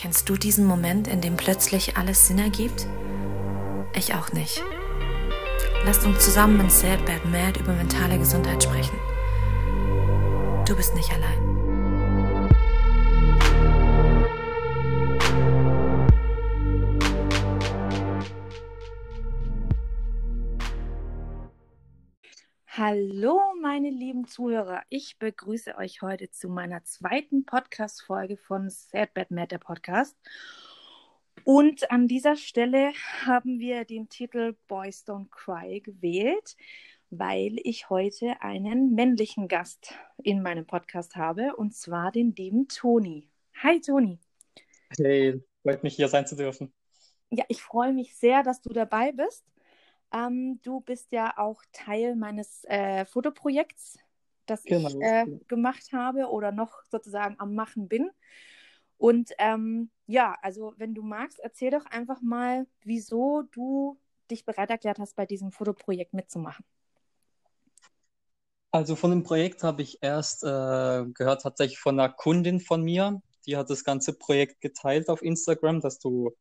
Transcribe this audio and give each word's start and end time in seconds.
Kennst 0.00 0.28
du 0.28 0.36
diesen 0.36 0.64
Moment, 0.64 1.08
in 1.08 1.20
dem 1.20 1.36
plötzlich 1.36 1.96
alles 1.96 2.28
Sinn 2.28 2.38
ergibt? 2.38 2.86
Ich 3.96 4.14
auch 4.14 4.32
nicht. 4.32 4.62
Lasst 5.84 6.06
uns 6.06 6.24
zusammen 6.24 6.60
in 6.60 6.70
Sad 6.70 7.04
Bad 7.04 7.24
Mad 7.24 7.58
über 7.58 7.72
mentale 7.72 8.16
Gesundheit 8.16 8.62
sprechen. 8.62 8.96
Du 10.68 10.76
bist 10.76 10.94
nicht 10.94 11.10
allein. 11.10 11.57
Hallo, 22.90 23.38
meine 23.60 23.90
lieben 23.90 24.26
Zuhörer. 24.26 24.80
Ich 24.88 25.18
begrüße 25.18 25.76
euch 25.76 26.00
heute 26.00 26.30
zu 26.30 26.48
meiner 26.48 26.84
zweiten 26.84 27.44
Podcast-Folge 27.44 28.38
von 28.38 28.70
Sad 28.70 29.12
Bad 29.12 29.30
Mad, 29.30 29.48
der 29.48 29.58
Podcast. 29.58 30.16
Und 31.44 31.90
an 31.90 32.08
dieser 32.08 32.36
Stelle 32.36 32.92
haben 33.26 33.58
wir 33.58 33.84
den 33.84 34.08
Titel 34.08 34.56
Boys 34.68 35.04
Don't 35.06 35.28
Cry 35.28 35.82
gewählt, 35.82 36.56
weil 37.10 37.58
ich 37.62 37.90
heute 37.90 38.40
einen 38.40 38.94
männlichen 38.94 39.48
Gast 39.48 39.92
in 40.22 40.40
meinem 40.40 40.64
Podcast 40.64 41.14
habe, 41.14 41.56
und 41.56 41.74
zwar 41.74 42.10
den 42.10 42.34
lieben 42.36 42.68
Toni. 42.68 43.28
Hi, 43.62 43.82
Toni. 43.82 44.18
Hey, 44.96 45.42
freut 45.62 45.82
mich 45.82 45.96
hier 45.96 46.08
sein 46.08 46.26
zu 46.26 46.36
dürfen. 46.36 46.72
Ja, 47.28 47.44
ich 47.48 47.60
freue 47.60 47.92
mich 47.92 48.16
sehr, 48.16 48.42
dass 48.42 48.62
du 48.62 48.70
dabei 48.70 49.12
bist. 49.12 49.44
Ähm, 50.12 50.60
du 50.62 50.80
bist 50.80 51.12
ja 51.12 51.36
auch 51.36 51.62
Teil 51.72 52.16
meines 52.16 52.64
äh, 52.64 53.04
Fotoprojekts, 53.04 53.98
das 54.46 54.64
genau. 54.64 54.88
ich 54.88 54.96
äh, 55.00 55.26
gemacht 55.48 55.92
habe 55.92 56.26
oder 56.26 56.52
noch 56.52 56.82
sozusagen 56.90 57.36
am 57.38 57.54
Machen 57.54 57.88
bin. 57.88 58.10
Und 58.96 59.30
ähm, 59.38 59.90
ja, 60.06 60.36
also 60.42 60.74
wenn 60.76 60.94
du 60.94 61.02
magst, 61.02 61.38
erzähl 61.38 61.70
doch 61.70 61.86
einfach 61.86 62.20
mal, 62.20 62.66
wieso 62.82 63.42
du 63.52 63.98
dich 64.30 64.44
bereit 64.44 64.70
erklärt 64.70 64.98
hast, 64.98 65.14
bei 65.14 65.26
diesem 65.26 65.52
Fotoprojekt 65.52 66.14
mitzumachen. 66.14 66.64
Also 68.70 68.96
von 68.96 69.10
dem 69.10 69.22
Projekt 69.22 69.62
habe 69.62 69.82
ich 69.82 70.02
erst 70.02 70.44
äh, 70.44 71.04
gehört 71.14 71.42
tatsächlich 71.42 71.78
von 71.78 71.98
einer 71.98 72.12
Kundin 72.12 72.60
von 72.60 72.82
mir, 72.82 73.22
die 73.46 73.56
hat 73.56 73.70
das 73.70 73.82
ganze 73.82 74.12
Projekt 74.12 74.60
geteilt 74.60 75.08
auf 75.08 75.22
Instagram, 75.22 75.80
dass 75.80 75.98
du 75.98 76.36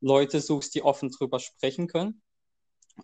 Leute 0.00 0.40
suchst, 0.40 0.74
die 0.74 0.82
offen 0.82 1.10
drüber 1.10 1.38
sprechen 1.38 1.86
können. 1.86 2.20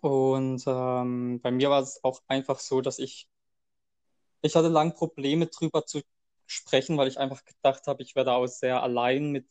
Und 0.01 0.63
ähm, 0.67 1.39
bei 1.41 1.51
mir 1.51 1.69
war 1.69 1.81
es 1.81 2.03
auch 2.03 2.21
einfach 2.27 2.59
so, 2.59 2.81
dass 2.81 2.99
ich, 2.99 3.29
ich 4.41 4.55
hatte 4.55 4.67
lange 4.69 4.91
Probleme 4.93 5.47
drüber 5.47 5.85
zu 5.85 6.01
sprechen, 6.45 6.97
weil 6.97 7.07
ich 7.07 7.17
einfach 7.19 7.43
gedacht 7.45 7.87
habe, 7.87 8.01
ich 8.03 8.15
werde 8.15 8.33
auch 8.33 8.47
sehr 8.47 8.81
allein 8.81 9.31
mit 9.31 9.47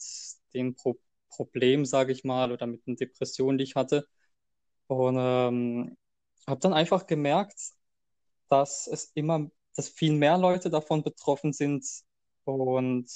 den 0.55 0.75
Pro 0.75 0.97
Problemen, 1.31 1.84
sage 1.84 2.12
ich 2.12 2.25
mal, 2.25 2.50
oder 2.53 2.66
mit 2.66 2.86
den 2.86 2.97
Depressionen, 2.97 3.59
die 3.59 3.64
ich 3.64 3.75
hatte. 3.77 4.09
Und 4.89 5.16
ähm, 5.19 5.97
habe 6.47 6.61
dann 6.61 6.72
einfach 6.72 7.06
gemerkt, 7.06 7.72
dass 8.48 8.86
es 8.86 9.12
immer, 9.14 9.50
dass 9.77 9.89
viel 9.91 10.12
mehr 10.14 10.39
Leute 10.39 10.70
davon 10.70 11.03
betroffen 11.03 11.53
sind 11.53 11.86
und 12.44 13.09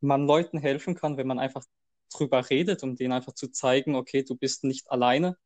man 0.00 0.26
Leuten 0.26 0.58
helfen 0.58 0.94
kann, 0.94 1.16
wenn 1.16 1.26
man 1.26 1.38
einfach 1.38 1.64
drüber 2.12 2.48
redet, 2.50 2.82
um 2.82 2.96
denen 2.96 3.12
einfach 3.12 3.32
zu 3.34 3.48
zeigen, 3.48 3.96
okay, 3.96 4.22
du 4.22 4.36
bist 4.36 4.64
nicht 4.64 4.90
alleine 4.90 5.36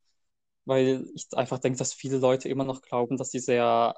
weil 0.64 1.06
ich 1.14 1.27
einfach 1.33 1.58
denke, 1.58 1.78
dass 1.78 1.92
viele 1.92 2.19
Leute 2.19 2.48
immer 2.48 2.64
noch 2.64 2.83
glauben, 2.83 3.16
dass 3.16 3.30
sie 3.30 3.39
sehr, 3.39 3.94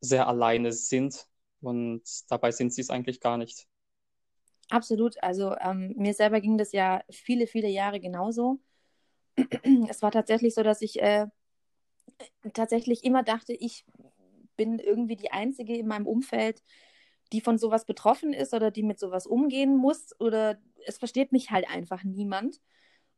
sehr 0.00 0.26
alleine 0.28 0.72
sind 0.72 1.26
und 1.60 2.02
dabei 2.30 2.50
sind 2.50 2.72
sie 2.72 2.80
es 2.80 2.90
eigentlich 2.90 3.20
gar 3.20 3.36
nicht. 3.36 3.66
Absolut. 4.70 5.22
Also 5.22 5.56
ähm, 5.60 5.94
mir 5.96 6.14
selber 6.14 6.40
ging 6.40 6.58
das 6.58 6.72
ja 6.72 7.02
viele, 7.10 7.46
viele 7.46 7.68
Jahre 7.68 8.00
genauso. 8.00 8.60
es 9.88 10.02
war 10.02 10.10
tatsächlich 10.10 10.54
so, 10.54 10.62
dass 10.62 10.82
ich 10.82 11.00
äh, 11.00 11.26
tatsächlich 12.52 13.04
immer 13.04 13.22
dachte, 13.22 13.52
ich 13.54 13.84
bin 14.56 14.78
irgendwie 14.78 15.16
die 15.16 15.30
Einzige 15.30 15.76
in 15.76 15.86
meinem 15.86 16.06
Umfeld, 16.06 16.62
die 17.32 17.40
von 17.40 17.58
sowas 17.58 17.84
betroffen 17.84 18.32
ist 18.32 18.54
oder 18.54 18.70
die 18.70 18.82
mit 18.82 18.98
sowas 18.98 19.26
umgehen 19.26 19.76
muss 19.76 20.18
oder 20.18 20.58
es 20.86 20.98
versteht 20.98 21.32
mich 21.32 21.50
halt 21.50 21.68
einfach 21.68 22.04
niemand. 22.04 22.60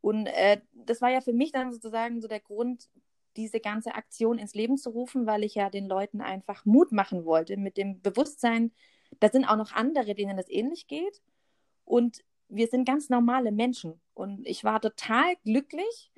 Und 0.01 0.27
äh, 0.27 0.61
das 0.73 1.01
war 1.01 1.11
ja 1.11 1.21
für 1.21 1.33
mich 1.33 1.53
dann 1.53 1.73
sozusagen 1.73 2.21
so 2.21 2.29
der 2.29 2.41
Grund, 2.41 2.89
diese 3.37 3.61
ganze 3.61 3.95
Aktion 3.95 4.39
ins 4.39 4.55
Leben 4.55 4.77
zu 4.77 4.91
rufen, 4.91 5.27
weil 5.27 5.45
ich 5.45 5.55
ja 5.55 5.71
den 5.71 5.87
Leuten 5.87 6.21
einfach 6.21 6.65
Mut 6.65 6.93
machen 6.93 7.25
wollte 7.25 7.57
mit 7.57 7.77
dem 7.77 8.01
Bewusstsein, 8.01 8.73
da 9.21 9.29
sind 9.29 9.45
auch 9.45 9.57
noch 9.57 9.73
andere, 9.73 10.15
denen 10.15 10.37
das 10.37 10.49
ähnlich 10.49 10.87
geht. 10.87 11.21
Und 11.85 12.25
wir 12.49 12.67
sind 12.67 12.85
ganz 12.85 13.09
normale 13.09 13.53
Menschen. 13.53 14.01
Und 14.15 14.47
ich 14.47 14.65
war 14.65 14.81
total 14.81 15.37
glücklich, 15.45 16.13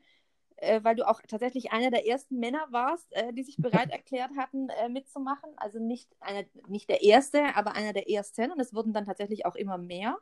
äh, 0.57 0.83
weil 0.83 0.97
du 0.97 1.09
auch 1.09 1.21
tatsächlich 1.23 1.73
einer 1.73 1.91
der 1.91 2.07
ersten 2.07 2.39
Männer 2.39 2.67
warst, 2.71 3.13
äh, 3.13 3.33
die 3.33 3.43
sich 3.43 3.57
bereit 3.57 3.91
erklärt 3.93 4.33
hatten, 4.37 4.69
äh, 4.69 4.89
mitzumachen. 4.89 5.51
Also 5.57 5.79
nicht, 5.79 6.09
einer, 6.21 6.45
nicht 6.69 6.89
der 6.89 7.03
erste, 7.03 7.57
aber 7.57 7.75
einer 7.75 7.93
der 7.93 8.09
ersten. 8.11 8.53
Und 8.53 8.61
es 8.61 8.75
wurden 8.75 8.93
dann 8.93 9.07
tatsächlich 9.07 9.47
auch 9.47 9.57
immer 9.57 9.79
mehr 9.79 10.19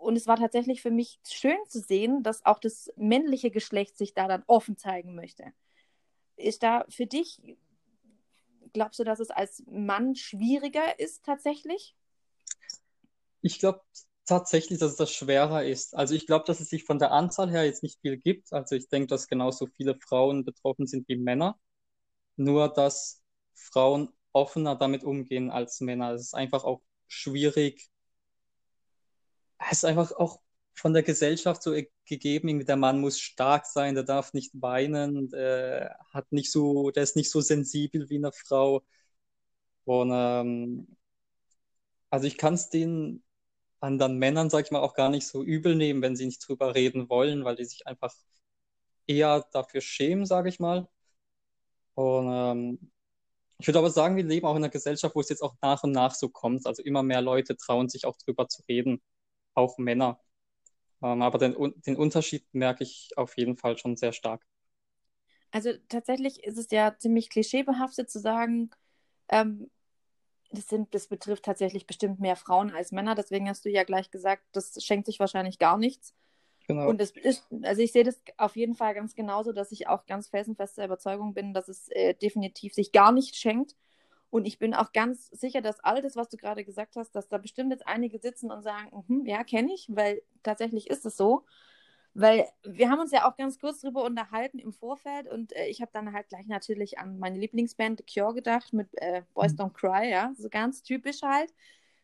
und 0.00 0.16
es 0.16 0.26
war 0.26 0.36
tatsächlich 0.36 0.82
für 0.82 0.90
mich 0.90 1.18
schön 1.28 1.58
zu 1.68 1.80
sehen, 1.80 2.22
dass 2.22 2.44
auch 2.44 2.58
das 2.58 2.92
männliche 2.96 3.50
Geschlecht 3.50 3.96
sich 3.96 4.14
da 4.14 4.28
dann 4.28 4.44
offen 4.46 4.76
zeigen 4.76 5.14
möchte. 5.14 5.52
Ist 6.36 6.62
da 6.62 6.84
für 6.88 7.06
dich, 7.06 7.40
glaubst 8.72 8.98
du, 9.00 9.04
dass 9.04 9.20
es 9.20 9.30
als 9.30 9.64
Mann 9.66 10.14
schwieriger 10.14 10.98
ist 10.98 11.24
tatsächlich? 11.24 11.96
Ich 13.40 13.58
glaube 13.58 13.80
tatsächlich, 14.26 14.78
dass 14.78 14.92
es 14.92 14.96
das 14.96 15.12
schwerer 15.12 15.64
ist. 15.64 15.94
Also 15.96 16.14
ich 16.14 16.26
glaube, 16.26 16.44
dass 16.46 16.60
es 16.60 16.68
sich 16.68 16.84
von 16.84 16.98
der 16.98 17.12
Anzahl 17.12 17.50
her 17.50 17.64
jetzt 17.64 17.82
nicht 17.82 18.00
viel 18.00 18.16
gibt. 18.18 18.52
Also 18.52 18.74
ich 18.74 18.88
denke, 18.88 19.06
dass 19.06 19.28
genauso 19.28 19.66
viele 19.66 19.96
Frauen 20.00 20.44
betroffen 20.44 20.86
sind 20.86 21.08
wie 21.08 21.16
Männer. 21.16 21.58
Nur, 22.36 22.68
dass 22.68 23.22
Frauen 23.54 24.12
offener 24.32 24.76
damit 24.76 25.04
umgehen 25.04 25.50
als 25.50 25.80
Männer. 25.80 26.12
Es 26.12 26.22
ist 26.22 26.34
einfach 26.34 26.64
auch 26.64 26.82
schwierig, 27.06 27.88
es 29.58 29.78
ist 29.78 29.84
einfach 29.84 30.12
auch 30.12 30.40
von 30.74 30.92
der 30.92 31.02
Gesellschaft 31.02 31.62
so 31.62 31.74
gegeben, 32.04 32.64
der 32.66 32.76
Mann 32.76 33.00
muss 33.00 33.18
stark 33.20 33.66
sein, 33.66 33.94
der 33.94 34.04
darf 34.04 34.34
nicht 34.34 34.52
weinen, 34.54 35.30
der 35.30 35.98
hat 36.12 36.30
nicht 36.32 36.52
so, 36.52 36.90
der 36.90 37.02
ist 37.02 37.16
nicht 37.16 37.30
so 37.30 37.40
sensibel 37.40 38.08
wie 38.10 38.16
eine 38.16 38.32
Frau. 38.32 38.82
Und 39.84 40.10
ähm, 40.12 40.96
also 42.10 42.26
ich 42.26 42.38
kann 42.38 42.54
es 42.54 42.70
den 42.70 43.22
anderen 43.80 44.18
Männern, 44.18 44.50
sag 44.50 44.66
ich 44.66 44.70
mal, 44.72 44.80
auch 44.80 44.94
gar 44.94 45.10
nicht 45.10 45.26
so 45.26 45.42
übel 45.42 45.76
nehmen, 45.76 46.02
wenn 46.02 46.16
sie 46.16 46.26
nicht 46.26 46.46
drüber 46.46 46.74
reden 46.74 47.08
wollen, 47.08 47.44
weil 47.44 47.56
die 47.56 47.64
sich 47.64 47.86
einfach 47.86 48.14
eher 49.06 49.46
dafür 49.52 49.80
schämen, 49.80 50.26
sage 50.26 50.48
ich 50.48 50.60
mal. 50.60 50.88
Und 51.94 52.28
ähm, 52.30 52.90
ich 53.58 53.66
würde 53.68 53.78
aber 53.78 53.90
sagen, 53.90 54.16
wir 54.16 54.24
leben 54.24 54.46
auch 54.46 54.52
in 54.56 54.58
einer 54.58 54.68
Gesellschaft, 54.70 55.14
wo 55.14 55.20
es 55.20 55.28
jetzt 55.30 55.42
auch 55.42 55.56
nach 55.62 55.82
und 55.84 55.92
nach 55.92 56.14
so 56.14 56.28
kommt. 56.28 56.66
Also 56.66 56.82
immer 56.82 57.02
mehr 57.02 57.22
Leute 57.22 57.56
trauen 57.56 57.88
sich 57.88 58.04
auch 58.06 58.16
drüber 58.18 58.48
zu 58.48 58.62
reden 58.68 59.00
auch 59.56 59.78
Männer. 59.78 60.20
Ähm, 61.02 61.22
aber 61.22 61.38
den, 61.38 61.74
den 61.86 61.96
Unterschied 61.96 62.46
merke 62.52 62.84
ich 62.84 63.10
auf 63.16 63.36
jeden 63.36 63.56
Fall 63.56 63.76
schon 63.78 63.96
sehr 63.96 64.12
stark. 64.12 64.46
Also 65.50 65.70
tatsächlich 65.88 66.44
ist 66.44 66.58
es 66.58 66.70
ja 66.70 66.96
ziemlich 66.98 67.30
klischeebehaftet 67.30 68.10
zu 68.10 68.18
sagen, 68.18 68.70
ähm, 69.28 69.70
das, 70.50 70.68
sind, 70.68 70.94
das 70.94 71.08
betrifft 71.08 71.44
tatsächlich 71.44 71.86
bestimmt 71.86 72.20
mehr 72.20 72.36
Frauen 72.36 72.70
als 72.70 72.92
Männer. 72.92 73.14
Deswegen 73.14 73.48
hast 73.48 73.64
du 73.64 73.70
ja 73.70 73.84
gleich 73.84 74.10
gesagt, 74.10 74.42
das 74.52 74.82
schenkt 74.84 75.06
sich 75.06 75.20
wahrscheinlich 75.20 75.58
gar 75.58 75.78
nichts. 75.78 76.14
Genau. 76.66 76.88
Und 76.88 77.00
es 77.00 77.12
ist, 77.12 77.46
also 77.62 77.80
ich 77.80 77.92
sehe 77.92 78.04
das 78.04 78.20
auf 78.38 78.56
jeden 78.56 78.74
Fall 78.74 78.94
ganz 78.94 79.14
genauso, 79.14 79.52
dass 79.52 79.70
ich 79.72 79.86
auch 79.88 80.06
ganz 80.06 80.28
felsenfest 80.28 80.78
der 80.78 80.86
Überzeugung 80.86 81.32
bin, 81.32 81.54
dass 81.54 81.68
es 81.68 81.88
äh, 81.88 82.14
definitiv 82.14 82.74
sich 82.74 82.92
gar 82.92 83.12
nicht 83.12 83.36
schenkt. 83.36 83.76
Und 84.30 84.46
ich 84.46 84.58
bin 84.58 84.74
auch 84.74 84.92
ganz 84.92 85.28
sicher, 85.30 85.60
dass 85.60 85.80
all 85.80 86.02
das, 86.02 86.16
was 86.16 86.28
du 86.28 86.36
gerade 86.36 86.64
gesagt 86.64 86.96
hast, 86.96 87.12
dass 87.12 87.28
da 87.28 87.38
bestimmt 87.38 87.70
jetzt 87.70 87.86
einige 87.86 88.18
sitzen 88.18 88.50
und 88.50 88.62
sagen, 88.62 89.04
mm 89.06 89.26
ja, 89.26 89.44
kenne 89.44 89.72
ich, 89.72 89.86
weil 89.88 90.22
tatsächlich 90.42 90.90
ist 90.90 91.06
es 91.06 91.16
so. 91.16 91.44
Weil 92.14 92.48
wir 92.64 92.90
haben 92.90 93.00
uns 93.00 93.12
ja 93.12 93.28
auch 93.28 93.36
ganz 93.36 93.58
kurz 93.58 93.80
darüber 93.80 94.04
unterhalten 94.04 94.58
im 94.58 94.72
Vorfeld 94.72 95.28
und 95.28 95.54
äh, 95.54 95.66
ich 95.66 95.82
habe 95.82 95.90
dann 95.92 96.14
halt 96.14 96.28
gleich 96.28 96.46
natürlich 96.46 96.98
an 96.98 97.18
meine 97.18 97.38
Lieblingsband 97.38 97.98
The 98.00 98.20
Cure 98.20 98.34
gedacht 98.34 98.72
mit 98.72 98.88
äh, 98.94 99.22
Boys 99.34 99.52
mhm. 99.52 99.58
Don't 99.58 99.72
Cry, 99.74 100.10
ja, 100.10 100.32
so 100.34 100.48
ganz 100.48 100.82
typisch 100.82 101.22
halt. 101.22 101.52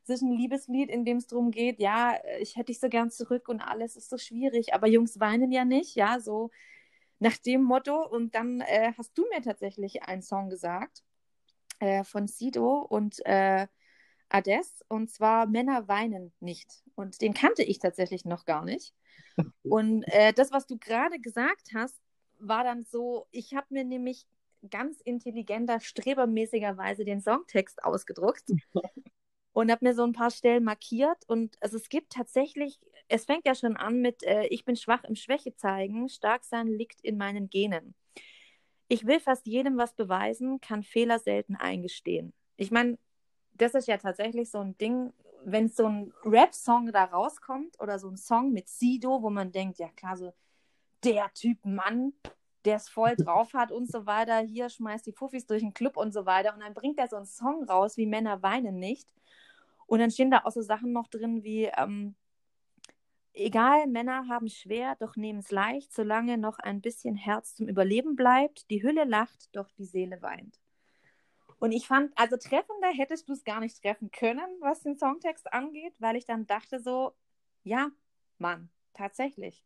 Es 0.03 0.11
ist 0.11 0.23
ein 0.23 0.33
Liebeslied, 0.33 0.91
in 0.91 1.05
dem 1.05 1.17
es 1.17 1.29
darum 1.29 1.51
geht, 1.51 1.81
ja, 1.81 2.19
ich 2.41 2.57
hätte 2.57 2.67
dich 2.67 2.81
so 2.81 2.89
gern 2.89 3.11
zurück 3.11 3.49
und 3.49 3.61
alles 3.61 3.97
ist 3.97 4.11
so 4.11 4.19
schwierig, 4.19 4.75
aber 4.75 4.87
Jungs 4.87 5.19
weinen 5.19 5.51
ja 5.53 5.65
nicht, 5.65 5.95
ja, 5.95 6.21
so 6.21 6.51
nach 7.19 7.39
dem 7.39 7.63
Motto. 7.63 8.07
Und 8.07 8.35
dann 8.35 8.61
äh, 8.61 8.93
hast 8.99 9.17
du 9.17 9.25
mir 9.33 9.41
tatsächlich 9.43 10.03
einen 10.03 10.23
Song 10.23 10.51
gesagt 10.51 11.03
äh, 11.83 12.05
von 12.05 12.29
Sido 12.29 12.79
und 12.79 13.25
äh, 13.27 13.67
Ades 14.29 14.85
und 14.89 15.11
zwar 15.11 15.47
Männer 15.47 15.89
weinen 15.89 16.33
nicht. 16.39 16.83
Und 16.95 17.21
den 17.21 17.35
kannte 17.35 17.65
ich 17.65 17.81
tatsächlich 17.81 18.25
noch 18.25 18.45
gar 18.45 18.65
nicht. 18.65 18.95
Und 19.63 20.05
äh, 20.05 20.33
das, 20.33 20.53
was 20.53 20.67
du 20.67 20.79
gerade 20.79 21.19
gesagt 21.19 21.71
hast, 21.75 21.99
war 22.39 22.65
dann 22.65 22.85
so, 22.85 23.27
ich 23.31 23.55
habe 23.55 23.67
mir 23.71 23.85
nämlich 23.85 24.27
ganz 24.71 25.01
intelligenter, 25.01 25.81
strebermäßigerweise 25.81 27.05
den 27.05 27.21
Songtext 27.21 27.83
ausgedruckt. 27.83 28.45
und 29.53 29.71
habe 29.71 29.85
mir 29.85 29.95
so 29.95 30.05
ein 30.05 30.13
paar 30.13 30.31
Stellen 30.31 30.65
markiert. 30.65 31.25
Und 31.27 31.57
also 31.61 31.77
es 31.77 31.89
gibt 31.89 32.13
tatsächlich, 32.13 32.79
es 33.09 33.25
fängt 33.25 33.47
ja 33.47 33.55
schon 33.55 33.77
an 33.77 34.01
mit, 34.01 34.23
äh, 34.23 34.47
ich 34.47 34.65
bin 34.65 34.77
schwach 34.77 35.05
im 35.05 35.17
Schwäche 35.17 35.55
zeigen, 35.55 36.09
stark 36.09 36.45
sein 36.45 36.69
liegt 36.69 37.01
in 37.03 37.17
meinen 37.17 37.51
Genen. 37.51 37.95
Ich 38.93 39.07
will 39.07 39.21
fast 39.21 39.47
jedem 39.47 39.79
was 39.79 39.95
beweisen, 39.95 40.61
kann 40.61 40.83
Fehler 40.83 41.19
selten 41.19 41.57
eingestehen. 41.57 42.35
Ich 42.59 42.71
meine, 42.71 42.99
das 43.55 43.73
ist 43.73 43.89
ja 43.89 43.97
tatsächlich 43.97 44.51
so 44.51 44.59
ein 44.59 44.77
Ding, 44.77 45.15
wenn 45.47 45.71
so 45.71 45.87
ein 45.87 46.13
Rap-Song 46.27 46.93
da 46.93 47.05
rauskommt 47.05 47.81
oder 47.81 47.99
so 47.99 48.11
ein 48.11 48.19
Song 48.19 48.53
mit 48.53 48.69
Sido, 48.69 49.23
wo 49.23 49.31
man 49.31 49.51
denkt, 49.51 49.79
ja 49.79 49.89
klar, 49.97 50.19
so 50.19 50.35
der 51.05 51.33
Typ 51.33 51.65
Mann, 51.65 52.13
der 52.67 52.77
es 52.77 52.91
voll 52.91 53.17
drauf 53.17 53.55
hat 53.55 53.73
und 53.73 53.91
so 53.91 54.05
weiter, 54.05 54.41
hier 54.41 54.69
schmeißt 54.69 55.07
die 55.07 55.13
Fuffis 55.13 55.47
durch 55.47 55.63
den 55.63 55.73
Club 55.73 55.97
und 55.97 56.13
so 56.13 56.27
weiter 56.27 56.53
und 56.53 56.61
dann 56.61 56.75
bringt 56.75 56.99
er 56.99 57.09
so 57.09 57.17
einen 57.17 57.25
Song 57.25 57.65
raus, 57.65 57.97
wie 57.97 58.05
Männer 58.05 58.43
weinen 58.43 58.79
nicht 58.79 59.09
und 59.87 60.01
dann 60.01 60.11
stehen 60.11 60.31
da 60.31 60.43
auch 60.45 60.53
so 60.53 60.61
Sachen 60.61 60.93
noch 60.93 61.09
drin 61.09 61.43
wie, 61.43 61.71
ähm, 61.79 62.15
egal, 63.35 63.87
Männer 63.87 64.29
haben 64.29 64.49
schwer, 64.49 64.97
doch 64.97 65.17
nehmen 65.17 65.41
es 65.41 65.51
leicht, 65.51 65.93
solange 65.93 66.39
noch 66.39 66.59
ein 66.59 66.81
bisschen 66.81 67.17
Herz 67.17 67.55
zum 67.55 67.69
Überleben 67.69 68.17
bleibt, 68.17 68.71
die 68.71 68.83
Hülle 68.83 69.05
lacht, 69.05 69.55
doch 69.57 69.71
die 69.73 69.85
Seele 69.85 70.23
weint. 70.23 70.59
Und 71.59 71.73
ich 71.73 71.87
fand, 71.87 72.13
also 72.19 72.37
treffender 72.37 72.89
hättest 72.89 73.29
du 73.29 73.35
es 73.35 73.45
gar 73.45 73.61
nicht 73.61 73.81
treffen 73.81 74.11
können, 74.11 74.49
was 74.61 74.81
den 74.83 74.97
Songtext 74.97 75.53
angeht, 75.53 75.95
weil 76.01 76.17
ich 76.17 76.25
dann 76.25 76.47
dachte 76.47 76.81
so, 76.81 77.13
ja, 77.63 77.91
Mann, 78.39 78.69
tatsächlich. 78.95 79.65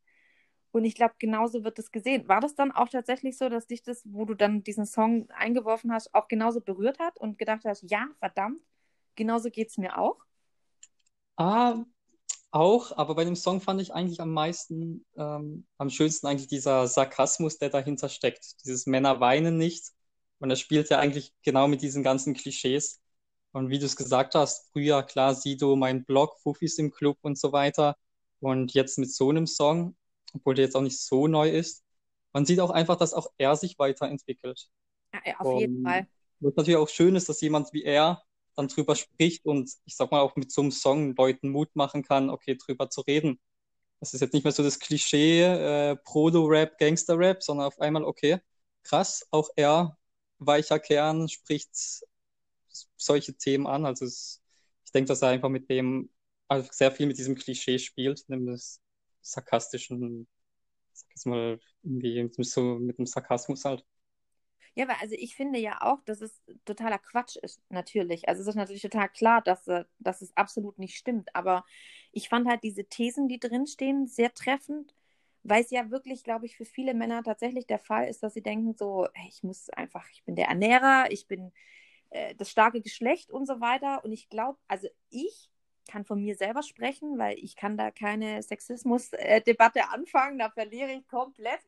Und 0.72 0.84
ich 0.84 0.94
glaube, 0.94 1.14
genauso 1.18 1.64
wird 1.64 1.78
es 1.78 1.90
gesehen. 1.90 2.28
War 2.28 2.40
das 2.40 2.54
dann 2.54 2.70
auch 2.70 2.90
tatsächlich 2.90 3.38
so, 3.38 3.48
dass 3.48 3.66
dich 3.66 3.82
das, 3.82 4.02
wo 4.12 4.26
du 4.26 4.34
dann 4.34 4.62
diesen 4.62 4.84
Song 4.84 5.30
eingeworfen 5.30 5.90
hast, 5.90 6.14
auch 6.14 6.28
genauso 6.28 6.60
berührt 6.60 6.98
hat 6.98 7.18
und 7.18 7.38
gedacht 7.38 7.64
hast, 7.64 7.90
ja, 7.90 8.08
verdammt, 8.18 8.60
genauso 9.14 9.50
geht 9.50 9.68
es 9.68 9.78
mir 9.78 9.96
auch? 9.96 10.18
Ah, 11.38 11.84
auch, 12.56 12.96
aber 12.96 13.14
bei 13.14 13.24
dem 13.24 13.36
Song 13.36 13.60
fand 13.60 13.80
ich 13.80 13.92
eigentlich 13.92 14.20
am 14.20 14.32
meisten, 14.32 15.04
ähm, 15.16 15.66
am 15.78 15.90
schönsten 15.90 16.26
eigentlich 16.26 16.48
dieser 16.48 16.88
Sarkasmus, 16.88 17.58
der 17.58 17.70
dahinter 17.70 18.08
steckt. 18.08 18.64
Dieses 18.64 18.86
Männer 18.86 19.20
weinen 19.20 19.58
nicht 19.58 19.92
und 20.38 20.50
er 20.50 20.56
spielt 20.56 20.88
ja 20.90 20.98
eigentlich 20.98 21.34
genau 21.42 21.68
mit 21.68 21.82
diesen 21.82 22.02
ganzen 22.02 22.34
Klischees. 22.34 23.00
Und 23.52 23.70
wie 23.70 23.78
du 23.78 23.86
es 23.86 23.96
gesagt 23.96 24.34
hast, 24.34 24.70
früher, 24.72 25.02
klar, 25.02 25.34
Sido, 25.34 25.76
mein 25.76 26.04
Blog, 26.04 26.38
Fufis 26.42 26.78
im 26.78 26.90
Club 26.90 27.18
und 27.22 27.38
so 27.38 27.52
weiter. 27.52 27.96
Und 28.40 28.74
jetzt 28.74 28.98
mit 28.98 29.12
so 29.12 29.30
einem 29.30 29.46
Song, 29.46 29.96
obwohl 30.34 30.54
der 30.54 30.66
jetzt 30.66 30.76
auch 30.76 30.82
nicht 30.82 31.00
so 31.00 31.26
neu 31.26 31.50
ist. 31.50 31.84
Man 32.32 32.44
sieht 32.44 32.60
auch 32.60 32.70
einfach, 32.70 32.96
dass 32.96 33.14
auch 33.14 33.28
er 33.38 33.56
sich 33.56 33.78
weiterentwickelt. 33.78 34.68
Ja, 35.12 35.40
auf 35.40 35.58
jeden 35.60 35.82
Fall. 35.82 36.06
Was 36.40 36.54
natürlich 36.56 36.76
auch 36.76 36.88
schön 36.88 37.16
ist, 37.16 37.28
dass 37.28 37.40
jemand 37.40 37.72
wie 37.72 37.82
er 37.82 38.22
dann 38.56 38.68
drüber 38.68 38.96
spricht 38.96 39.44
und 39.46 39.70
ich 39.84 39.96
sag 39.96 40.10
mal 40.10 40.20
auch 40.20 40.36
mit 40.36 40.50
so 40.52 40.62
einem 40.62 40.72
Song 40.72 41.14
Leuten 41.16 41.50
Mut 41.50 41.74
machen 41.74 42.02
kann, 42.02 42.30
okay, 42.30 42.56
drüber 42.56 42.90
zu 42.90 43.02
reden. 43.02 43.38
Das 44.00 44.14
ist 44.14 44.20
jetzt 44.20 44.34
nicht 44.34 44.44
mehr 44.44 44.52
so 44.52 44.62
das 44.62 44.78
Klischee 44.78 45.42
äh, 45.42 45.96
Proto-Rap, 45.96 46.78
Gangster-Rap, 46.78 47.42
sondern 47.42 47.66
auf 47.68 47.80
einmal, 47.80 48.04
okay, 48.04 48.38
krass, 48.82 49.26
auch 49.30 49.50
er 49.56 49.96
weicher 50.38 50.78
Kern 50.78 51.28
spricht 51.28 51.70
solche 52.96 53.34
Themen 53.36 53.66
an. 53.66 53.86
Also 53.86 54.04
es, 54.04 54.42
ich 54.84 54.92
denke, 54.92 55.08
dass 55.08 55.22
er 55.22 55.28
einfach 55.30 55.48
mit 55.48 55.70
dem 55.70 56.10
also 56.48 56.68
sehr 56.72 56.92
viel 56.92 57.06
mit 57.06 57.18
diesem 57.18 57.34
Klischee 57.34 57.78
spielt, 57.78 58.28
nämlich 58.28 58.78
sarkastischen, 59.20 60.28
sag 60.92 61.10
jetzt 61.10 61.26
mal, 61.26 61.58
irgendwie 61.82 62.30
so 62.44 62.78
mit 62.78 62.98
dem 62.98 63.06
Sarkasmus 63.06 63.64
halt. 63.64 63.84
Ja, 64.76 64.84
aber 64.84 65.00
also 65.00 65.14
ich 65.18 65.34
finde 65.36 65.58
ja 65.58 65.80
auch, 65.82 66.02
dass 66.04 66.20
es 66.20 66.42
totaler 66.66 66.98
Quatsch 66.98 67.36
ist, 67.36 67.62
natürlich. 67.70 68.28
Also 68.28 68.42
es 68.42 68.48
ist 68.48 68.56
natürlich 68.56 68.82
total 68.82 69.08
klar, 69.08 69.42
dass, 69.42 69.66
äh, 69.68 69.84
dass 70.00 70.22
es 70.22 70.36
absolut 70.36 70.78
nicht 70.78 70.96
stimmt. 70.96 71.34
Aber 71.34 71.64
ich 72.12 72.28
fand 72.28 72.46
halt 72.48 72.62
diese 72.62 72.84
Thesen, 72.84 73.28
die 73.28 73.40
drinstehen, 73.40 74.06
sehr 74.06 74.34
treffend 74.34 74.94
weil 75.48 75.62
es 75.62 75.70
ja 75.70 75.90
wirklich, 75.92 76.24
glaube 76.24 76.46
ich, 76.46 76.56
für 76.56 76.64
viele 76.64 76.92
Männer 76.94 77.22
tatsächlich 77.22 77.66
der 77.68 77.78
Fall 77.78 78.08
ist, 78.08 78.22
dass 78.22 78.34
sie 78.34 78.42
denken 78.42 78.74
so, 78.76 79.06
hey, 79.14 79.28
ich 79.28 79.44
muss 79.44 79.70
einfach, 79.70 80.04
ich 80.12 80.24
bin 80.24 80.34
der 80.34 80.48
Ernährer, 80.48 81.06
ich 81.10 81.28
bin 81.28 81.52
äh, 82.10 82.34
das 82.36 82.50
starke 82.50 82.80
Geschlecht 82.80 83.30
und 83.30 83.46
so 83.46 83.60
weiter. 83.60 84.04
Und 84.04 84.12
ich 84.12 84.28
glaube, 84.28 84.58
also 84.68 84.88
ich 85.10 85.50
kann 85.88 86.04
von 86.04 86.20
mir 86.20 86.34
selber 86.36 86.62
sprechen, 86.62 87.18
weil 87.18 87.38
ich 87.38 87.56
kann 87.56 87.76
da 87.76 87.90
keine 87.92 88.42
Sexismus-Debatte 88.42 89.78
äh, 89.80 89.82
anfangen, 89.92 90.38
da 90.38 90.50
verliere 90.50 90.92
ich 90.92 91.06
komplett. 91.08 91.60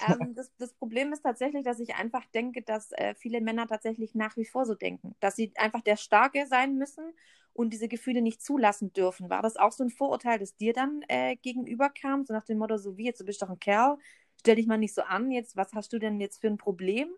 Ähm, 0.08 0.34
das, 0.34 0.50
das, 0.58 0.72
Problem 0.74 1.12
ist 1.12 1.22
tatsächlich, 1.22 1.64
dass 1.64 1.80
ich 1.80 1.94
einfach 1.94 2.24
denke, 2.26 2.62
dass 2.62 2.92
äh, 2.92 3.14
viele 3.14 3.40
Männer 3.40 3.66
tatsächlich 3.66 4.14
nach 4.14 4.36
wie 4.36 4.44
vor 4.44 4.64
so 4.64 4.74
denken, 4.74 5.14
dass 5.20 5.36
sie 5.36 5.52
einfach 5.56 5.82
der 5.82 5.96
Starke 5.96 6.46
sein 6.46 6.76
müssen 6.76 7.04
und 7.52 7.72
diese 7.72 7.88
Gefühle 7.88 8.22
nicht 8.22 8.42
zulassen 8.42 8.92
dürfen. 8.92 9.30
War 9.30 9.42
das 9.42 9.56
auch 9.56 9.72
so 9.72 9.84
ein 9.84 9.90
Vorurteil, 9.90 10.38
das 10.38 10.56
dir 10.56 10.72
dann 10.72 11.02
äh, 11.08 11.36
gegenüber 11.36 11.90
kam? 11.90 12.24
So 12.24 12.32
nach 12.32 12.44
dem 12.44 12.58
Motto, 12.58 12.78
so 12.78 12.96
wie, 12.96 13.04
jetzt 13.04 13.20
du 13.20 13.24
bist 13.24 13.42
doch 13.42 13.50
ein 13.50 13.58
Kerl, 13.58 13.98
stell 14.40 14.56
dich 14.56 14.66
mal 14.66 14.78
nicht 14.78 14.94
so 14.94 15.02
an, 15.02 15.30
jetzt, 15.30 15.56
was 15.56 15.72
hast 15.72 15.92
du 15.92 15.98
denn 15.98 16.20
jetzt 16.20 16.40
für 16.40 16.48
ein 16.48 16.58
Problem? 16.58 17.08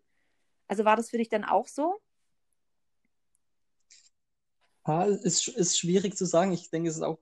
Also 0.69 0.85
war 0.85 0.97
das 0.97 1.11
für 1.11 1.19
dich 1.19 1.29
dann 1.29 1.45
auch 1.45 1.69
so? 1.69 2.01
Ja, 4.87 5.05
ist, 5.05 5.49
ist 5.49 5.79
schwierig 5.79 6.17
zu 6.17 6.27
sagen. 6.27 6.53
Ich 6.53 6.71
denke, 6.71 6.91
es 6.91 6.97
ist 6.97 7.03
auch, 7.03 7.19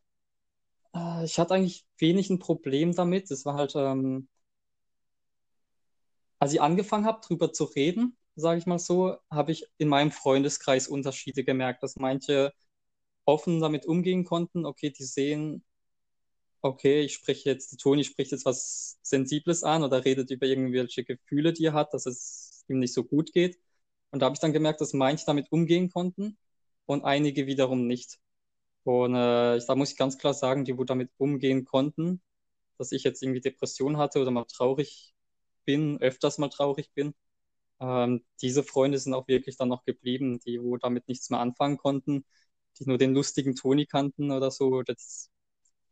äh, 0.94 1.24
ich 1.24 1.38
hatte 1.38 1.54
eigentlich 1.54 1.86
wenig 1.98 2.30
ein 2.30 2.38
Problem 2.38 2.94
damit. 2.94 3.30
Es 3.30 3.44
war 3.44 3.54
halt, 3.54 3.74
ähm, 3.76 4.28
als 6.42 6.52
ich 6.52 6.60
angefangen 6.60 7.06
habe, 7.06 7.20
drüber 7.24 7.52
zu 7.52 7.62
reden, 7.62 8.16
sage 8.34 8.58
ich 8.58 8.66
mal 8.66 8.80
so, 8.80 9.16
habe 9.30 9.52
ich 9.52 9.64
in 9.78 9.86
meinem 9.86 10.10
Freundeskreis 10.10 10.88
Unterschiede 10.88 11.44
gemerkt, 11.44 11.84
dass 11.84 11.94
manche 11.94 12.52
offen 13.24 13.60
damit 13.60 13.86
umgehen 13.86 14.24
konnten. 14.24 14.66
Okay, 14.66 14.90
die 14.90 15.04
sehen, 15.04 15.64
okay, 16.62 17.02
ich 17.02 17.14
spreche 17.14 17.50
jetzt, 17.50 17.78
Toni 17.80 18.02
spricht 18.02 18.32
jetzt 18.32 18.44
was 18.44 18.98
Sensibles 19.02 19.62
an 19.62 19.84
oder 19.84 20.04
redet 20.04 20.32
über 20.32 20.46
irgendwelche 20.46 21.04
Gefühle, 21.04 21.52
die 21.52 21.66
er 21.66 21.74
hat, 21.74 21.94
dass 21.94 22.06
es 22.06 22.64
ihm 22.68 22.80
nicht 22.80 22.94
so 22.94 23.04
gut 23.04 23.32
geht. 23.32 23.60
Und 24.10 24.20
da 24.20 24.26
habe 24.26 24.34
ich 24.34 24.40
dann 24.40 24.52
gemerkt, 24.52 24.80
dass 24.80 24.94
manche 24.94 25.24
damit 25.26 25.52
umgehen 25.52 25.90
konnten 25.90 26.36
und 26.86 27.04
einige 27.04 27.46
wiederum 27.46 27.86
nicht. 27.86 28.18
Und 28.84 29.14
äh, 29.14 29.60
da 29.64 29.74
muss 29.76 29.92
ich 29.92 29.96
ganz 29.96 30.18
klar 30.18 30.34
sagen, 30.34 30.64
die, 30.64 30.76
wo 30.76 30.82
damit 30.84 31.10
umgehen 31.18 31.64
konnten, 31.64 32.20
dass 32.78 32.92
ich 32.92 33.04
jetzt 33.04 33.22
irgendwie 33.22 33.40
Depression 33.40 33.98
hatte 33.98 34.20
oder 34.20 34.32
mal 34.32 34.44
traurig 34.46 35.11
bin, 35.64 35.98
öfters 36.00 36.38
mal 36.38 36.48
traurig 36.48 36.92
bin, 36.94 37.14
ähm, 37.80 38.24
diese 38.42 38.62
Freunde 38.64 38.98
sind 38.98 39.14
auch 39.14 39.28
wirklich 39.28 39.56
dann 39.56 39.68
noch 39.68 39.84
geblieben, 39.84 40.40
die 40.40 40.62
wo 40.62 40.76
damit 40.78 41.08
nichts 41.08 41.30
mehr 41.30 41.40
anfangen 41.40 41.78
konnten 41.78 42.24
die 42.78 42.86
nur 42.86 42.98
den 42.98 43.14
lustigen 43.14 43.54
Toni 43.54 43.86
kannten 43.86 44.30
oder 44.30 44.50
so, 44.50 44.82
das, 44.82 45.30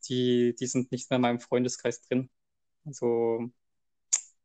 die, 0.08 0.54
die 0.58 0.66
sind 0.66 0.92
nicht 0.92 1.10
mehr 1.10 1.16
in 1.16 1.22
meinem 1.22 1.40
Freundeskreis 1.40 2.00
drin. 2.02 2.30
Also, 2.84 3.50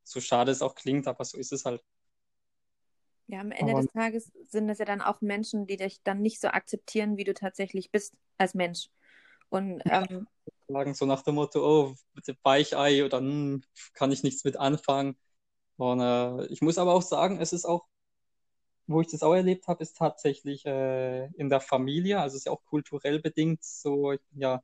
so 0.04 0.20
schade 0.22 0.52
es 0.52 0.62
auch 0.62 0.76
klingt, 0.76 1.08
aber 1.08 1.24
so 1.26 1.38
ist 1.38 1.54
es 1.54 1.66
halt. 1.66 1.82
Ja, 3.28 3.40
am 3.40 3.52
Ende 3.52 3.72
aber, 3.72 3.82
des 3.82 3.92
Tages 3.92 4.32
sind 4.50 4.70
es 4.70 4.78
ja 4.78 4.86
dann 4.86 5.02
auch 5.02 5.22
Menschen, 5.22 5.66
die 5.66 5.78
dich 5.78 6.04
dann 6.04 6.22
nicht 6.22 6.40
so 6.40 6.50
akzeptieren, 6.50 7.18
wie 7.18 7.24
du 7.24 7.34
tatsächlich 7.34 7.90
bist 7.90 8.14
als 8.38 8.54
Mensch. 8.54 8.90
Und 9.50 9.82
ähm, 9.86 10.28
sagen 10.68 10.94
so 10.94 11.06
nach 11.06 11.24
dem 11.24 11.36
Motto, 11.36 11.66
oh, 11.66 11.96
bitte 12.14 12.38
Weichei 12.44 13.04
oder 13.04 13.20
hm, 13.20 13.64
kann 13.94 14.12
ich 14.12 14.22
nichts 14.24 14.44
mit 14.44 14.58
anfangen. 14.58 15.18
Und 15.77 16.00
äh, 16.00 16.46
ich 16.48 16.62
muss 16.62 16.77
aber 16.77 16.94
auch 16.94 17.01
sagen, 17.01 17.39
es 17.41 17.53
ist 17.53 17.65
auch 17.65 17.88
wo 18.88 19.01
ich 19.01 19.08
das 19.08 19.24
auch 19.24 19.34
erlebt 19.34 19.67
habe, 19.67 19.84
ist 19.84 19.98
tatsächlich 19.98 20.65
äh, 20.65 21.25
in 21.34 21.50
der 21.50 21.60
Familie. 21.62 22.20
Also 22.22 22.38
ist 22.38 22.46
ja 22.46 22.51
auch 22.51 22.63
kulturell 22.65 23.20
bedingt 23.20 23.63
so, 23.63 24.13
ja 24.36 24.62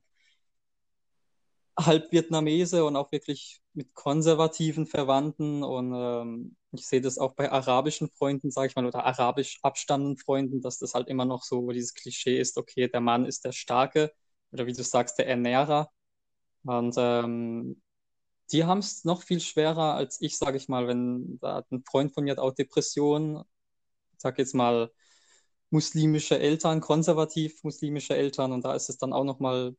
halb 1.78 2.12
Vietnamese 2.12 2.84
und 2.84 2.96
auch 2.96 3.12
wirklich 3.12 3.62
mit 3.74 3.94
konservativen 3.94 4.86
Verwandten 4.86 5.62
und 5.62 5.92
ähm, 5.94 6.56
ich 6.72 6.86
sehe 6.86 7.00
das 7.00 7.18
auch 7.18 7.34
bei 7.34 7.50
arabischen 7.50 8.08
Freunden, 8.10 8.50
sage 8.50 8.68
ich 8.68 8.76
mal, 8.76 8.86
oder 8.86 9.04
arabisch 9.04 9.58
abstammenden 9.62 10.16
Freunden, 10.18 10.60
dass 10.60 10.78
das 10.78 10.94
halt 10.94 11.08
immer 11.08 11.24
noch 11.24 11.42
so 11.44 11.70
dieses 11.70 11.94
Klischee 11.94 12.38
ist, 12.38 12.58
okay, 12.58 12.88
der 12.88 13.00
Mann 13.00 13.24
ist 13.26 13.44
der 13.44 13.52
Starke 13.52 14.12
oder 14.52 14.66
wie 14.66 14.72
du 14.72 14.82
sagst, 14.82 15.18
der 15.18 15.28
Ernährer. 15.28 15.90
Und 16.64 16.94
ähm, 16.98 17.81
die 18.52 18.64
haben 18.64 18.78
es 18.78 19.04
noch 19.04 19.22
viel 19.22 19.40
schwerer 19.40 19.94
als 19.94 20.20
ich, 20.20 20.38
sage 20.38 20.56
ich 20.56 20.68
mal, 20.68 20.86
wenn 20.88 21.38
da 21.40 21.64
ein 21.70 21.84
Freund 21.84 22.12
von 22.12 22.24
mir 22.24 22.32
hat 22.32 22.38
auch 22.38 22.52
Depressionen 22.52 23.44
sag 24.22 24.38
jetzt 24.38 24.54
mal, 24.54 24.90
muslimische 25.70 26.38
Eltern, 26.38 26.80
konservativ 26.80 27.62
muslimische 27.64 28.16
Eltern 28.16 28.52
und 28.52 28.64
da 28.64 28.74
ist 28.74 28.88
es 28.90 28.98
dann 28.98 29.12
auch 29.12 29.24
nochmal, 29.24 29.76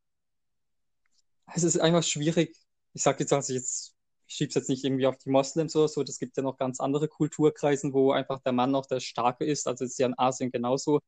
es 1.54 1.64
ist 1.64 1.80
einfach 1.80 2.04
schwierig. 2.04 2.56
Ich 2.94 3.04
sage 3.04 3.20
jetzt, 3.22 3.34
also 3.34 3.54
jetzt, 3.54 3.96
ich 4.28 4.36
schiebe 4.36 4.50
es 4.50 4.56
jetzt 4.56 4.70
nicht 4.70 4.84
irgendwie 4.84 5.08
auf 5.08 5.18
die 5.18 5.30
Moslems 5.30 5.76
oder 5.76 5.88
so, 5.88 6.04
das 6.04 6.20
gibt 6.20 6.38
ja 6.38 6.44
noch 6.44 6.58
ganz 6.58 6.80
andere 6.80 7.08
Kulturkreisen, 7.08 7.94
wo 7.94 8.12
einfach 8.12 8.42
der 8.42 8.54
Mann 8.54 8.72
noch 8.72 8.86
der 8.86 9.00
Starke 9.00 9.46
ist, 9.46 9.68
also 9.68 9.86
ist 9.86 10.00
ja 10.00 10.08
in 10.08 10.18
Asien 10.18 10.52
genauso. 10.52 11.00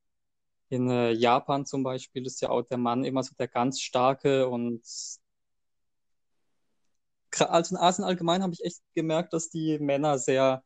In 0.70 0.90
äh, 0.90 1.12
Japan 1.12 1.66
zum 1.66 1.84
Beispiel 1.84 2.26
ist 2.26 2.42
ja 2.42 2.50
auch 2.50 2.64
der 2.64 2.78
Mann 2.78 3.04
immer 3.06 3.24
so 3.24 3.36
der 3.38 3.48
ganz 3.48 3.82
Starke 3.82 4.48
und 4.50 4.82
also 7.42 7.76
in 7.76 7.82
Asien 7.82 8.06
allgemein 8.06 8.44
habe 8.44 8.54
ich 8.54 8.64
echt 8.66 8.82
gemerkt, 8.96 9.34
dass 9.34 9.50
die 9.50 9.80
Männer 9.80 10.20
sehr 10.20 10.64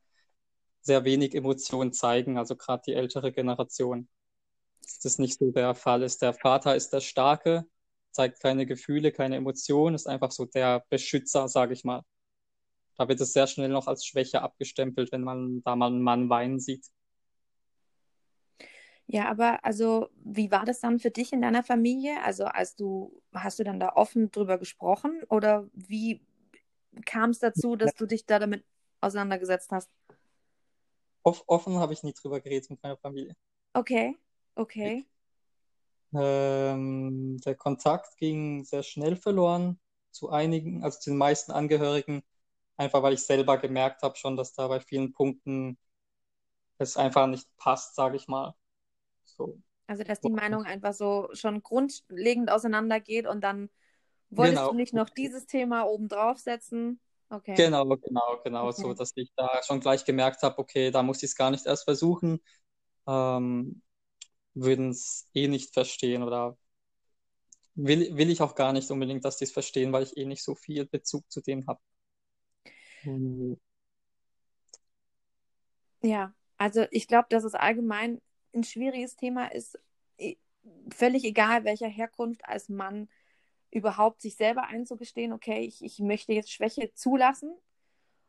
sehr 0.82 1.06
wenig 1.06 1.36
Emotionen 1.36 1.94
zeigen, 1.94 2.38
also 2.38 2.56
gerade 2.58 2.84
die 2.88 2.94
ältere 2.96 3.32
Generation. 3.34 4.10
dass 4.84 5.00
das 5.00 5.20
nicht 5.20 5.40
so 5.40 5.52
der 5.52 5.76
Fall 5.76 6.04
ist. 6.04 6.22
Der 6.24 6.34
Vater 6.34 6.76
ist 6.76 6.92
der 6.94 7.02
Starke, 7.02 7.66
zeigt 8.12 8.42
keine 8.42 8.66
Gefühle, 8.68 9.12
keine 9.14 9.38
Emotionen, 9.38 9.96
ist 9.96 10.08
einfach 10.08 10.32
so 10.32 10.46
der 10.46 10.86
Beschützer, 10.90 11.48
sage 11.50 11.74
ich 11.74 11.84
mal. 11.86 12.04
Da 12.98 13.08
wird 13.10 13.22
es 13.22 13.34
sehr 13.34 13.48
schnell 13.48 13.70
noch 13.70 13.88
als 13.88 14.06
Schwäche 14.06 14.42
abgestempelt, 14.44 15.12
wenn 15.12 15.24
man 15.24 15.64
da 15.64 15.76
mal 15.76 15.88
einen 15.88 16.04
Mann 16.04 16.30
weinen 16.30 16.60
sieht. 16.62 16.88
Ja, 19.08 19.30
aber 19.30 19.66
also, 19.66 20.10
wie 20.24 20.52
war 20.52 20.66
das 20.66 20.82
dann 20.82 21.00
für 21.00 21.12
dich 21.12 21.34
in 21.34 21.42
deiner 21.42 21.64
Familie? 21.64 22.22
Also, 22.24 22.46
als 22.46 22.76
du, 22.76 23.22
hast 23.34 23.60
du 23.60 23.64
dann 23.64 23.80
da 23.80 23.94
offen 23.96 24.32
drüber 24.32 24.58
gesprochen 24.60 25.22
oder 25.30 25.68
wie 25.74 26.22
kam 27.06 27.32
es 27.32 27.40
dazu, 27.40 27.76
dass 27.76 27.94
du 27.96 28.06
dich 28.06 28.26
da 28.26 28.40
damit 28.40 28.66
auseinandergesetzt 29.02 29.72
hast? 29.72 29.90
Off 31.24 31.44
offen 31.48 31.78
habe 31.78 31.94
ich 31.94 32.04
nie 32.04 32.14
drüber 32.14 32.40
geredet 32.40 32.70
mit 32.70 32.82
meiner 32.82 32.98
Familie. 32.98 33.36
Okay, 33.74 34.18
okay. 34.56 35.06
Ähm, 36.14 37.38
der 37.46 37.56
Kontakt 37.56 38.18
ging 38.18 38.64
sehr 38.64 38.84
schnell 38.84 39.16
verloren 39.16 39.80
zu 40.12 40.30
einigen, 40.30 40.84
also 40.84 41.00
zu 41.00 41.12
den 41.12 41.18
meisten 41.18 41.52
Angehörigen, 41.52 42.24
einfach 42.78 43.04
weil 43.04 43.14
ich 43.14 43.22
selber 43.22 43.58
gemerkt 43.58 44.02
habe 44.02 44.16
schon, 44.16 44.36
dass 44.36 44.54
da 44.54 44.68
bei 44.68 44.80
vielen 44.80 45.14
Punkten 45.14 45.78
es 46.80 46.98
einfach 46.98 47.28
nicht 47.28 47.48
passt, 47.58 47.96
sage 47.96 48.16
ich 48.16 48.28
mal. 48.28 48.56
So. 49.24 49.62
Also, 49.86 50.04
dass 50.04 50.22
die 50.22 50.32
Meinung 50.32 50.64
einfach 50.66 50.94
so 50.94 51.30
schon 51.34 51.62
grundlegend 51.62 52.50
auseinandergeht 52.50 53.28
und 53.28 53.42
dann 53.42 53.70
wolltest 54.30 54.62
Genau. 54.62 54.70
du 54.70 54.76
nicht 54.76 54.94
noch 54.94 55.10
dieses 55.10 55.46
Thema 55.48 55.84
oben 55.84 56.08
draufsetzen. 56.08 57.00
Okay. 57.30 57.56
Genau, 57.56 57.86
genau, 57.98 58.42
genau, 58.44 58.72
so, 58.72 58.90
Okay. 58.90 58.96
dass 58.96 59.12
ich 59.16 59.32
da 59.36 59.62
schon 59.64 59.80
gleich 59.82 60.06
gemerkt 60.06 60.44
habe, 60.44 60.58
okay, 60.60 60.92
da 60.92 61.04
muss 61.04 61.18
ich 61.18 61.32
es 61.32 61.36
gar 61.36 61.52
nicht 61.52 61.66
erst 61.66 61.84
versuchen, 61.84 62.40
ähm, 63.08 63.82
würden 64.56 64.92
es 64.92 65.30
eh 65.34 65.48
nicht 65.48 65.74
verstehen 65.74 66.24
oder 66.24 66.58
will, 67.74 68.16
will 68.16 68.30
ich 68.30 68.42
auch 68.44 68.54
gar 68.54 68.74
nicht 68.74 68.92
unbedingt, 68.92 69.26
dass 69.26 69.38
die 69.38 69.46
es 69.46 69.52
verstehen, 69.52 69.92
weil 69.92 70.04
ich 70.04 70.16
eh 70.18 70.26
nicht 70.26 70.44
so 70.44 70.54
viel 70.56 70.86
Bezug 70.86 71.32
zu 71.32 71.42
denen 71.42 71.66
habe. 71.68 71.80
Mhm. 73.04 73.56
Ja, 76.02 76.34
also 76.58 76.86
ich 76.92 77.08
glaube, 77.08 77.28
dass 77.30 77.44
es 77.44 77.56
allgemein 77.56 78.22
ein 78.54 78.64
schwieriges 78.64 79.16
Thema 79.16 79.48
ist, 79.48 79.78
völlig 80.94 81.24
egal 81.24 81.64
welcher 81.64 81.88
Herkunft 81.88 82.46
als 82.46 82.70
Mann 82.70 83.10
überhaupt 83.72 84.22
sich 84.22 84.36
selber 84.36 84.68
einzugestehen, 84.68 85.34
okay, 85.34 85.60
ich, 85.60 85.84
ich 85.84 86.00
möchte 86.00 86.34
jetzt 86.34 86.52
Schwäche 86.52 86.94
zulassen. 86.94 87.54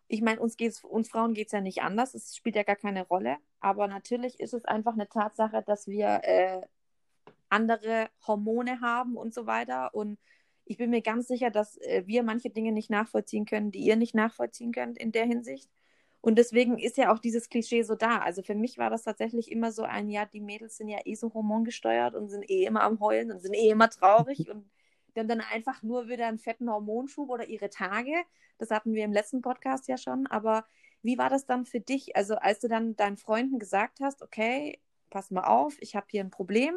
Ich 0.09 0.23
meine, 0.23 0.41
uns 0.41 0.57
geht's, 0.57 0.85
uns 0.85 1.09
Frauen 1.09 1.35
geht 1.35 1.47
es 1.47 1.53
ja 1.53 1.61
nicht 1.61 1.83
anders, 1.83 2.15
es 2.15 2.37
spielt 2.37 2.57
ja 2.57 2.65
gar 2.65 2.77
keine 2.77 3.07
Rolle, 3.07 3.37
aber 3.61 3.87
natürlich 3.87 4.41
ist 4.41 4.55
es 4.55 4.65
einfach 4.65 4.95
eine 4.95 5.09
Tatsache, 5.09 5.63
dass 5.63 5.87
wir 5.87 6.21
äh, 6.25 6.61
andere 7.49 8.09
Hormone 8.27 8.81
haben 8.81 9.17
und 9.17 9.35
so 9.35 9.47
weiter. 9.47 9.95
Und 9.95 10.19
ich 10.65 10.77
bin 10.79 10.91
mir 10.91 11.03
ganz 11.03 11.29
sicher, 11.29 11.51
dass 11.51 11.77
äh, 11.79 12.05
wir 12.07 12.23
manche 12.23 12.51
Dinge 12.51 12.73
nicht 12.73 12.91
nachvollziehen 12.91 13.45
können, 13.45 13.71
die 13.71 13.81
ihr 13.81 13.97
nicht 13.97 14.15
nachvollziehen 14.15 14.73
könnt 14.73 14.99
in 14.99 15.13
der 15.13 15.27
Hinsicht. 15.27 15.71
Und 16.21 16.37
deswegen 16.39 16.79
ist 16.79 16.97
ja 16.99 17.13
auch 17.13 17.19
dieses 17.19 17.49
Klischee 17.49 17.83
so 17.83 17.95
da. 17.95 18.19
Also 18.19 18.43
für 18.43 18.55
mich 18.55 18.79
war 18.79 18.91
das 18.91 19.05
tatsächlich 19.05 19.51
immer 19.51 19.73
so 19.73 19.83
ein, 19.83 20.11
ja, 20.11 20.27
die 20.27 20.41
Mädels 20.41 20.77
sind 20.77 20.89
ja 20.89 20.99
eh 21.05 21.15
so 21.15 21.33
hormongesteuert 21.33 22.15
und 22.15 22.29
sind 22.29 22.49
eh 22.51 22.65
immer 22.65 22.83
am 22.83 23.01
Heulen 23.01 23.33
und 23.33 23.41
sind 23.41 23.55
eh 23.55 23.71
immer 23.71 23.89
traurig 23.89 24.51
und 24.51 24.71
die 25.15 25.21
haben 25.21 25.29
dann 25.29 25.41
einfach 25.41 25.83
nur 25.83 26.09
wieder 26.09 26.27
einen 26.27 26.39
fetten 26.39 26.71
Hormonschub 26.71 27.29
oder 27.31 27.49
ihre 27.49 27.71
Tage. 27.71 28.13
Das 28.59 28.71
hatten 28.71 28.95
wir 28.95 29.05
im 29.05 29.13
letzten 29.13 29.43
Podcast 29.43 29.89
ja 29.89 29.97
schon. 29.97 30.27
Aber 30.27 30.65
wie 31.03 31.19
war 31.19 31.31
das 31.31 31.47
dann 31.47 31.65
für 31.67 31.81
dich? 31.81 32.17
Also 32.17 32.37
als 32.37 32.61
du 32.61 32.69
dann 32.69 32.97
deinen 32.97 33.17
Freunden 33.17 33.59
gesagt 33.59 34.01
hast, 34.01 34.23
okay, 34.23 34.81
pass 35.11 35.31
mal 35.31 35.45
auf, 35.45 35.77
ich 35.81 35.97
habe 35.97 36.07
hier 36.11 36.23
ein 36.23 36.31
Problem. 36.31 36.75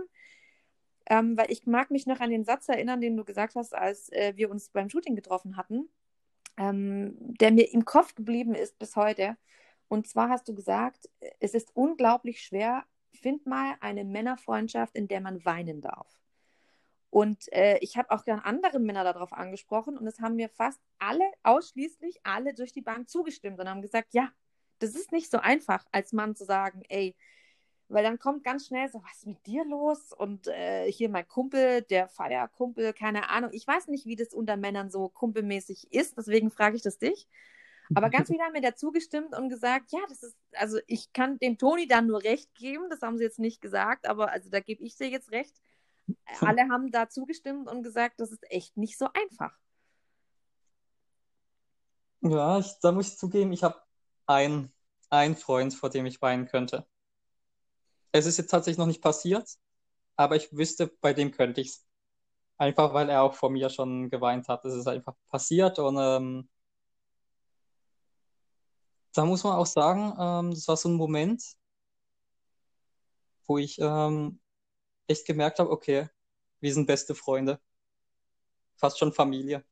Ähm, 1.06 1.38
weil 1.38 1.52
ich 1.52 1.66
mag 1.68 1.92
mich 1.92 2.08
noch 2.08 2.22
an 2.22 2.30
den 2.30 2.46
Satz 2.46 2.70
erinnern, 2.70 3.02
den 3.02 3.18
du 3.18 3.25
gesagt 3.25 3.56
hast, 3.56 3.75
als 3.75 4.10
äh, 4.13 4.34
wir 4.38 4.50
uns 4.50 4.70
beim 4.70 4.90
Shooting 4.90 5.16
getroffen 5.16 5.58
hatten, 5.58 5.90
ähm, 6.58 7.16
der 7.20 7.52
mir 7.52 7.72
im 7.74 7.84
Kopf 7.84 8.16
geblieben 8.16 8.56
ist 8.56 8.80
bis 8.80 8.96
heute. 8.96 9.36
Und 9.90 10.08
zwar 10.08 10.30
hast 10.30 10.48
du 10.48 10.56
gesagt, 10.56 11.10
es 11.40 11.54
ist 11.54 11.75
unglaublich 11.75 12.42
schwer, 12.42 12.86
find 13.12 13.46
mal 13.46 13.75
eine 13.82 14.06
Männerfreundschaft, 14.06 14.96
in 14.96 15.08
der 15.10 15.22
man 15.22 15.44
weinen 15.46 15.82
darf. 15.82 16.08
Und 17.13 17.53
äh, 17.53 17.77
ich 17.82 17.96
habe 17.96 18.10
auch 18.10 18.24
dann 18.24 18.39
andere 18.39 18.79
Männer 18.79 19.03
darauf 19.03 19.34
angesprochen 19.34 20.00
und 20.00 20.08
es 20.08 20.20
haben 20.20 20.36
mir 20.36 20.50
fast 20.50 20.79
alle, 20.98 21.24
ausschließlich 21.43 22.22
alle 22.24 22.55
durch 22.55 22.72
die 22.72 22.82
Bank 22.82 23.08
zugestimmt 23.08 23.60
und 23.60 23.70
haben 23.70 23.84
gesagt, 23.84 24.15
ja, 24.15 24.32
das 24.79 24.96
ist 24.96 25.12
nicht 25.12 25.29
so 25.29 25.38
einfach, 25.38 25.86
als 25.91 26.12
Mann 26.12 26.36
zu 26.36 26.43
sagen, 26.43 26.82
ey, 26.89 27.15
weil 27.88 28.03
dann 28.03 28.17
kommt 28.17 28.43
ganz 28.43 28.65
schnell 28.65 28.89
so, 28.89 29.03
was 29.03 29.17
ist 29.17 29.27
mit 29.27 29.46
dir 29.46 29.63
los? 29.63 30.12
Und 30.12 30.48
äh, 30.48 30.91
hier 30.91 31.08
mein 31.08 31.27
Kumpel, 31.27 31.84
der 31.84 32.08
Feierkumpel, 32.08 32.93
keine 32.93 33.29
Ahnung. 33.29 33.51
Ich 33.53 33.67
weiß 33.67 33.89
nicht, 33.89 34.08
wie 34.08 34.15
das 34.15 34.34
unter 34.34 34.58
Männern 34.58 34.89
so 34.89 35.08
kumpelmäßig 35.10 35.93
ist, 35.93 36.17
deswegen 36.17 36.50
frage 36.50 36.77
ich 36.77 36.82
das 36.82 36.98
dich. 36.98 37.27
Aber 37.93 38.10
ganz 38.10 38.27
viele 38.32 38.41
haben 38.41 38.53
mir 38.53 38.62
dazu 38.62 38.91
gestimmt 38.91 39.38
und 39.38 39.50
gesagt, 39.50 39.91
ja, 39.91 40.00
das 40.10 40.24
ist, 40.24 40.36
also 40.53 40.79
ich 40.88 41.13
kann 41.13 41.38
dem 41.38 41.60
Toni 41.60 41.86
dann 41.86 42.08
nur 42.08 42.24
recht 42.24 42.55
geben, 42.55 42.89
das 42.89 43.03
haben 43.03 43.20
sie 43.20 43.24
jetzt 43.24 43.38
nicht 43.38 43.62
gesagt, 43.62 44.08
aber 44.08 44.32
also 44.32 44.50
da 44.50 44.62
gebe 44.62 44.84
ich 44.84 44.96
dir 44.98 45.10
jetzt 45.10 45.32
recht. 45.32 45.53
Alle 46.41 46.69
haben 46.69 46.91
da 46.91 47.10
zugestimmt 47.10 47.69
und 47.69 47.83
gesagt, 47.83 48.19
das 48.19 48.31
ist 48.31 48.43
echt 48.51 48.77
nicht 48.77 48.98
so 48.98 49.07
einfach. 49.13 49.57
Ja, 52.22 52.60
ich, 52.60 52.74
da 52.81 52.91
muss 52.91 53.10
ich 53.10 53.17
zugeben, 53.17 53.51
ich 53.51 53.63
habe 53.63 53.81
einen, 54.25 54.74
einen 55.10 55.36
Freund, 55.36 55.74
vor 55.74 55.89
dem 55.89 56.05
ich 56.05 56.22
weinen 56.22 56.48
könnte. 56.48 56.88
Es 58.12 58.25
ist 58.25 58.38
jetzt 58.38 58.51
tatsächlich 58.51 58.77
noch 58.77 58.86
nicht 58.88 59.01
passiert, 59.01 59.50
aber 60.15 60.36
ich 60.36 60.55
wüsste, 60.55 60.88
bei 61.01 61.13
dem 61.13 61.31
könnte 61.31 61.62
ich 61.62 61.69
es. 61.69 61.86
Einfach 62.57 62.93
weil 62.93 63.10
er 63.10 63.24
auch 63.24 63.33
vor 63.33 63.50
mir 63.50 63.69
schon 63.69 64.10
geweint 64.10 64.48
hat. 64.48 64.63
Es 64.63 64.74
ist 64.75 64.88
einfach 64.88 65.15
passiert 65.27 65.79
und 65.79 65.98
ähm, 66.00 66.48
da 69.13 69.25
muss 69.25 69.43
man 69.43 69.53
auch 69.53 69.65
sagen, 69.65 70.13
ähm, 70.19 70.51
das 70.51 70.67
war 70.67 70.77
so 70.77 70.89
ein 70.89 70.95
Moment, 70.95 71.43
wo 73.48 73.57
ich 73.57 73.79
ähm, 73.79 74.39
echt 75.07 75.25
gemerkt 75.25 75.60
habe, 75.60 75.69
okay, 75.69 76.10
wir 76.60 76.74
sind 76.74 76.88
beste 76.88 77.15
Freunde. 77.15 77.60
Fast 78.75 79.00
schon 79.00 79.13
Familie. 79.13 79.63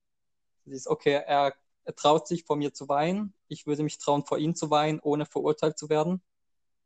Das 0.65 0.75
ist, 0.75 0.88
okay, 0.88 1.23
er, 1.25 1.53
er 1.85 1.95
traut 1.95 2.27
sich 2.27 2.43
vor 2.43 2.55
mir 2.55 2.73
zu 2.73 2.89
weinen. 2.89 3.33
Ich 3.47 3.65
würde 3.65 3.83
mich 3.83 3.97
trauen, 3.97 4.25
vor 4.25 4.38
ihm 4.38 4.55
zu 4.55 4.69
weinen, 4.69 5.00
ohne 5.00 5.25
verurteilt 5.25 5.77
zu 5.77 5.89
werden. 5.89 6.21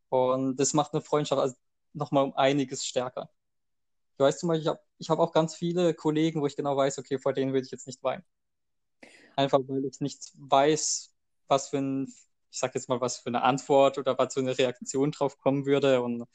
Und 0.09 0.57
das 0.57 0.73
macht 0.73 0.93
eine 0.93 1.01
Freundschaft 1.01 1.41
also 1.41 1.55
nochmal 1.93 2.25
um 2.25 2.35
einiges 2.35 2.85
stärker. 2.85 3.29
Ich 4.13 4.19
weiß 4.19 4.39
zum 4.39 4.49
Beispiel, 4.49 4.61
ich 4.63 4.67
habe 4.69 4.79
ich 4.97 5.09
hab 5.09 5.19
auch 5.19 5.33
ganz 5.33 5.55
viele 5.55 5.93
Kollegen, 5.93 6.41
wo 6.41 6.47
ich 6.47 6.55
genau 6.55 6.77
weiß, 6.77 6.99
okay, 6.99 7.19
vor 7.19 7.33
denen 7.33 7.51
würde 7.53 7.65
ich 7.65 7.71
jetzt 7.71 7.87
nicht 7.87 8.01
weinen. 8.03 8.23
Einfach 9.35 9.59
weil 9.67 9.83
ich 9.85 9.99
nicht 9.99 10.31
weiß, 10.35 11.13
was 11.47 11.69
für 11.69 11.79
ein, 11.79 12.05
ich 12.49 12.59
sag 12.59 12.73
jetzt 12.75 12.87
mal, 12.87 13.01
was 13.01 13.17
für 13.17 13.27
eine 13.27 13.43
Antwort 13.43 13.97
oder 13.97 14.17
was 14.17 14.33
für 14.33 14.39
eine 14.39 14.57
Reaktion 14.57 15.11
drauf 15.11 15.37
kommen 15.37 15.65
würde. 15.65 16.01
Und 16.01 16.25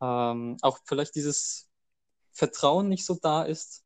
ähm, 0.00 0.56
auch 0.62 0.78
vielleicht 0.84 1.14
dieses 1.14 1.70
Vertrauen 2.32 2.88
nicht 2.88 3.06
so 3.06 3.18
da 3.20 3.42
ist, 3.42 3.84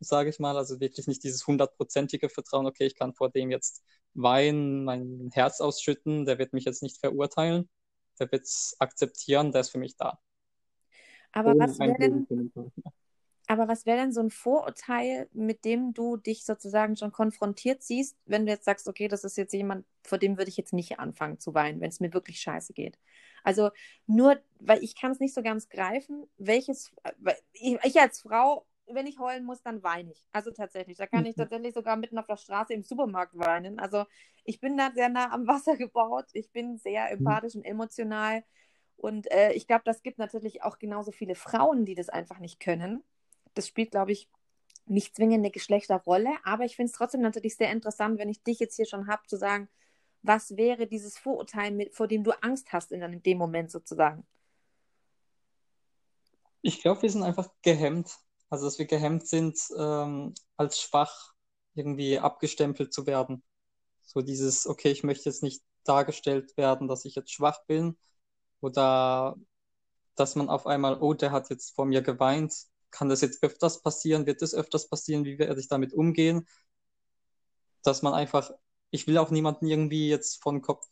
sage 0.00 0.30
ich 0.30 0.38
mal. 0.38 0.56
Also 0.56 0.80
wirklich 0.80 1.06
nicht 1.06 1.24
dieses 1.24 1.46
hundertprozentige 1.46 2.28
Vertrauen, 2.28 2.66
okay, 2.66 2.86
ich 2.86 2.96
kann 2.96 3.14
vor 3.14 3.30
dem 3.30 3.50
jetzt 3.50 3.82
weinen, 4.14 4.84
mein 4.84 5.30
Herz 5.32 5.60
ausschütten, 5.60 6.24
der 6.24 6.38
wird 6.38 6.52
mich 6.52 6.64
jetzt 6.64 6.82
nicht 6.82 6.98
verurteilen, 6.98 7.68
der 8.18 8.30
wird 8.30 8.44
es 8.44 8.76
akzeptieren, 8.78 9.52
der 9.52 9.62
ist 9.62 9.70
für 9.70 9.78
mich 9.78 9.96
da. 9.96 10.20
Aber 11.32 11.50
Ohne 11.50 11.68
was 11.68 11.78
wäre 11.78 11.98
denn. 11.98 12.26
Aber 13.46 13.68
was 13.68 13.86
wäre 13.86 13.98
denn 13.98 14.12
so 14.12 14.20
ein 14.20 14.30
Vorurteil, 14.30 15.28
mit 15.32 15.64
dem 15.64 15.92
du 15.94 16.16
dich 16.16 16.44
sozusagen 16.44 16.96
schon 16.96 17.12
konfrontiert 17.12 17.82
siehst, 17.82 18.16
wenn 18.26 18.46
du 18.46 18.52
jetzt 18.52 18.64
sagst, 18.64 18.88
okay, 18.88 19.08
das 19.08 19.24
ist 19.24 19.36
jetzt 19.36 19.52
jemand, 19.52 19.86
vor 20.02 20.18
dem 20.18 20.38
würde 20.38 20.48
ich 20.50 20.56
jetzt 20.56 20.72
nicht 20.72 20.98
anfangen 20.98 21.38
zu 21.40 21.54
weinen, 21.54 21.80
wenn 21.80 21.90
es 21.90 22.00
mir 22.00 22.14
wirklich 22.14 22.40
scheiße 22.40 22.72
geht. 22.72 22.98
Also 23.42 23.70
nur, 24.06 24.40
weil 24.60 24.82
ich 24.82 24.96
kann 24.96 25.12
es 25.12 25.20
nicht 25.20 25.34
so 25.34 25.42
ganz 25.42 25.68
greifen, 25.68 26.26
welches, 26.38 26.92
weil 27.18 27.36
ich, 27.52 27.76
ich 27.84 28.00
als 28.00 28.22
Frau, 28.22 28.66
wenn 28.86 29.06
ich 29.06 29.18
heulen 29.18 29.44
muss, 29.44 29.62
dann 29.62 29.82
weine 29.82 30.12
ich. 30.12 30.26
Also 30.32 30.50
tatsächlich, 30.50 30.96
da 30.98 31.06
kann 31.06 31.26
ich 31.26 31.36
Mhm. 31.36 31.36
tatsächlich 31.36 31.74
sogar 31.74 31.96
mitten 31.96 32.18
auf 32.18 32.26
der 32.26 32.36
Straße 32.36 32.72
im 32.72 32.82
Supermarkt 32.82 33.38
weinen. 33.38 33.78
Also 33.78 34.04
ich 34.44 34.60
bin 34.60 34.76
da 34.78 34.90
sehr 34.94 35.08
nah 35.10 35.30
am 35.32 35.46
Wasser 35.46 35.76
gebaut, 35.76 36.26
ich 36.32 36.50
bin 36.50 36.78
sehr 36.78 37.10
empathisch 37.10 37.54
und 37.54 37.64
emotional. 37.64 38.42
Und 38.96 39.30
äh, 39.32 39.52
ich 39.52 39.66
glaube, 39.66 39.82
das 39.84 40.02
gibt 40.02 40.18
natürlich 40.18 40.62
auch 40.62 40.78
genauso 40.78 41.12
viele 41.12 41.34
Frauen, 41.34 41.84
die 41.84 41.94
das 41.94 42.08
einfach 42.08 42.38
nicht 42.38 42.60
können. 42.60 43.02
Das 43.54 43.68
spielt, 43.68 43.92
glaube 43.92 44.12
ich, 44.12 44.28
nicht 44.86 45.16
zwingend 45.16 45.38
eine 45.38 45.50
Geschlechterrolle, 45.50 46.30
aber 46.44 46.64
ich 46.64 46.76
finde 46.76 46.90
es 46.90 46.96
trotzdem 46.96 47.22
natürlich 47.22 47.56
sehr 47.56 47.72
interessant, 47.72 48.18
wenn 48.18 48.28
ich 48.28 48.42
dich 48.42 48.58
jetzt 48.58 48.76
hier 48.76 48.86
schon 48.86 49.06
habe, 49.06 49.22
zu 49.26 49.36
sagen, 49.36 49.68
was 50.22 50.56
wäre 50.56 50.86
dieses 50.86 51.18
Vorurteil, 51.18 51.70
mit, 51.70 51.94
vor 51.94 52.08
dem 52.08 52.24
du 52.24 52.32
Angst 52.42 52.72
hast 52.72 52.92
in, 52.92 53.22
dem 53.22 53.38
Moment 53.38 53.70
sozusagen? 53.70 54.26
Ich 56.62 56.80
glaube, 56.80 57.02
wir 57.02 57.10
sind 57.10 57.22
einfach 57.22 57.48
gehemmt. 57.62 58.16
Also, 58.48 58.64
dass 58.64 58.78
wir 58.78 58.86
gehemmt 58.86 59.26
sind, 59.26 59.58
ähm, 59.76 60.34
als 60.56 60.80
schwach 60.80 61.34
irgendwie 61.74 62.18
abgestempelt 62.18 62.92
zu 62.92 63.06
werden. 63.06 63.42
So 64.02 64.22
dieses, 64.22 64.66
okay, 64.66 64.90
ich 64.90 65.02
möchte 65.02 65.28
jetzt 65.28 65.42
nicht 65.42 65.62
dargestellt 65.84 66.56
werden, 66.56 66.88
dass 66.88 67.04
ich 67.04 67.14
jetzt 67.14 67.32
schwach 67.32 67.64
bin 67.66 67.98
oder 68.60 69.36
dass 70.14 70.36
man 70.36 70.48
auf 70.48 70.66
einmal, 70.66 71.00
oh, 71.00 71.14
der 71.14 71.32
hat 71.32 71.50
jetzt 71.50 71.74
vor 71.74 71.84
mir 71.84 72.00
geweint, 72.00 72.54
kann 72.94 73.08
das 73.08 73.20
jetzt 73.22 73.42
öfters 73.42 73.82
passieren, 73.82 74.24
wird 74.24 74.40
das 74.40 74.54
öfters 74.54 74.88
passieren, 74.88 75.24
wie 75.24 75.38
werde 75.38 75.60
ich 75.60 75.66
damit 75.66 75.92
umgehen? 75.92 76.46
Dass 77.82 78.02
man 78.02 78.14
einfach, 78.14 78.52
ich 78.90 79.08
will 79.08 79.18
auch 79.18 79.30
niemanden 79.30 79.66
irgendwie 79.66 80.08
jetzt 80.08 80.40
von 80.40 80.62
Kopf 80.62 80.86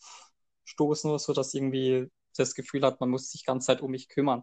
stoßen 0.64 1.09
oder 1.09 1.21
so, 1.21 1.32
dass 1.32 1.54
irgendwie 1.54 2.11
das 2.37 2.54
Gefühl 2.54 2.82
hat, 2.85 3.00
man 3.00 3.09
muss 3.09 3.30
sich 3.30 3.44
ganz 3.44 3.66
Zeit 3.66 3.82
um 3.82 3.92
mich 3.92 4.09
kümmern. 4.09 4.42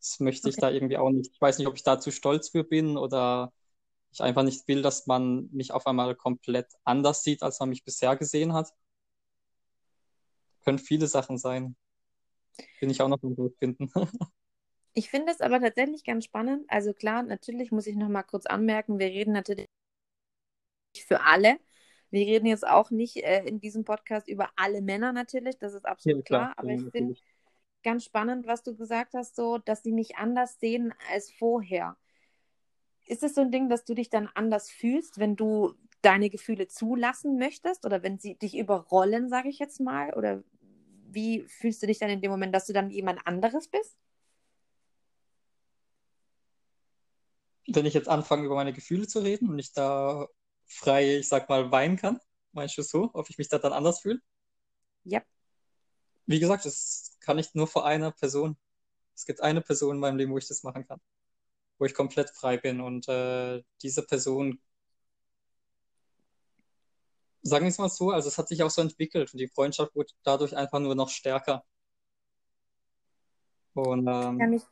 Das 0.00 0.18
möchte 0.18 0.48
okay. 0.48 0.50
ich 0.50 0.60
da 0.60 0.70
irgendwie 0.70 0.96
auch 0.96 1.10
nicht. 1.10 1.30
Ich 1.32 1.40
weiß 1.40 1.58
nicht, 1.58 1.68
ob 1.68 1.76
ich 1.76 1.84
da 1.84 2.00
zu 2.00 2.10
stolz 2.10 2.48
für 2.48 2.64
bin 2.64 2.96
oder 2.96 3.52
ich 4.10 4.20
einfach 4.20 4.42
nicht 4.42 4.66
will, 4.66 4.82
dass 4.82 5.06
man 5.06 5.48
mich 5.52 5.70
auf 5.72 5.86
einmal 5.86 6.16
komplett 6.16 6.66
anders 6.82 7.22
sieht, 7.22 7.42
als 7.44 7.60
man 7.60 7.68
mich 7.68 7.84
bisher 7.84 8.16
gesehen 8.16 8.52
hat. 8.52 8.68
Können 10.64 10.80
viele 10.80 11.06
Sachen 11.06 11.38
sein. 11.38 11.76
Bin 12.80 12.90
ich 12.90 13.00
auch 13.00 13.08
noch 13.08 13.22
im 13.22 13.36
finden. 13.58 13.92
ich 14.94 15.10
finde 15.10 15.32
es 15.32 15.40
aber 15.40 15.60
tatsächlich 15.60 16.04
ganz 16.04 16.24
spannend. 16.24 16.64
Also 16.68 16.92
klar, 16.92 17.22
natürlich 17.22 17.72
muss 17.72 17.86
ich 17.86 17.96
noch 17.96 18.08
mal 18.08 18.22
kurz 18.22 18.46
anmerken, 18.46 18.98
wir 18.98 19.06
reden 19.06 19.32
natürlich 19.32 19.66
für 21.06 21.22
alle. 21.22 21.58
Wir 22.10 22.26
reden 22.26 22.46
jetzt 22.46 22.66
auch 22.66 22.90
nicht 22.90 23.16
äh, 23.16 23.44
in 23.44 23.58
diesem 23.58 23.84
Podcast 23.84 24.28
über 24.28 24.50
alle 24.56 24.82
Männer 24.82 25.12
natürlich, 25.12 25.58
das 25.58 25.72
ist 25.72 25.86
absolut 25.86 26.18
ja, 26.18 26.22
klar, 26.24 26.52
klar, 26.52 26.58
aber 26.58 26.72
ja, 26.72 26.76
ich 26.76 26.90
finde 26.90 27.14
ganz 27.82 28.04
spannend, 28.04 28.46
was 28.46 28.62
du 28.62 28.76
gesagt 28.76 29.14
hast, 29.14 29.34
so, 29.34 29.58
dass 29.58 29.82
sie 29.82 29.92
mich 29.92 30.16
anders 30.16 30.60
sehen 30.60 30.94
als 31.10 31.30
vorher. 31.32 31.96
Ist 33.06 33.22
es 33.22 33.34
so 33.34 33.40
ein 33.40 33.50
Ding, 33.50 33.68
dass 33.68 33.84
du 33.84 33.94
dich 33.94 34.10
dann 34.10 34.28
anders 34.34 34.70
fühlst, 34.70 35.18
wenn 35.18 35.36
du 35.36 35.74
deine 36.02 36.30
Gefühle 36.30 36.68
zulassen 36.68 37.38
möchtest 37.38 37.86
oder 37.86 38.02
wenn 38.02 38.18
sie 38.18 38.36
dich 38.36 38.56
überrollen, 38.56 39.28
sage 39.28 39.48
ich 39.48 39.58
jetzt 39.58 39.80
mal? 39.80 40.12
Oder 40.14 40.42
wie 41.10 41.42
fühlst 41.42 41.82
du 41.82 41.86
dich 41.86 41.98
dann 41.98 42.10
in 42.10 42.20
dem 42.20 42.30
Moment, 42.30 42.54
dass 42.54 42.66
du 42.66 42.72
dann 42.72 42.90
jemand 42.90 43.26
anderes 43.26 43.68
bist? 43.68 43.96
Wenn 47.74 47.86
ich 47.86 47.94
jetzt 47.94 48.08
anfange, 48.08 48.44
über 48.44 48.54
meine 48.54 48.72
Gefühle 48.72 49.06
zu 49.06 49.20
reden 49.20 49.48
und 49.48 49.58
ich 49.58 49.72
da 49.72 50.26
frei, 50.66 51.18
ich 51.18 51.28
sag 51.28 51.48
mal, 51.48 51.70
weinen 51.72 51.96
kann, 51.96 52.20
meinst 52.52 52.76
du 52.78 52.82
so, 52.82 53.10
ob 53.14 53.30
ich 53.30 53.38
mich 53.38 53.48
da 53.48 53.58
dann 53.58 53.72
anders 53.72 54.00
fühle? 54.00 54.20
Ja. 55.04 55.22
Wie 56.26 56.40
gesagt, 56.40 56.64
das 56.64 57.16
kann 57.20 57.38
ich 57.38 57.54
nur 57.54 57.66
vor 57.66 57.86
einer 57.86 58.12
Person. 58.12 58.56
Es 59.14 59.26
gibt 59.26 59.40
eine 59.40 59.60
Person 59.60 59.96
in 59.96 60.00
meinem 60.00 60.16
Leben, 60.16 60.32
wo 60.32 60.38
ich 60.38 60.48
das 60.48 60.62
machen 60.62 60.86
kann 60.86 61.00
wo 61.82 61.86
ich 61.86 61.94
komplett 61.94 62.30
frei 62.30 62.58
bin. 62.58 62.80
Und 62.80 63.08
äh, 63.08 63.60
diese 63.82 64.04
Person, 64.06 64.60
sagen 67.42 67.64
wir 67.64 67.70
es 67.70 67.78
mal 67.78 67.88
so, 67.88 68.10
also 68.10 68.28
es 68.28 68.38
hat 68.38 68.46
sich 68.46 68.62
auch 68.62 68.70
so 68.70 68.82
entwickelt 68.82 69.32
und 69.32 69.40
die 69.40 69.48
Freundschaft 69.48 69.92
wurde 69.96 70.12
dadurch 70.22 70.56
einfach 70.56 70.78
nur 70.78 70.94
noch 70.94 71.08
stärker. 71.08 71.64
Und 73.74 74.06
ähm, 74.06 74.62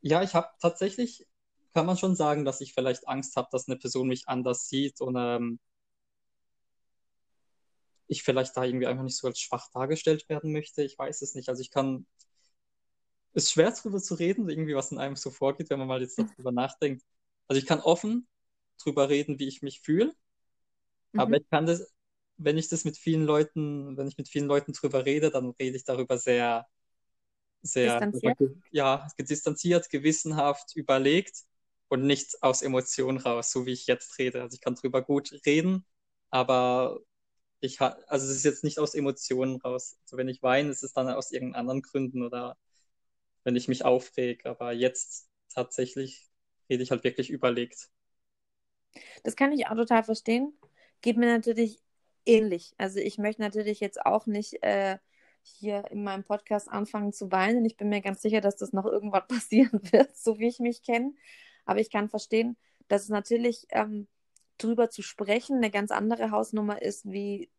ja, 0.00 0.22
ich 0.22 0.34
habe 0.34 0.48
tatsächlich, 0.58 1.26
kann 1.74 1.86
man 1.86 1.96
schon 1.96 2.16
sagen, 2.16 2.44
dass 2.44 2.60
ich 2.60 2.74
vielleicht 2.74 3.06
Angst 3.08 3.36
habe, 3.36 3.48
dass 3.52 3.68
eine 3.68 3.78
Person 3.78 4.08
mich 4.08 4.28
anders 4.28 4.68
sieht 4.68 5.00
und 5.00 5.16
ähm, 5.16 5.60
ich 8.06 8.22
vielleicht 8.22 8.56
da 8.56 8.64
irgendwie 8.64 8.86
einfach 8.86 9.04
nicht 9.04 9.16
so 9.16 9.28
als 9.28 9.38
schwach 9.38 9.68
dargestellt 9.72 10.28
werden 10.28 10.52
möchte. 10.52 10.82
Ich 10.82 10.98
weiß 10.98 11.22
es 11.22 11.34
nicht. 11.34 11.48
Also 11.48 11.60
ich 11.60 11.70
kann 11.70 12.06
ist 13.34 13.52
schwer 13.52 13.70
drüber 13.70 14.00
zu 14.00 14.14
reden, 14.14 14.48
irgendwie 14.48 14.74
was 14.74 14.90
in 14.92 14.98
einem 14.98 15.16
so 15.16 15.30
vorgeht, 15.30 15.70
wenn 15.70 15.78
man 15.78 15.88
mal 15.88 16.00
jetzt 16.00 16.18
darüber 16.18 16.52
nachdenkt. 16.52 17.04
Also 17.46 17.58
ich 17.60 17.66
kann 17.66 17.80
offen 17.80 18.26
drüber 18.82 19.08
reden, 19.08 19.38
wie 19.38 19.48
ich 19.48 19.62
mich 19.62 19.80
fühle, 19.80 20.14
mhm. 21.12 21.20
aber 21.20 21.36
ich 21.36 21.48
kann 21.50 21.66
das, 21.66 21.92
wenn 22.36 22.58
ich 22.58 22.68
das 22.68 22.84
mit 22.84 22.96
vielen 22.96 23.24
Leuten, 23.24 23.96
wenn 23.96 24.08
ich 24.08 24.18
mit 24.18 24.28
vielen 24.28 24.46
Leuten 24.46 24.72
drüber 24.72 25.04
rede, 25.04 25.30
dann 25.30 25.50
rede 25.50 25.76
ich 25.76 25.84
darüber 25.84 26.18
sehr, 26.18 26.66
sehr, 27.62 28.00
distanziert. 28.00 28.38
ja, 28.70 29.08
distanziert, 29.18 29.90
gewissenhaft, 29.90 30.74
überlegt 30.76 31.44
und 31.88 32.04
nicht 32.06 32.42
aus 32.42 32.62
Emotionen 32.62 33.18
raus, 33.18 33.50
so 33.52 33.66
wie 33.66 33.72
ich 33.72 33.86
jetzt 33.86 34.18
rede. 34.18 34.42
Also 34.42 34.54
ich 34.56 34.60
kann 34.60 34.74
drüber 34.76 35.02
gut 35.02 35.32
reden, 35.46 35.86
aber 36.30 37.00
ich 37.60 37.80
ha 37.80 37.98
also 38.08 38.26
es 38.26 38.36
ist 38.36 38.44
jetzt 38.44 38.64
nicht 38.64 38.78
aus 38.78 38.94
Emotionen 38.94 39.56
raus. 39.62 39.98
Also 40.04 40.16
wenn 40.18 40.28
ich 40.28 40.42
weine, 40.42 40.70
ist 40.70 40.84
es 40.84 40.92
dann 40.94 41.08
aus 41.10 41.32
irgendeinen 41.32 41.60
anderen 41.62 41.82
Gründen 41.82 42.22
oder 42.24 42.56
wenn 43.44 43.56
ich 43.56 43.68
mich 43.68 43.84
aufreg. 43.84 44.46
Aber 44.46 44.72
jetzt 44.72 45.28
tatsächlich 45.54 46.28
rede 46.70 46.82
ich 46.82 46.90
halt 46.92 47.04
wirklich 47.04 47.30
überlegt. 47.30 47.88
Das 49.24 49.36
kann 49.36 49.52
ich 49.52 49.66
auch 49.66 49.76
total 49.76 50.04
verstehen. 50.04 50.52
Geht 51.02 51.16
mir 51.16 51.26
natürlich 51.26 51.80
ähnlich. 52.26 52.74
Also 52.78 53.00
ich 53.00 53.18
möchte 53.18 53.42
natürlich 53.42 53.80
jetzt 53.80 54.04
auch 54.04 54.26
nicht 54.26 54.62
äh, 54.62 54.98
hier 55.42 55.84
in 55.90 56.04
meinem 56.04 56.24
Podcast 56.24 56.68
anfangen 56.68 57.12
zu 57.12 57.32
weinen. 57.32 57.64
Ich 57.64 57.76
bin 57.76 57.88
mir 57.88 58.00
ganz 58.02 58.22
sicher, 58.22 58.40
dass 58.40 58.56
das 58.56 58.72
noch 58.72 58.86
irgendwann 58.86 59.26
passieren 59.28 59.80
wird, 59.92 60.16
so 60.16 60.38
wie 60.38 60.48
ich 60.48 60.58
mich 60.60 60.82
kenne. 60.82 61.14
Aber 61.68 61.80
ich 61.80 61.90
kann 61.90 62.08
verstehen, 62.08 62.56
dass 62.88 63.02
es 63.02 63.08
natürlich 63.10 63.66
ähm, 63.68 64.08
drüber 64.56 64.88
zu 64.88 65.02
sprechen 65.02 65.58
eine 65.58 65.70
ganz 65.70 65.90
andere 65.90 66.30
Hausnummer 66.30 66.80
ist, 66.80 67.04
wie 67.04 67.50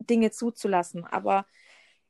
Dinge 0.00 0.32
zuzulassen. 0.32 1.04
Aber 1.04 1.46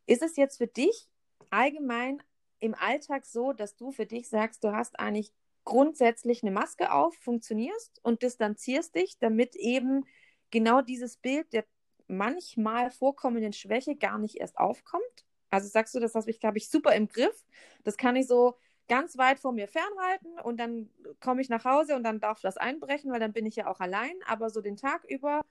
ist 0.07 0.23
es 0.23 0.37
jetzt 0.37 0.57
für 0.57 0.67
dich 0.67 1.07
allgemein 1.51 2.23
im 2.61 2.75
Alltag 2.75 3.27
so, 3.27 3.53
dass 3.53 3.77
du 3.77 3.93
für 3.93 4.07
dich 4.07 4.31
sagst, 4.31 4.65
du 4.65 4.73
hast 4.73 4.99
eigentlich 4.99 5.35
grundsätzlich 5.65 6.43
eine 6.43 6.51
Maske 6.51 6.91
auf, 6.91 7.15
funktionierst 7.17 8.01
und 8.03 8.23
distanzierst 8.23 8.95
dich, 8.95 9.19
damit 9.19 9.55
eben 9.55 10.07
genau 10.51 10.81
dieses 10.81 11.19
Bild 11.19 11.53
der 11.53 11.67
manchmal 12.09 12.91
vorkommenden 12.91 13.53
Schwäche 13.53 13.97
gar 13.97 14.17
nicht 14.17 14.37
erst 14.37 14.57
aufkommt? 14.57 15.27
Also 15.51 15.69
sagst 15.69 15.95
du, 15.95 16.01
das 16.01 16.15
habe 16.15 16.31
ich, 16.31 16.41
glaube 16.41 16.57
ich, 16.57 16.71
super 16.71 16.95
im 16.95 17.07
Griff. 17.07 17.45
Das 17.85 17.99
kann 17.99 18.17
ich 18.17 18.27
so 18.27 18.57
ganz 18.89 19.19
weit 19.19 19.41
vor 19.41 19.53
mir 19.53 19.69
fernhalten 19.69 20.39
und 20.41 20.59
dann 20.59 20.91
komme 21.21 21.41
ich 21.41 21.49
nach 21.49 21.65
Hause 21.65 21.97
und 21.97 22.05
dann 22.05 22.21
darf 22.21 22.41
das 22.41 22.57
einbrechen, 22.57 23.11
weil 23.11 23.21
dann 23.21 23.33
bin 23.33 23.47
ich 23.47 23.57
ja 23.57 23.67
auch 23.67 23.81
allein. 23.81 24.15
Aber 24.27 24.51
so 24.51 24.61
den 24.61 24.77
Tag 24.77 25.05
über 25.09 25.43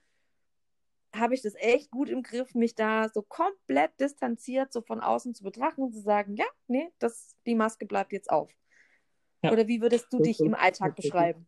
habe 1.14 1.34
ich 1.34 1.42
das 1.42 1.54
echt 1.56 1.90
gut 1.90 2.08
im 2.08 2.22
Griff, 2.22 2.54
mich 2.54 2.74
da 2.74 3.08
so 3.08 3.22
komplett 3.22 3.98
distanziert 4.00 4.72
so 4.72 4.82
von 4.82 5.00
außen 5.00 5.34
zu 5.34 5.44
betrachten 5.44 5.82
und 5.82 5.92
zu 5.92 6.00
sagen, 6.00 6.36
ja, 6.36 6.46
nee, 6.66 6.90
das, 6.98 7.36
die 7.46 7.54
Maske 7.54 7.86
bleibt 7.86 8.12
jetzt 8.12 8.30
auf. 8.30 8.50
Ja. 9.42 9.52
Oder 9.52 9.66
wie 9.68 9.80
würdest 9.80 10.06
du 10.12 10.18
dich 10.18 10.40
im 10.40 10.54
Alltag 10.54 10.96
beschreiben? 10.96 11.46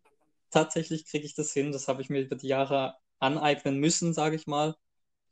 Tatsächlich 0.51 1.07
kriege 1.07 1.27
ich 1.27 1.35
das 1.35 1.53
hin, 1.53 1.72
das 1.72 1.88
habe 1.88 2.01
ich 2.01 2.11
mir 2.11 2.20
über 2.20 2.37
die 2.37 2.48
Jahre 2.48 2.96
aneignen 3.18 3.79
müssen, 3.79 4.14
sage 4.14 4.37
ich 4.37 4.46
mal. 4.46 4.77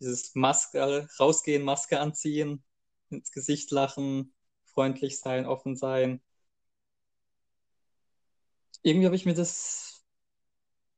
Dieses 0.00 0.34
Maske, 0.34 1.08
rausgehen, 1.18 1.62
Maske 1.62 2.00
anziehen, 2.00 2.62
ins 3.08 3.32
Gesicht 3.32 3.70
lachen, 3.70 4.34
freundlich 4.64 5.18
sein, 5.20 5.46
offen 5.46 5.76
sein. 5.76 6.20
Irgendwie 8.82 9.06
habe 9.06 9.16
ich 9.16 9.26
mir 9.26 9.34
das 9.34 10.04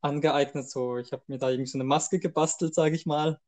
angeeignet. 0.03 0.71
So, 0.71 0.99
ich 0.99 1.13
habe 1.13 1.25
mir 1.29 1.39
da 1.39 1.51
irgendwie 1.51 1.71
so 1.71 1.79
eine 1.79 1.85
Maske 1.85 2.19
gebastelt, 2.21 2.75
sage 2.75 2.97
ich 2.97 3.07
mal, 3.07 3.41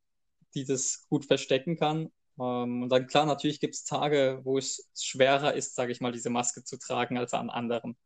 die 0.55 0.65
das 0.65 1.07
gut 1.11 1.27
verstecken 1.27 1.77
kann. 1.79 2.11
Ähm, 2.41 2.85
und 2.85 2.91
dann 2.91 3.07
klar, 3.09 3.27
natürlich 3.27 3.61
gibt 3.61 3.75
es 3.77 3.85
Tage, 3.85 4.41
wo 4.45 4.59
es 4.59 4.91
schwerer 4.99 5.55
ist, 5.55 5.75
sage 5.77 5.93
ich 5.93 6.01
mal, 6.01 6.13
diese 6.13 6.31
Maske 6.31 6.65
zu 6.65 6.79
tragen 6.79 7.19
als 7.19 7.35
an 7.35 7.51
anderen. 7.51 7.97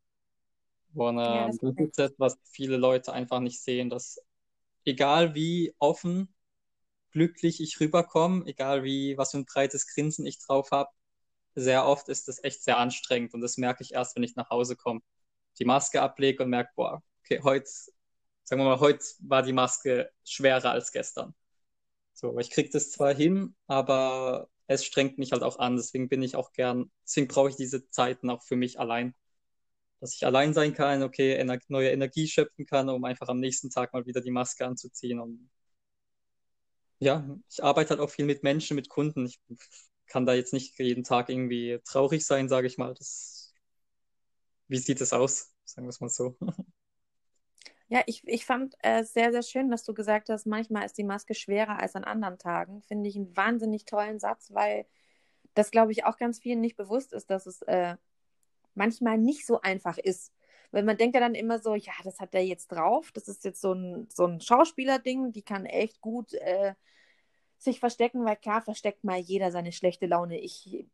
Und, 0.94 1.18
äh, 1.18 1.22
ja, 1.34 1.46
das, 1.46 1.58
das 1.60 1.88
ist 1.88 1.98
etwas, 1.98 2.14
was 2.18 2.38
viele 2.50 2.76
Leute 2.76 3.12
einfach 3.12 3.40
nicht 3.40 3.60
sehen, 3.62 3.90
dass 3.90 4.18
egal 4.84 5.34
wie 5.34 5.74
offen, 5.78 6.34
glücklich 7.12 7.60
ich 7.62 7.80
rüberkomme, 7.80 8.46
egal 8.46 8.84
wie, 8.84 9.18
was 9.18 9.32
für 9.32 9.38
ein 9.38 9.46
breites 9.46 9.86
Grinsen 9.88 10.26
ich 10.26 10.38
drauf 10.40 10.70
habe, 10.72 10.90
sehr 11.56 11.86
oft 11.86 12.08
ist 12.10 12.28
das 12.28 12.44
echt 12.44 12.62
sehr 12.64 12.78
anstrengend 12.78 13.34
und 13.34 13.40
das 13.42 13.58
merke 13.58 13.82
ich 13.84 13.94
erst, 13.94 14.16
wenn 14.16 14.24
ich 14.24 14.36
nach 14.36 14.50
Hause 14.50 14.76
komme. 14.76 15.02
Die 15.58 15.64
Maske 15.64 16.02
ablege 16.02 16.42
und 16.44 16.50
merke, 16.50 16.70
boah, 16.76 17.02
okay, 17.22 17.40
heute 17.42 17.68
sagen 18.44 18.60
wir 18.62 18.66
mal, 18.66 18.80
heute 18.80 19.04
war 19.20 19.42
die 19.42 19.52
Maske 19.52 20.10
schwerer 20.24 20.70
als 20.70 20.92
gestern. 20.92 21.34
So, 22.12 22.38
ich 22.38 22.50
kriege 22.50 22.70
das 22.70 22.90
zwar 22.92 23.14
hin, 23.14 23.56
aber 23.66 24.48
es 24.66 24.84
strengt 24.84 25.18
mich 25.18 25.32
halt 25.32 25.42
auch 25.42 25.58
an. 25.58 25.76
Deswegen 25.76 26.08
bin 26.08 26.22
ich 26.22 26.36
auch 26.36 26.52
gern, 26.52 26.90
deswegen 27.04 27.28
brauche 27.28 27.50
ich 27.50 27.56
diese 27.56 27.88
Zeiten 27.90 28.30
auch 28.30 28.42
für 28.44 28.56
mich 28.56 28.78
allein. 28.78 29.14
Dass 30.00 30.14
ich 30.14 30.26
allein 30.26 30.54
sein 30.54 30.74
kann, 30.74 31.02
okay, 31.02 31.34
ener 31.34 31.58
neue 31.68 31.90
Energie 31.90 32.28
schöpfen 32.28 32.66
kann, 32.66 32.88
um 32.90 33.04
einfach 33.04 33.28
am 33.28 33.40
nächsten 33.40 33.70
Tag 33.70 33.92
mal 33.94 34.06
wieder 34.06 34.20
die 34.20 34.30
Maske 34.30 34.66
anzuziehen. 34.66 35.18
Und 35.20 35.50
ja, 36.98 37.26
ich 37.50 37.62
arbeite 37.64 37.90
halt 37.90 38.00
auch 38.00 38.10
viel 38.10 38.26
mit 38.26 38.42
Menschen, 38.42 38.76
mit 38.76 38.88
Kunden. 38.88 39.26
Ich 39.26 39.40
kann 40.06 40.26
da 40.26 40.34
jetzt 40.34 40.52
nicht 40.52 40.78
jeden 40.78 41.04
Tag 41.04 41.30
irgendwie 41.30 41.80
traurig 41.84 42.26
sein, 42.26 42.48
sage 42.48 42.66
ich 42.66 42.78
mal. 42.78 42.94
Das, 42.94 43.33
wie 44.68 44.78
sieht 44.78 45.00
es 45.00 45.12
aus? 45.12 45.52
Sagen 45.64 45.86
wir 45.86 45.90
es 45.90 46.00
mal 46.00 46.08
so. 46.08 46.36
Ja, 47.88 48.02
ich, 48.06 48.26
ich 48.26 48.46
fand 48.46 48.74
äh, 48.80 49.04
sehr, 49.04 49.30
sehr 49.30 49.42
schön, 49.42 49.70
dass 49.70 49.84
du 49.84 49.92
gesagt 49.94 50.30
hast, 50.30 50.46
manchmal 50.46 50.86
ist 50.86 50.96
die 50.98 51.04
Maske 51.04 51.34
schwerer 51.34 51.78
als 51.78 51.94
an 51.94 52.04
anderen 52.04 52.38
Tagen. 52.38 52.80
Finde 52.82 53.08
ich 53.08 53.16
einen 53.16 53.36
wahnsinnig 53.36 53.84
tollen 53.84 54.18
Satz, 54.18 54.52
weil 54.52 54.86
das, 55.54 55.70
glaube 55.70 55.92
ich, 55.92 56.04
auch 56.04 56.16
ganz 56.16 56.40
vielen 56.40 56.60
nicht 56.60 56.76
bewusst 56.76 57.12
ist, 57.12 57.30
dass 57.30 57.46
es 57.46 57.62
äh, 57.62 57.96
manchmal 58.74 59.18
nicht 59.18 59.46
so 59.46 59.60
einfach 59.60 59.98
ist. 59.98 60.32
Weil 60.72 60.82
man 60.82 60.96
denkt 60.96 61.14
ja 61.14 61.20
dann 61.20 61.34
immer 61.34 61.58
so, 61.60 61.74
ja, 61.74 61.92
das 62.04 62.18
hat 62.20 62.34
der 62.34 62.44
jetzt 62.44 62.68
drauf. 62.68 63.12
Das 63.12 63.28
ist 63.28 63.44
jetzt 63.44 63.60
so 63.60 63.72
ein, 63.74 64.08
so 64.12 64.26
ein 64.26 64.40
Schauspielerding, 64.40 65.32
die 65.32 65.42
kann 65.42 65.66
echt 65.66 66.00
gut 66.00 66.32
äh, 66.34 66.74
sich 67.58 67.80
verstecken, 67.80 68.24
weil 68.24 68.36
klar 68.36 68.62
versteckt 68.62 69.04
mal 69.04 69.18
jeder 69.18 69.52
seine 69.52 69.72
schlechte 69.72 70.06
Laune. 70.06 70.40
Ich 70.40 70.86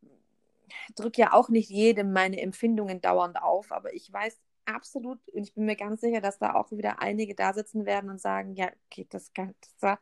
drücke 0.95 1.21
ja 1.21 1.33
auch 1.33 1.49
nicht 1.49 1.69
jedem 1.69 2.13
meine 2.13 2.39
Empfindungen 2.41 3.01
dauernd 3.01 3.41
auf, 3.41 3.71
aber 3.71 3.93
ich 3.93 4.11
weiß 4.11 4.39
absolut 4.65 5.19
und 5.29 5.43
ich 5.43 5.53
bin 5.53 5.65
mir 5.65 5.75
ganz 5.75 6.01
sicher, 6.01 6.21
dass 6.21 6.39
da 6.39 6.53
auch 6.55 6.71
wieder 6.71 7.01
einige 7.01 7.35
da 7.35 7.53
sitzen 7.53 7.85
werden 7.85 8.09
und 8.09 8.21
sagen, 8.21 8.53
ja, 8.53 8.69
okay, 8.85 9.07
das, 9.09 9.31
das 9.33 9.75
war 9.79 9.99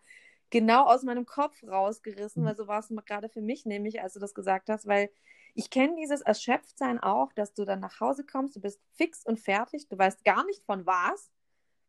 genau 0.50 0.86
aus 0.86 1.04
meinem 1.04 1.26
Kopf 1.26 1.64
rausgerissen, 1.64 2.44
weil 2.44 2.56
so 2.56 2.68
war 2.68 2.80
es 2.80 2.90
gerade 3.06 3.30
für 3.30 3.42
mich 3.42 3.66
nämlich, 3.66 4.02
als 4.02 4.14
du 4.14 4.20
das 4.20 4.34
gesagt 4.34 4.70
hast, 4.70 4.88
weil 4.88 5.10
ich 5.56 5.70
kenne 5.70 5.96
dieses 5.96 6.22
Erschöpftsein 6.22 7.00
auch, 7.00 7.34
dass 7.34 7.54
du 7.54 7.66
dann 7.66 7.80
nach 7.80 8.00
Hause 8.00 8.24
kommst, 8.24 8.56
du 8.56 8.62
bist 8.62 8.80
fix 8.94 9.26
und 9.26 9.40
fertig, 9.40 9.88
du 9.88 9.98
weißt 9.98 10.24
gar 10.24 10.46
nicht 10.46 10.64
von 10.64 10.86
was, 10.86 11.32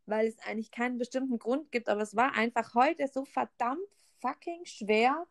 weil 0.06 0.26
es 0.26 0.38
eigentlich 0.40 0.70
keinen 0.70 0.98
bestimmten 0.98 1.38
Grund 1.38 1.70
gibt, 1.70 1.88
aber 1.88 2.02
es 2.02 2.16
war 2.16 2.34
einfach 2.34 2.74
heute 2.74 3.06
so 3.08 3.24
verdammt 3.24 3.80
fucking 4.20 4.64
schwer, 4.64 5.26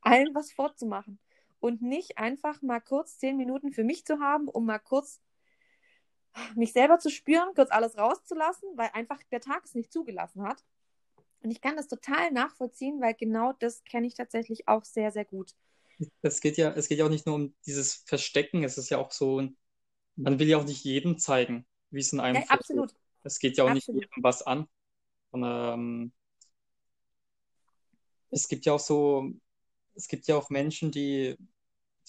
allen 0.00 0.34
was 0.34 0.52
vorzumachen 0.52 1.18
und 1.60 1.82
nicht 1.82 2.18
einfach 2.18 2.62
mal 2.62 2.80
kurz 2.80 3.18
zehn 3.18 3.36
Minuten 3.36 3.72
für 3.72 3.84
mich 3.84 4.04
zu 4.04 4.20
haben, 4.20 4.48
um 4.48 4.66
mal 4.66 4.78
kurz 4.78 5.20
mich 6.54 6.72
selber 6.72 6.98
zu 6.98 7.10
spüren, 7.10 7.54
kurz 7.54 7.70
alles 7.70 7.96
rauszulassen, 7.96 8.68
weil 8.76 8.90
einfach 8.92 9.20
der 9.30 9.40
Tag 9.40 9.64
es 9.64 9.74
nicht 9.74 9.92
zugelassen 9.92 10.42
hat. 10.42 10.64
Und 11.40 11.50
ich 11.50 11.60
kann 11.60 11.76
das 11.76 11.88
total 11.88 12.30
nachvollziehen, 12.32 13.00
weil 13.00 13.14
genau 13.14 13.52
das 13.52 13.84
kenne 13.84 14.06
ich 14.06 14.14
tatsächlich 14.14 14.68
auch 14.68 14.84
sehr, 14.84 15.12
sehr 15.12 15.24
gut. 15.24 15.54
Es 16.22 16.40
geht 16.40 16.56
ja, 16.56 16.70
es 16.70 16.88
geht 16.88 16.98
ja 16.98 17.06
auch 17.06 17.10
nicht 17.10 17.26
nur 17.26 17.34
um 17.34 17.54
dieses 17.66 17.94
Verstecken, 18.06 18.62
es 18.62 18.78
ist 18.78 18.90
ja 18.90 18.98
auch 18.98 19.10
so, 19.10 19.48
man 20.16 20.38
will 20.38 20.48
ja 20.48 20.58
auch 20.58 20.64
nicht 20.64 20.84
jedem 20.84 21.18
zeigen, 21.18 21.66
wie 21.90 22.00
es 22.00 22.12
in 22.12 22.20
einem 22.20 22.42
ja, 22.42 22.48
Absolut. 22.48 22.94
Es 23.24 23.40
geht 23.40 23.56
ja 23.56 23.64
auch 23.64 23.70
absolut. 23.70 24.00
nicht 24.00 24.10
jedem 24.10 24.22
was 24.22 24.42
an. 24.42 24.68
Und, 25.30 25.42
ähm, 25.44 26.12
es 28.30 28.48
gibt 28.48 28.64
ja 28.66 28.74
auch 28.74 28.80
so, 28.80 29.32
es 29.98 30.08
gibt 30.08 30.28
ja 30.28 30.36
auch 30.36 30.50
Menschen, 30.50 30.92
die, 30.92 31.36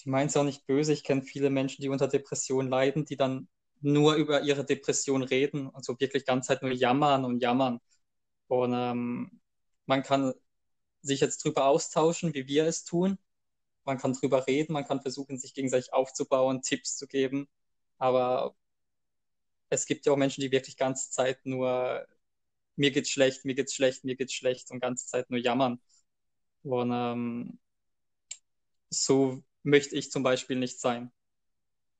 die 0.00 0.08
meinen 0.10 0.28
es 0.28 0.36
auch 0.36 0.44
nicht 0.44 0.66
böse. 0.66 0.92
Ich 0.92 1.04
kenne 1.04 1.22
viele 1.22 1.50
Menschen, 1.50 1.82
die 1.82 1.88
unter 1.88 2.08
Depressionen 2.08 2.70
leiden, 2.70 3.04
die 3.04 3.16
dann 3.16 3.48
nur 3.80 4.14
über 4.14 4.42
ihre 4.42 4.64
Depression 4.64 5.22
reden, 5.22 5.70
also 5.74 5.98
wirklich 6.00 6.24
ganz 6.26 6.46
Zeit 6.46 6.62
nur 6.62 6.72
jammern 6.72 7.24
und 7.24 7.40
jammern. 7.40 7.80
Und 8.48 8.74
ähm, 8.74 9.40
man 9.86 10.02
kann 10.02 10.34
sich 11.02 11.20
jetzt 11.20 11.44
drüber 11.44 11.66
austauschen, 11.66 12.34
wie 12.34 12.46
wir 12.46 12.66
es 12.66 12.84
tun. 12.84 13.18
Man 13.84 13.98
kann 13.98 14.12
drüber 14.14 14.46
reden, 14.46 14.74
man 14.74 14.86
kann 14.86 15.02
versuchen, 15.02 15.38
sich 15.38 15.54
gegenseitig 15.54 15.92
aufzubauen, 15.92 16.62
Tipps 16.62 16.96
zu 16.96 17.06
geben. 17.08 17.48
Aber 17.98 18.54
es 19.68 19.86
gibt 19.86 20.06
ja 20.06 20.12
auch 20.12 20.16
Menschen, 20.16 20.42
die 20.42 20.52
wirklich 20.52 20.76
ganze 20.76 21.10
Zeit 21.10 21.44
nur 21.46 22.06
mir 22.76 22.90
geht's 22.92 23.10
schlecht, 23.10 23.44
mir 23.44 23.54
geht's 23.54 23.74
schlecht, 23.74 24.04
mir 24.04 24.16
geht's 24.16 24.34
schlecht 24.34 24.70
und 24.70 24.80
ganze 24.80 25.06
Zeit 25.06 25.30
nur 25.30 25.40
jammern. 25.40 25.80
Und 26.62 26.90
ähm, 26.92 27.58
so 28.90 29.42
möchte 29.62 29.96
ich 29.96 30.10
zum 30.10 30.22
Beispiel 30.22 30.56
nicht 30.56 30.80
sein. 30.80 31.12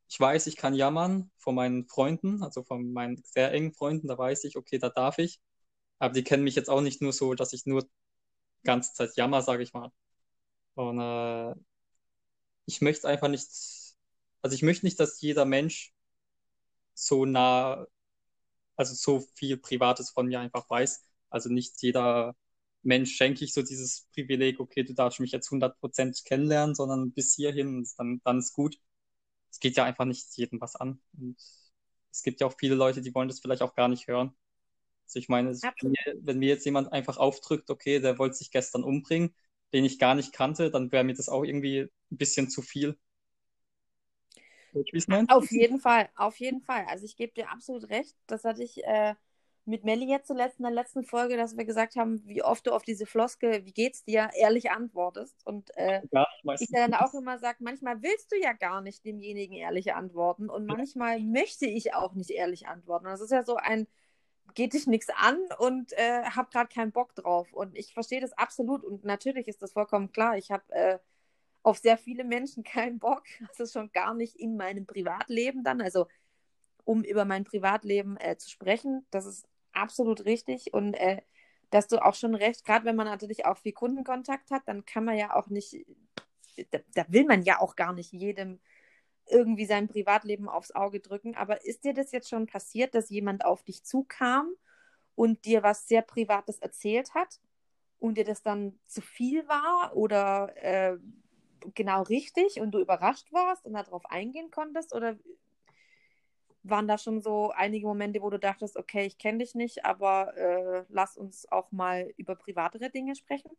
Ich 0.09 0.19
weiß, 0.21 0.47
ich 0.49 0.57
kann 0.57 0.75
jammern 0.75 1.31
von 1.39 1.55
meinen 1.55 1.87
Freunden, 1.89 2.43
also 2.43 2.65
von 2.65 2.93
meinen 2.93 3.23
sehr 3.25 3.53
engen 3.53 3.73
Freunden, 3.75 4.09
da 4.09 4.19
weiß 4.19 4.45
ich, 4.45 4.57
okay, 4.57 4.79
da 4.79 4.89
darf 4.91 5.19
ich. 5.19 5.41
Aber 5.99 6.15
die 6.15 6.25
kennen 6.25 6.45
mich 6.45 6.57
jetzt 6.57 6.71
auch 6.71 6.81
nicht 6.83 7.03
nur 7.03 7.13
so, 7.13 7.35
dass 7.35 7.53
ich 7.53 7.67
nur 7.67 7.89
ganze 8.65 8.95
Zeit 8.95 9.17
jammer, 9.17 9.43
sage 9.43 9.63
ich 9.65 9.73
mal. 9.75 9.93
Und 10.75 11.01
äh, 11.01 11.55
ich 12.67 12.81
möchte 12.81 13.09
einfach 13.09 13.29
nicht, 13.29 13.49
also 14.43 14.55
ich 14.55 14.63
möchte 14.63 14.87
nicht, 14.87 15.01
dass 15.01 15.21
jeder 15.21 15.45
Mensch 15.45 15.93
so 16.95 17.25
nah, 17.25 17.87
also 18.77 18.95
so 18.95 19.21
viel 19.37 19.59
Privates 19.59 20.11
von 20.11 20.27
mir 20.29 20.41
einfach 20.41 20.69
weiß. 20.71 21.03
Also 21.31 21.51
nicht 21.51 21.83
jeder 21.83 22.37
Mensch 22.83 23.15
schenke 23.15 23.45
ich 23.45 23.53
so 23.53 23.63
dieses 23.63 24.09
Privileg, 24.15 24.61
okay, 24.61 24.83
du 24.85 24.95
darfst 24.95 25.21
mich 25.21 25.33
jetzt 25.33 25.51
100% 25.51 26.25
kennenlernen, 26.25 26.75
sondern 26.75 27.13
bis 27.13 27.35
hierhin, 27.35 27.87
dann, 27.99 28.21
dann 28.25 28.39
ist 28.39 28.53
gut. 28.55 28.79
Es 29.51 29.61
geht 29.61 29.77
ja 29.77 29.85
einfach 29.85 30.05
nicht 30.07 30.37
jedem 30.37 30.61
was 30.61 30.77
an. 30.77 31.01
Und 31.19 31.37
es 32.11 32.23
gibt 32.23 32.41
ja 32.41 32.47
auch 32.47 32.55
viele 32.59 32.75
Leute, 32.75 33.03
die 33.03 33.15
wollen 33.15 33.29
das 33.29 33.41
vielleicht 33.41 33.63
auch 33.63 33.75
gar 33.75 33.89
nicht 33.89 34.09
hören. 34.09 34.35
Also 35.07 35.19
ich 35.19 35.29
meine, 35.29 35.51
wenn 35.53 35.91
mir, 35.91 36.17
wenn 36.23 36.39
mir, 36.39 36.49
jetzt 36.49 36.65
jemand 36.65 36.93
einfach 36.93 37.17
aufdrückt, 37.19 37.71
okay, 37.71 38.01
der 38.01 38.19
wollte 38.19 38.37
sich 38.37 38.51
gestern 38.51 38.85
umbringen, 38.85 39.35
den 39.73 39.85
ich 39.85 39.99
gar 39.99 40.15
nicht 40.15 40.33
kannte, 40.33 40.71
dann 40.71 40.93
wäre 40.93 41.05
mir 41.05 41.15
das 41.15 41.29
auch 41.29 41.45
irgendwie 41.45 41.89
ein 42.11 42.17
bisschen 42.17 42.49
zu 42.49 42.63
viel. 42.63 42.97
Auf 45.29 45.51
jeden 45.51 45.81
Fall, 45.81 46.09
auf 46.17 46.37
jeden 46.39 46.61
Fall. 46.61 46.85
Also 46.89 47.05
ich 47.05 47.17
gebe 47.17 47.33
dir 47.33 47.51
absolut 47.51 47.89
recht. 47.91 48.17
Das 48.27 48.45
hatte 48.45 48.63
ich 48.63 48.85
äh, 48.85 49.15
mit 49.71 49.85
Melli 49.85 50.07
jetzt 50.07 50.27
zuletzt 50.27 50.59
in 50.59 50.65
der 50.65 50.73
letzten 50.73 51.05
Folge, 51.05 51.37
dass 51.37 51.57
wir 51.57 51.65
gesagt 51.65 51.97
haben, 51.97 52.21
wie 52.27 52.43
oft 52.43 52.67
du 52.67 52.73
auf 52.73 52.83
diese 52.83 53.07
Floske, 53.07 53.65
wie 53.65 53.73
geht's 53.73 54.05
dir, 54.05 54.29
ehrlich 54.35 54.71
antwortest. 54.71 55.47
Und 55.47 55.71
äh, 55.77 56.03
ja, 56.11 56.27
ich 56.59 56.69
dann 56.71 56.95
auch 56.95 57.15
immer 57.15 57.39
sage, 57.39 57.59
manchmal 57.61 58.03
willst 58.03 58.33
du 58.33 58.37
ja 58.37 58.53
gar 58.53 58.81
nicht 58.81 59.05
demjenigen 59.05 59.55
ehrlich 59.55 59.95
antworten 59.95 60.51
und 60.51 60.67
manchmal 60.67 61.19
ja. 61.19 61.25
möchte 61.25 61.67
ich 61.67 61.95
auch 61.95 62.15
nicht 62.15 62.31
ehrlich 62.31 62.67
antworten. 62.67 63.07
Das 63.07 63.21
ist 63.21 63.31
ja 63.31 63.45
so 63.45 63.57
ein, 63.57 63.87
geht 64.55 64.75
dich 64.75 64.87
nichts 64.87 65.09
an 65.17 65.39
und 65.59 65.93
äh, 65.93 66.25
habe 66.25 66.51
gerade 66.51 66.69
keinen 66.69 66.93
Bock 66.93 67.15
drauf. 67.15 67.53
Und 67.53 67.79
ich 67.79 67.95
verstehe 67.95 68.21
das 68.21 68.33
absolut 68.33 68.85
und 68.85 69.05
natürlich 69.05 69.47
ist 69.47 69.63
das 69.63 69.73
vollkommen 69.73 70.11
klar. 70.11 70.37
Ich 70.37 70.51
habe 70.51 70.65
äh, 70.71 70.99
auf 71.63 71.79
sehr 71.79 71.97
viele 71.97 72.25
Menschen 72.25 72.65
keinen 72.65 72.99
Bock. 72.99 73.23
Das 73.49 73.61
ist 73.61 73.73
schon 73.73 73.93
gar 73.93 74.15
nicht 74.15 74.37
in 74.37 74.57
meinem 74.57 74.87
Privatleben 74.87 75.63
dann. 75.63 75.81
Also 75.81 76.07
um 76.85 77.05
über 77.05 77.25
mein 77.25 77.45
Privatleben 77.45 78.17
äh, 78.17 78.37
zu 78.37 78.51
sprechen, 78.51 79.07
das 79.11 79.27
ist 79.27 79.47
absolut 79.73 80.25
richtig. 80.25 80.73
Und 80.75 80.95
äh, 80.95 81.23
dass 81.71 81.89
du 81.89 82.05
auch 82.05 82.15
schon 82.15 82.35
recht, 82.35 82.65
gerade 82.65 82.85
wenn 82.85 82.97
man 82.97 83.07
natürlich 83.07 83.47
auch 83.47 83.59
viel 83.59 83.73
Kundenkontakt 83.73 84.51
hat, 84.51 84.63
dann 84.67 84.85
kann 84.85 85.05
man 85.05 85.17
ja 85.17 85.35
auch 85.35 85.49
nicht, 85.49 85.87
da, 86.71 86.79
da 86.95 87.05
will 87.09 87.25
man 87.25 87.43
ja 87.43 87.61
auch 87.61 87.77
gar 87.77 87.93
nicht 87.93 88.13
jedem 88.13 88.61
irgendwie 89.27 89.67
sein 89.67 89.89
Privatleben 89.89 90.49
aufs 90.49 90.73
Auge 90.73 91.01
drücken. 91.01 91.37
Aber 91.37 91.65
ist 91.65 91.85
dir 91.85 91.95
das 91.95 92.13
jetzt 92.13 92.29
schon 92.29 92.47
passiert, 92.47 92.95
dass 92.95 93.11
jemand 93.11 93.45
auf 93.45 93.63
dich 93.63 93.85
zukam 93.85 94.53
und 95.15 95.45
dir 95.45 95.63
was 95.63 95.87
sehr 95.87 96.03
Privates 96.03 96.59
erzählt 96.59 97.15
hat 97.15 97.41
und 97.99 98.19
dir 98.19 98.25
das 98.25 98.43
dann 98.43 98.79
zu 98.87 99.01
viel 99.01 99.47
war 99.47 99.93
oder 99.95 100.53
äh, 100.57 100.97
genau 101.75 102.03
richtig 102.03 102.61
und 102.61 102.73
du 102.73 102.81
überrascht 102.81 103.33
warst 103.33 103.67
und 103.67 103.75
darauf 103.75 104.07
eingehen 104.07 104.51
konntest? 104.51 104.95
Oder 104.95 105.17
waren 106.63 106.89
da 106.89 106.99
schon 106.99 107.21
so 107.23 107.51
einige 107.51 107.87
Momente, 107.87 108.21
wo 108.23 108.31
du 108.31 108.39
dachtest, 108.39 108.77
okay, 108.77 109.07
ich 109.07 109.19
kenne 109.19 109.39
dich 109.39 109.55
nicht, 109.55 109.85
aber 109.85 110.37
äh, 110.37 110.85
lass 110.89 111.17
uns 111.17 111.51
auch 111.51 111.73
mal 111.73 112.13
über 112.17 112.35
privatere 112.37 112.91
Dinge 112.91 113.17
sprechen? 113.17 113.51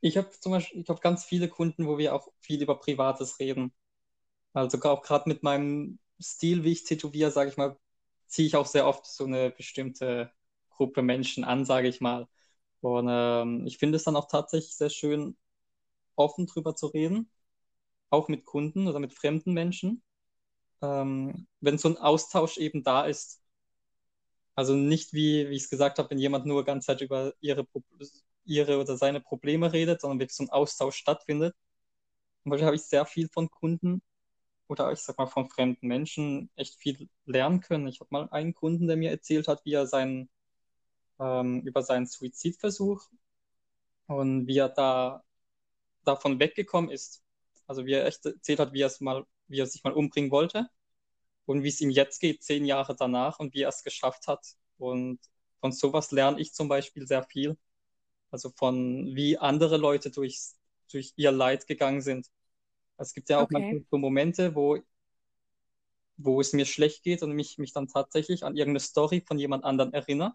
Ich 0.00 0.16
habe 0.16 0.30
zum 0.30 0.52
Beispiel, 0.52 0.82
ich 0.82 0.88
habe 0.88 1.00
ganz 1.00 1.24
viele 1.24 1.48
Kunden, 1.48 1.86
wo 1.86 1.96
wir 1.98 2.14
auch 2.14 2.28
viel 2.40 2.62
über 2.62 2.78
Privates 2.78 3.38
reden. 3.40 3.72
Also 4.52 4.78
auch 4.82 5.02
gerade 5.02 5.28
mit 5.28 5.42
meinem 5.42 5.98
Stil, 6.20 6.64
wie 6.64 6.72
ich 6.72 6.84
tätowiere, 6.84 7.30
sage 7.30 7.50
ich 7.50 7.56
mal, 7.56 7.78
ziehe 8.26 8.46
ich 8.46 8.56
auch 8.56 8.66
sehr 8.66 8.86
oft 8.86 9.06
so 9.06 9.24
eine 9.24 9.50
bestimmte 9.50 10.32
Gruppe 10.70 11.02
Menschen 11.02 11.44
an, 11.44 11.64
sage 11.64 11.88
ich 11.88 12.00
mal. 12.00 12.28
Und 12.80 13.08
ähm, 13.10 13.66
ich 13.66 13.78
finde 13.78 13.96
es 13.96 14.04
dann 14.04 14.16
auch 14.16 14.28
tatsächlich 14.28 14.76
sehr 14.76 14.90
schön, 14.90 15.36
offen 16.16 16.46
drüber 16.46 16.76
zu 16.76 16.86
reden, 16.88 17.30
auch 18.10 18.28
mit 18.28 18.44
Kunden 18.44 18.88
oder 18.88 19.00
mit 19.00 19.14
fremden 19.14 19.52
Menschen, 19.52 20.02
ähm, 20.84 21.46
wenn 21.60 21.78
so 21.78 21.88
ein 21.88 21.98
Austausch 21.98 22.58
eben 22.58 22.82
da 22.84 23.04
ist. 23.06 23.42
Also 24.54 24.74
nicht 24.74 25.12
wie, 25.12 25.48
wie 25.50 25.56
ich 25.56 25.64
es 25.64 25.70
gesagt 25.70 25.98
habe, 25.98 26.10
wenn 26.10 26.18
jemand 26.18 26.46
nur 26.46 26.64
ganz 26.64 26.86
Zeit 26.86 27.00
über 27.00 27.32
ihre 27.40 27.66
ihre 28.46 28.78
oder 28.80 28.96
seine 28.96 29.20
Probleme 29.20 29.72
redet, 29.72 30.00
sondern 30.00 30.20
wirklich 30.20 30.36
so 30.36 30.44
ein 30.44 30.50
Austausch 30.50 30.96
stattfindet. 30.96 31.54
Und 32.44 32.50
dadurch 32.52 32.66
habe 32.66 32.76
ich 32.76 32.82
sehr 32.82 33.06
viel 33.06 33.28
von 33.28 33.50
Kunden 33.50 34.02
oder 34.68 34.92
ich 34.92 35.00
sag 35.00 35.18
mal 35.18 35.26
von 35.26 35.48
fremden 35.50 35.88
Menschen 35.88 36.50
echt 36.56 36.76
viel 36.80 37.08
lernen 37.26 37.60
können. 37.60 37.88
Ich 37.88 38.00
habe 38.00 38.08
mal 38.12 38.28
einen 38.30 38.54
Kunden, 38.54 38.86
der 38.88 38.96
mir 38.96 39.10
erzählt 39.10 39.48
hat, 39.48 39.64
wie 39.64 39.74
er 39.74 39.86
seinen, 39.86 40.30
ähm, 41.20 41.62
über 41.62 41.82
seinen 41.82 42.06
Suizidversuch 42.06 43.08
und 44.06 44.46
wie 44.46 44.58
er 44.58 44.68
da 44.70 45.22
davon 46.04 46.38
weggekommen 46.40 46.90
ist. 46.90 47.22
Also 47.66 47.86
wie 47.86 47.94
er 47.94 48.06
echt 48.06 48.26
erzählt 48.26 48.60
hat, 48.60 48.72
wie 48.74 48.82
er 48.82 48.88
es 48.88 49.00
mal, 49.00 49.26
wie 49.54 49.60
er 49.60 49.66
sich 49.66 49.84
mal 49.84 49.92
umbringen 49.92 50.32
wollte 50.32 50.68
und 51.46 51.62
wie 51.62 51.68
es 51.68 51.80
ihm 51.80 51.90
jetzt 51.90 52.20
geht, 52.20 52.42
zehn 52.42 52.64
Jahre 52.64 52.96
danach 52.96 53.38
und 53.38 53.54
wie 53.54 53.62
er 53.62 53.68
es 53.68 53.84
geschafft 53.84 54.26
hat. 54.26 54.44
Und 54.78 55.20
von 55.60 55.72
sowas 55.72 56.10
lerne 56.10 56.40
ich 56.40 56.52
zum 56.52 56.68
Beispiel 56.68 57.06
sehr 57.06 57.22
viel. 57.22 57.56
Also 58.30 58.50
von 58.50 59.14
wie 59.14 59.38
andere 59.38 59.76
Leute 59.76 60.10
durch, 60.10 60.40
durch 60.90 61.12
ihr 61.16 61.30
Leid 61.30 61.68
gegangen 61.68 62.02
sind. 62.02 62.26
Es 62.96 63.14
gibt 63.14 63.28
ja 63.28 63.38
auch 63.38 63.44
okay. 63.44 63.60
manchmal 63.60 63.84
so 63.88 63.98
Momente, 63.98 64.54
wo, 64.56 64.78
wo 66.16 66.40
es 66.40 66.52
mir 66.52 66.66
schlecht 66.66 67.04
geht 67.04 67.22
und 67.22 67.32
mich, 67.32 67.58
mich 67.58 67.72
dann 67.72 67.86
tatsächlich 67.86 68.42
an 68.42 68.56
irgendeine 68.56 68.80
Story 68.80 69.22
von 69.24 69.38
jemand 69.38 69.64
anderem 69.64 69.92
erinnere. 69.92 70.34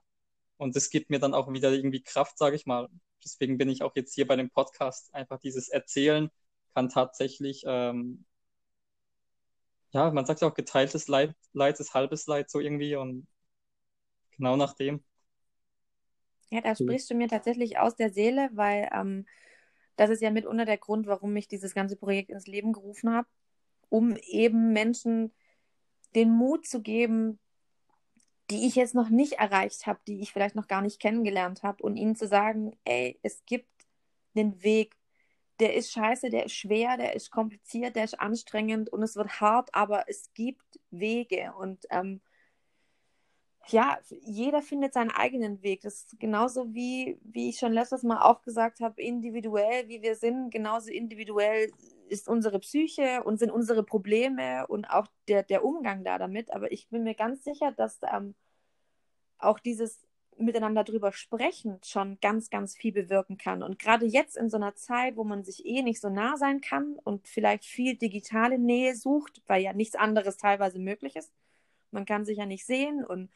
Und 0.55 0.75
das 0.75 0.89
gibt 0.89 1.09
mir 1.09 1.19
dann 1.19 1.33
auch 1.33 1.51
wieder 1.51 1.71
irgendwie 1.71 2.01
Kraft, 2.01 2.37
sage 2.37 2.55
ich 2.55 2.65
mal. 2.65 2.89
Deswegen 3.23 3.57
bin 3.57 3.69
ich 3.69 3.81
auch 3.83 3.95
jetzt 3.95 4.13
hier 4.13 4.27
bei 4.27 4.35
dem 4.35 4.49
Podcast. 4.49 5.13
Einfach 5.13 5.39
dieses 5.39 5.67
Erzählen 5.69 6.29
kann 6.73 6.89
tatsächlich, 6.89 7.63
ähm, 7.65 8.25
ja, 9.91 10.11
man 10.11 10.25
sagt 10.25 10.41
ja 10.41 10.47
auch 10.47 10.53
geteiltes 10.53 11.07
Leid, 11.07 11.35
Leid 11.53 11.79
ist 11.79 11.93
halbes 11.93 12.27
Leid, 12.27 12.49
so 12.49 12.59
irgendwie. 12.59 12.95
Und 12.95 13.27
genau 14.37 14.55
nach 14.55 14.73
dem. 14.73 15.03
Ja, 16.51 16.61
da 16.61 16.75
sprichst 16.75 17.09
du 17.09 17.15
mir 17.15 17.27
tatsächlich 17.27 17.77
aus 17.77 17.95
der 17.95 18.11
Seele, 18.11 18.49
weil 18.53 18.89
ähm, 18.93 19.25
das 19.97 20.09
ist 20.09 20.21
ja 20.21 20.31
mitunter 20.31 20.65
der 20.65 20.77
Grund, 20.77 21.07
warum 21.07 21.35
ich 21.35 21.47
dieses 21.47 21.75
ganze 21.75 21.95
Projekt 21.95 22.29
ins 22.29 22.47
Leben 22.47 22.73
gerufen 22.73 23.13
habe, 23.13 23.27
um 23.89 24.15
eben 24.15 24.73
Menschen 24.73 25.33
den 26.15 26.31
Mut 26.31 26.65
zu 26.65 26.81
geben, 26.81 27.39
die 28.49 28.65
ich 28.65 28.75
jetzt 28.75 28.95
noch 28.95 29.09
nicht 29.09 29.33
erreicht 29.33 29.85
habe, 29.85 29.99
die 30.07 30.21
ich 30.21 30.31
vielleicht 30.31 30.55
noch 30.55 30.67
gar 30.67 30.81
nicht 30.81 30.99
kennengelernt 30.99 31.61
habe 31.61 31.83
und 31.83 31.97
ihnen 31.97 32.15
zu 32.15 32.27
sagen, 32.27 32.71
ey, 32.83 33.19
es 33.21 33.45
gibt 33.45 33.69
einen 34.35 34.63
Weg, 34.63 34.95
der 35.59 35.75
ist 35.75 35.91
scheiße, 35.91 36.29
der 36.29 36.45
ist 36.45 36.55
schwer, 36.55 36.97
der 36.97 37.15
ist 37.15 37.31
kompliziert, 37.31 37.95
der 37.95 38.05
ist 38.05 38.19
anstrengend 38.19 38.89
und 38.91 39.03
es 39.03 39.15
wird 39.15 39.41
hart, 39.41 39.69
aber 39.73 40.05
es 40.07 40.31
gibt 40.33 40.79
Wege 40.91 41.53
und 41.57 41.85
ähm, 41.89 42.21
ja, 43.67 43.99
jeder 44.09 44.61
findet 44.61 44.93
seinen 44.93 45.11
eigenen 45.11 45.61
Weg. 45.61 45.81
Das 45.81 45.95
ist 45.95 46.19
genauso 46.19 46.73
wie, 46.73 47.19
wie 47.23 47.49
ich 47.49 47.59
schon 47.59 47.73
letztes 47.73 48.03
Mal 48.03 48.21
auch 48.21 48.41
gesagt 48.41 48.79
habe, 48.79 49.01
individuell, 49.01 49.87
wie 49.87 50.01
wir 50.01 50.15
sind, 50.15 50.49
genauso 50.49 50.89
individuell 50.89 51.71
ist 52.07 52.27
unsere 52.27 52.59
Psyche 52.59 53.23
und 53.23 53.37
sind 53.37 53.51
unsere 53.51 53.83
Probleme 53.83 54.65
und 54.67 54.85
auch 54.85 55.07
der, 55.27 55.43
der 55.43 55.63
Umgang 55.63 56.03
da 56.03 56.17
damit. 56.17 56.51
Aber 56.53 56.71
ich 56.71 56.89
bin 56.89 57.03
mir 57.03 57.13
ganz 57.15 57.43
sicher, 57.43 57.71
dass 57.71 57.99
ähm, 58.11 58.33
auch 59.37 59.59
dieses 59.59 60.08
miteinander 60.39 60.83
drüber 60.83 61.11
sprechen 61.11 61.79
schon 61.83 62.17
ganz, 62.21 62.49
ganz 62.49 62.75
viel 62.75 62.91
bewirken 62.91 63.37
kann. 63.37 63.61
Und 63.61 63.79
gerade 63.79 64.05
jetzt 64.05 64.37
in 64.37 64.49
so 64.49 64.57
einer 64.57 64.75
Zeit, 64.75 65.15
wo 65.15 65.23
man 65.23 65.43
sich 65.43 65.65
eh 65.65 65.81
nicht 65.81 66.01
so 66.01 66.09
nah 66.09 66.37
sein 66.37 66.61
kann 66.61 66.97
und 67.03 67.27
vielleicht 67.27 67.65
viel 67.65 67.95
digitale 67.95 68.57
Nähe 68.57 68.95
sucht, 68.95 69.41
weil 69.47 69.61
ja 69.61 69.73
nichts 69.73 69.95
anderes 69.95 70.37
teilweise 70.37 70.79
möglich 70.79 71.15
ist. 71.15 71.31
Man 71.91 72.05
kann 72.05 72.25
sich 72.25 72.37
ja 72.37 72.45
nicht 72.45 72.65
sehen 72.65 73.03
und 73.03 73.29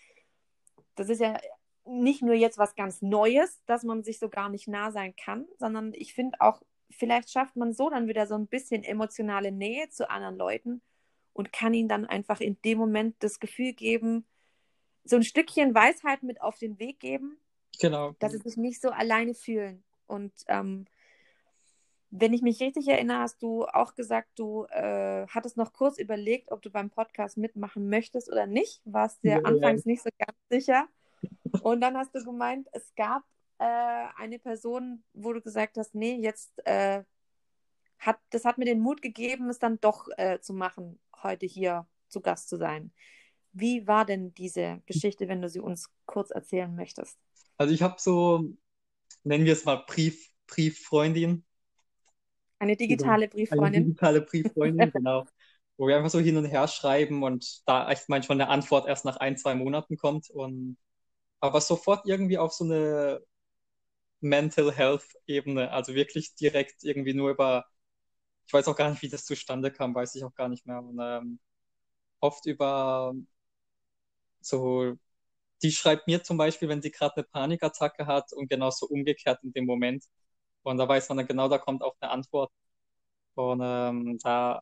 das 0.95 1.09
ist 1.09 1.19
ja 1.19 1.37
nicht 1.85 2.21
nur 2.21 2.35
jetzt 2.35 2.57
was 2.57 2.75
ganz 2.75 3.01
Neues, 3.01 3.61
dass 3.65 3.83
man 3.83 4.03
sich 4.03 4.19
so 4.19 4.29
gar 4.29 4.49
nicht 4.49 4.67
nah 4.67 4.91
sein 4.91 5.15
kann, 5.15 5.45
sondern 5.57 5.93
ich 5.93 6.13
finde 6.13 6.39
auch, 6.39 6.61
vielleicht 6.89 7.31
schafft 7.31 7.55
man 7.55 7.73
so 7.73 7.89
dann 7.89 8.07
wieder 8.07 8.27
so 8.27 8.35
ein 8.35 8.47
bisschen 8.47 8.83
emotionale 8.83 9.51
Nähe 9.51 9.89
zu 9.89 10.09
anderen 10.09 10.37
Leuten 10.37 10.81
und 11.33 11.51
kann 11.51 11.73
ihnen 11.73 11.89
dann 11.89 12.05
einfach 12.05 12.39
in 12.39 12.61
dem 12.63 12.77
Moment 12.77 13.15
das 13.19 13.39
Gefühl 13.39 13.73
geben, 13.73 14.25
so 15.03 15.15
ein 15.15 15.23
Stückchen 15.23 15.75
Weisheit 15.75 16.23
mit 16.23 16.41
auf 16.41 16.57
den 16.57 16.79
Weg 16.79 16.99
geben, 16.99 17.37
genau. 17.79 18.15
dass 18.19 18.31
sie 18.31 18.39
sich 18.39 18.57
nicht 18.57 18.81
so 18.81 18.89
alleine 18.89 19.33
fühlen. 19.33 19.83
Und 20.07 20.33
ähm, 20.47 20.85
wenn 22.15 22.33
ich 22.33 22.43
mich 22.43 22.61
richtig 22.61 22.87
erinnere, 22.87 23.19
hast 23.19 23.41
du 23.41 23.65
auch 23.65 23.95
gesagt, 23.95 24.29
du 24.35 24.65
äh, 24.65 25.25
hattest 25.27 25.57
noch 25.57 25.73
kurz 25.73 25.97
überlegt, 25.97 26.51
ob 26.51 26.61
du 26.61 26.69
beim 26.69 26.91
Podcast 26.91 27.37
mitmachen 27.37 27.89
möchtest 27.89 28.31
oder 28.31 28.45
nicht. 28.45 28.81
Warst 28.85 29.23
dir 29.23 29.37
ja, 29.37 29.41
anfangs 29.41 29.85
ja. 29.85 29.91
nicht 29.91 30.03
so 30.03 30.09
ganz 30.19 30.37
sicher. 30.49 30.87
Und 31.61 31.81
dann 31.81 31.97
hast 31.97 32.13
du 32.13 32.23
gemeint, 32.23 32.67
es 32.71 32.93
gab 32.95 33.23
äh, 33.57 34.05
eine 34.15 34.37
Person, 34.37 35.03
wo 35.13 35.33
du 35.33 35.41
gesagt 35.41 35.77
hast, 35.77 35.95
nee, 35.95 36.15
jetzt 36.15 36.51
äh, 36.67 37.03
hat 37.97 38.19
das 38.29 38.45
hat 38.45 38.57
mir 38.57 38.65
den 38.65 38.79
Mut 38.79 39.01
gegeben, 39.01 39.49
es 39.49 39.59
dann 39.59 39.79
doch 39.79 40.07
äh, 40.17 40.39
zu 40.39 40.53
machen, 40.53 40.99
heute 41.23 41.45
hier 41.45 41.87
zu 42.09 42.21
Gast 42.21 42.49
zu 42.49 42.57
sein. 42.57 42.91
Wie 43.53 43.87
war 43.87 44.05
denn 44.05 44.33
diese 44.33 44.81
Geschichte, 44.85 45.27
wenn 45.27 45.41
du 45.41 45.49
sie 45.49 45.59
uns 45.59 45.89
kurz 46.05 46.31
erzählen 46.31 46.73
möchtest? 46.75 47.17
Also 47.57 47.73
ich 47.73 47.81
habe 47.81 47.95
so, 47.99 48.49
nennen 49.23 49.45
wir 49.45 49.53
es 49.53 49.65
mal 49.65 49.83
Brief, 49.87 50.29
Brieffreundin, 50.47 51.45
eine 52.59 52.75
digitale 52.75 53.27
Brieffreundin. 53.27 53.75
Eine 53.75 53.85
digitale 53.85 54.21
Brieffreundin, 54.21 54.91
genau. 54.91 55.25
Wo 55.77 55.87
wir 55.87 55.97
einfach 55.97 56.09
so 56.09 56.19
hin 56.19 56.37
und 56.37 56.45
her 56.45 56.67
schreiben 56.67 57.23
und 57.23 57.67
da 57.67 57.89
echt 57.89 58.07
manchmal 58.09 58.39
eine 58.39 58.49
Antwort 58.49 58.87
erst 58.87 59.05
nach 59.05 59.17
ein, 59.17 59.37
zwei 59.37 59.55
Monaten 59.55 59.97
kommt. 59.97 60.29
Und 60.29 60.77
aber 61.41 61.61
sofort 61.61 62.07
irgendwie 62.07 62.37
auf 62.37 62.53
so 62.53 62.65
eine 62.65 63.21
Mental 64.21 64.71
Health 64.71 65.05
Ebene, 65.27 65.71
also 65.71 65.93
wirklich 65.95 66.35
direkt 66.35 66.83
irgendwie 66.83 67.13
nur 67.13 67.31
über, 67.31 67.65
ich 68.47 68.53
weiß 68.53 68.67
auch 68.69 68.75
gar 68.75 68.89
nicht, 68.91 69.01
wie 69.03 69.09
das 69.09 69.25
zustande 69.25 69.71
kam, 69.71 69.95
weiß 69.95 70.15
ich 70.15 70.23
auch 70.23 70.35
gar 70.35 70.49
nicht 70.49 70.65
mehr. 70.67 70.79
Und, 70.81 70.99
ähm, 71.01 71.39
oft 72.19 72.45
über 72.47 73.13
so, 74.45 74.95
die 75.63 75.71
schreibt 75.71 76.07
mir 76.07 76.23
zum 76.23 76.37
Beispiel, 76.37 76.69
wenn 76.69 76.81
sie 76.81 76.91
gerade 76.91 77.15
eine 77.17 77.25
Panikattacke 77.25 78.05
hat 78.07 78.33
und 78.33 78.49
genauso 78.49 78.87
umgekehrt 78.87 79.43
in 79.43 79.53
dem 79.53 79.65
Moment. 79.65 80.05
Und 80.63 80.77
da 80.77 80.87
weiß 80.87 81.09
man 81.09 81.19
dann 81.19 81.27
genau, 81.27 81.49
da 81.49 81.57
kommt 81.59 81.83
auch 81.83 81.95
eine 82.01 82.11
Antwort. 82.11 82.51
Und 83.35 83.61
ähm, 83.63 84.19
da 84.23 84.61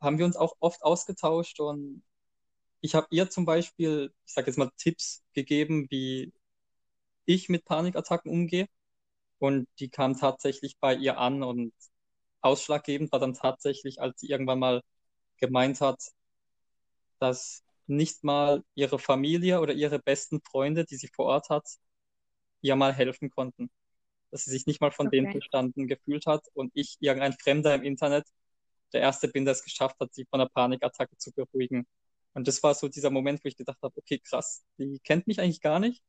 haben 0.00 0.18
wir 0.18 0.26
uns 0.26 0.36
auch 0.36 0.54
oft 0.60 0.82
ausgetauscht 0.82 1.60
und 1.60 2.04
ich 2.82 2.94
habe 2.94 3.06
ihr 3.10 3.30
zum 3.30 3.46
Beispiel, 3.46 4.12
ich 4.26 4.32
sage 4.34 4.48
jetzt 4.48 4.58
mal, 4.58 4.70
Tipps 4.76 5.22
gegeben, 5.34 5.86
wie 5.90 6.32
ich 7.26 7.48
mit 7.48 7.64
Panikattacken 7.64 8.30
umgehe. 8.30 8.68
Und 9.38 9.68
die 9.80 9.90
kam 9.90 10.16
tatsächlich 10.18 10.78
bei 10.80 10.94
ihr 10.94 11.18
an 11.18 11.42
und 11.42 11.74
ausschlaggebend 12.42 13.12
war 13.12 13.20
dann 13.20 13.34
tatsächlich, 13.34 14.00
als 14.00 14.20
sie 14.20 14.28
irgendwann 14.30 14.60
mal 14.60 14.82
gemeint 15.38 15.80
hat, 15.80 16.00
dass 17.18 17.64
nicht 17.86 18.24
mal 18.24 18.62
ihre 18.74 18.98
Familie 18.98 19.60
oder 19.60 19.74
ihre 19.74 19.98
besten 19.98 20.40
Freunde, 20.42 20.84
die 20.84 20.96
sie 20.96 21.08
vor 21.08 21.26
Ort 21.26 21.50
hat, 21.50 21.66
ihr 22.62 22.76
mal 22.76 22.92
helfen 22.92 23.30
konnten 23.30 23.70
dass 24.32 24.44
sie 24.44 24.50
sich 24.50 24.66
nicht 24.66 24.80
mal 24.80 24.90
von 24.90 25.06
okay. 25.08 25.18
denen 25.18 25.30
verstanden 25.30 25.86
gefühlt 25.86 26.26
hat 26.26 26.48
und 26.54 26.72
ich, 26.74 26.96
irgendein 27.00 27.34
Fremder 27.34 27.74
im 27.74 27.82
Internet, 27.82 28.26
der 28.92 29.02
Erste 29.02 29.28
bin, 29.28 29.44
der 29.44 29.52
es 29.52 29.62
geschafft 29.62 29.96
hat, 30.00 30.12
sie 30.12 30.24
von 30.24 30.40
einer 30.40 30.48
Panikattacke 30.50 31.16
zu 31.18 31.32
beruhigen. 31.32 31.86
Und 32.34 32.48
das 32.48 32.62
war 32.62 32.74
so 32.74 32.88
dieser 32.88 33.10
Moment, 33.10 33.44
wo 33.44 33.48
ich 33.48 33.56
gedacht 33.56 33.78
habe, 33.82 33.94
okay, 33.96 34.18
krass, 34.18 34.64
die 34.78 34.98
kennt 35.04 35.26
mich 35.26 35.38
eigentlich 35.40 35.60
gar 35.60 35.78
nicht 35.78 36.02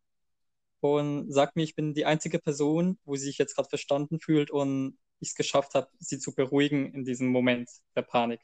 und 0.79 1.31
sagt 1.31 1.55
mir, 1.55 1.63
ich 1.63 1.75
bin 1.75 1.93
die 1.93 2.05
einzige 2.05 2.39
Person, 2.39 2.97
wo 3.03 3.15
sie 3.15 3.25
sich 3.25 3.38
jetzt 3.38 3.55
gerade 3.55 3.69
verstanden 3.69 4.19
fühlt 4.19 4.51
und 4.51 4.97
ich 5.19 5.29
es 5.29 5.36
geschafft 5.36 5.75
habe, 5.75 5.89
sie 5.99 6.19
zu 6.19 6.33
beruhigen 6.33 6.93
in 6.93 7.05
diesem 7.05 7.27
Moment 7.29 7.69
der 7.95 8.03
Panik. 8.03 8.41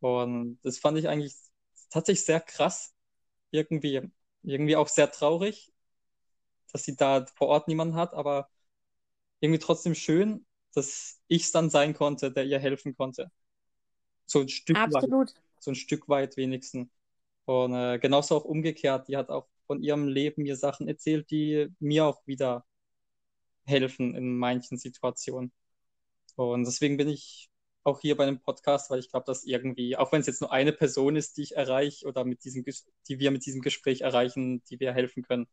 Und 0.00 0.58
das 0.62 0.78
fand 0.78 0.98
ich 0.98 1.08
eigentlich 1.08 1.34
tatsächlich 1.92 2.24
sehr 2.26 2.40
krass, 2.40 2.94
irgendwie, 3.52 4.02
irgendwie 4.42 4.76
auch 4.76 4.88
sehr 4.88 5.10
traurig, 5.10 5.72
dass 6.72 6.84
sie 6.84 6.96
da 6.96 7.26
vor 7.36 7.48
Ort 7.48 7.68
niemanden 7.68 7.96
hat, 7.96 8.14
aber 8.14 8.48
irgendwie 9.40 9.60
trotzdem 9.60 9.94
schön, 9.94 10.46
dass 10.74 11.20
ich 11.28 11.44
es 11.44 11.52
dann 11.52 11.70
sein 11.70 11.94
konnte, 11.94 12.32
der 12.32 12.44
ihr 12.46 12.58
helfen 12.58 12.96
konnte. 12.96 13.30
So 14.26 14.40
ein 14.40 14.48
Stück 14.48 14.78
Absolut. 14.78 15.30
weit. 15.30 15.42
So 15.60 15.70
ein 15.72 15.74
Stück 15.76 16.08
weit 16.08 16.36
wenigstens. 16.36 16.88
Und 17.46 17.74
äh, 17.74 17.98
genauso 17.98 18.36
auch 18.36 18.44
umgekehrt. 18.44 19.08
Die 19.08 19.16
hat 19.16 19.30
auch 19.30 19.48
von 19.66 19.82
ihrem 19.82 20.08
Leben 20.08 20.42
mir 20.42 20.56
Sachen 20.56 20.88
erzählt, 20.88 21.30
die 21.30 21.68
mir 21.80 22.06
auch 22.06 22.26
wieder 22.26 22.64
helfen 23.64 24.14
in 24.14 24.36
manchen 24.38 24.78
Situationen. 24.78 25.52
Und 26.36 26.64
deswegen 26.64 26.96
bin 26.96 27.08
ich 27.08 27.50
auch 27.84 28.00
hier 28.00 28.16
bei 28.16 28.26
dem 28.26 28.40
Podcast, 28.40 28.90
weil 28.90 29.00
ich 29.00 29.10
glaube, 29.10 29.26
dass 29.26 29.44
irgendwie, 29.44 29.96
auch 29.96 30.12
wenn 30.12 30.20
es 30.20 30.26
jetzt 30.26 30.40
nur 30.40 30.52
eine 30.52 30.72
Person 30.72 31.16
ist, 31.16 31.36
die 31.36 31.42
ich 31.42 31.56
erreiche 31.56 32.06
oder 32.06 32.24
mit 32.24 32.44
diesem, 32.44 32.64
die 32.64 33.18
wir 33.18 33.30
mit 33.30 33.46
diesem 33.46 33.60
Gespräch 33.62 34.02
erreichen, 34.02 34.62
die 34.64 34.80
wir 34.80 34.92
helfen 34.92 35.22
können, 35.22 35.48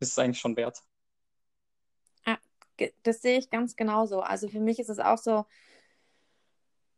ist 0.00 0.12
es 0.12 0.18
eigentlich 0.18 0.40
schon 0.40 0.56
wert 0.56 0.82
das 3.02 3.22
sehe 3.22 3.38
ich 3.38 3.50
ganz 3.50 3.76
genauso. 3.76 4.20
Also 4.20 4.48
für 4.48 4.60
mich 4.60 4.78
ist 4.78 4.88
es 4.88 4.98
auch 4.98 5.18
so, 5.18 5.44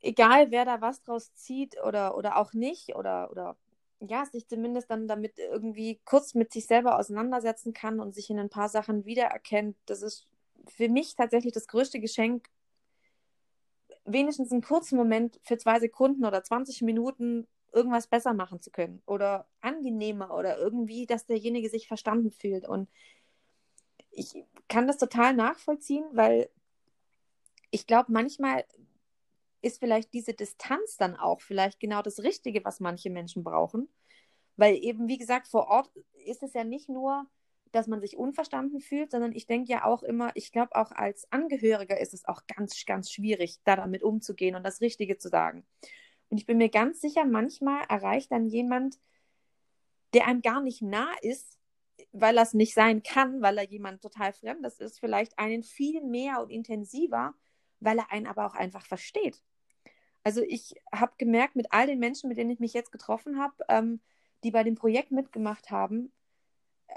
egal 0.00 0.50
wer 0.50 0.64
da 0.64 0.80
was 0.80 1.02
draus 1.02 1.34
zieht 1.34 1.76
oder, 1.82 2.16
oder 2.16 2.36
auch 2.36 2.52
nicht, 2.52 2.96
oder, 2.96 3.30
oder 3.30 3.56
ja, 4.00 4.24
sich 4.26 4.46
zumindest 4.46 4.90
dann 4.90 5.08
damit 5.08 5.38
irgendwie 5.38 6.00
kurz 6.04 6.34
mit 6.34 6.52
sich 6.52 6.66
selber 6.66 6.98
auseinandersetzen 6.98 7.72
kann 7.72 8.00
und 8.00 8.14
sich 8.14 8.30
in 8.30 8.38
ein 8.38 8.50
paar 8.50 8.68
Sachen 8.68 9.04
wiedererkennt, 9.06 9.76
das 9.86 10.02
ist 10.02 10.26
für 10.68 10.88
mich 10.88 11.14
tatsächlich 11.14 11.52
das 11.52 11.66
größte 11.66 12.00
Geschenk, 12.00 12.48
wenigstens 14.06 14.52
einen 14.52 14.62
kurzen 14.62 14.96
Moment 14.96 15.38
für 15.42 15.58
zwei 15.58 15.80
Sekunden 15.80 16.24
oder 16.24 16.42
20 16.42 16.82
Minuten 16.82 17.46
irgendwas 17.72 18.06
besser 18.06 18.32
machen 18.32 18.60
zu 18.62 18.70
können 18.70 19.02
oder 19.06 19.46
angenehmer 19.60 20.34
oder 20.34 20.58
irgendwie, 20.58 21.06
dass 21.06 21.26
derjenige 21.26 21.68
sich 21.68 21.88
verstanden 21.88 22.30
fühlt. 22.30 22.66
Und 22.66 22.88
ich 24.10 24.44
kann 24.68 24.86
das 24.86 24.98
total 24.98 25.34
nachvollziehen, 25.34 26.04
weil 26.12 26.48
ich 27.70 27.86
glaube, 27.86 28.12
manchmal 28.12 28.64
ist 29.60 29.80
vielleicht 29.80 30.14
diese 30.14 30.32
Distanz 30.32 30.96
dann 30.96 31.16
auch 31.16 31.40
vielleicht 31.40 31.80
genau 31.80 32.00
das 32.00 32.20
Richtige, 32.20 32.64
was 32.64 32.80
manche 32.80 33.10
Menschen 33.10 33.44
brauchen. 33.44 33.88
Weil 34.56 34.76
eben, 34.76 35.08
wie 35.08 35.18
gesagt, 35.18 35.48
vor 35.48 35.66
Ort 35.68 35.90
ist 36.24 36.42
es 36.42 36.54
ja 36.54 36.64
nicht 36.64 36.88
nur, 36.88 37.26
dass 37.76 37.86
man 37.86 38.00
sich 38.00 38.16
unverstanden 38.16 38.80
fühlt, 38.80 39.10
sondern 39.10 39.32
ich 39.32 39.46
denke 39.46 39.70
ja 39.70 39.84
auch 39.84 40.02
immer, 40.02 40.30
ich 40.34 40.50
glaube 40.50 40.74
auch 40.74 40.92
als 40.92 41.30
Angehöriger 41.30 42.00
ist 42.00 42.14
es 42.14 42.24
auch 42.24 42.42
ganz, 42.46 42.84
ganz 42.86 43.10
schwierig, 43.10 43.60
da 43.64 43.76
damit 43.76 44.02
umzugehen 44.02 44.56
und 44.56 44.64
das 44.64 44.80
Richtige 44.80 45.18
zu 45.18 45.28
sagen. 45.28 45.66
Und 46.28 46.38
ich 46.38 46.46
bin 46.46 46.58
mir 46.58 46.70
ganz 46.70 47.00
sicher, 47.00 47.24
manchmal 47.24 47.84
erreicht 47.88 48.32
dann 48.32 48.46
jemand, 48.46 48.98
der 50.14 50.26
einem 50.26 50.42
gar 50.42 50.62
nicht 50.62 50.82
nah 50.82 51.12
ist, 51.20 51.58
weil 52.12 52.34
das 52.34 52.54
nicht 52.54 52.74
sein 52.74 53.02
kann, 53.02 53.42
weil 53.42 53.58
er 53.58 53.64
jemand 53.64 54.02
total 54.02 54.32
Fremdes 54.32 54.80
ist, 54.80 54.98
vielleicht 54.98 55.38
einen 55.38 55.62
viel 55.62 56.02
mehr 56.02 56.40
und 56.40 56.50
intensiver, 56.50 57.34
weil 57.80 57.98
er 57.98 58.10
einen 58.10 58.26
aber 58.26 58.46
auch 58.46 58.54
einfach 58.54 58.86
versteht. 58.86 59.42
Also 60.24 60.42
ich 60.42 60.74
habe 60.92 61.12
gemerkt, 61.18 61.54
mit 61.54 61.68
all 61.70 61.86
den 61.86 61.98
Menschen, 61.98 62.28
mit 62.28 62.38
denen 62.38 62.50
ich 62.50 62.58
mich 62.58 62.72
jetzt 62.72 62.90
getroffen 62.90 63.38
habe, 63.38 63.54
ähm, 63.68 64.00
die 64.42 64.50
bei 64.50 64.64
dem 64.64 64.74
Projekt 64.74 65.12
mitgemacht 65.12 65.70
haben, 65.70 66.12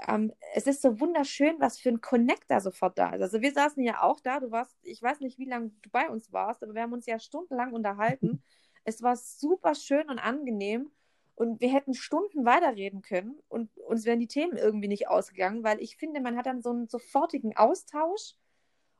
ähm, 0.08 0.32
es 0.54 0.66
ist 0.66 0.82
so 0.82 1.00
wunderschön, 1.00 1.56
was 1.60 1.78
für 1.78 1.90
ein 1.90 2.00
Connect 2.00 2.44
da 2.48 2.60
sofort 2.60 2.98
da 2.98 3.14
ist. 3.14 3.22
Also 3.22 3.40
wir 3.40 3.52
saßen 3.52 3.82
ja 3.82 4.02
auch 4.02 4.20
da, 4.20 4.40
du 4.40 4.50
warst, 4.50 4.76
ich 4.82 5.02
weiß 5.02 5.20
nicht, 5.20 5.38
wie 5.38 5.46
lange 5.46 5.70
du 5.82 5.90
bei 5.90 6.08
uns 6.08 6.32
warst, 6.32 6.62
aber 6.62 6.74
wir 6.74 6.82
haben 6.82 6.92
uns 6.92 7.06
ja 7.06 7.18
stundenlang 7.18 7.72
unterhalten. 7.72 8.42
es 8.84 9.02
war 9.02 9.16
super 9.16 9.74
schön 9.74 10.08
und 10.08 10.18
angenehm 10.18 10.90
und 11.34 11.60
wir 11.60 11.72
hätten 11.72 11.94
Stunden 11.94 12.44
weiterreden 12.44 13.02
können 13.02 13.38
und 13.48 13.76
uns 13.78 14.04
wären 14.04 14.20
die 14.20 14.26
Themen 14.26 14.56
irgendwie 14.56 14.88
nicht 14.88 15.08
ausgegangen, 15.08 15.64
weil 15.64 15.80
ich 15.80 15.96
finde, 15.96 16.20
man 16.20 16.36
hat 16.36 16.46
dann 16.46 16.62
so 16.62 16.70
einen 16.70 16.88
sofortigen 16.88 17.56
Austausch 17.56 18.34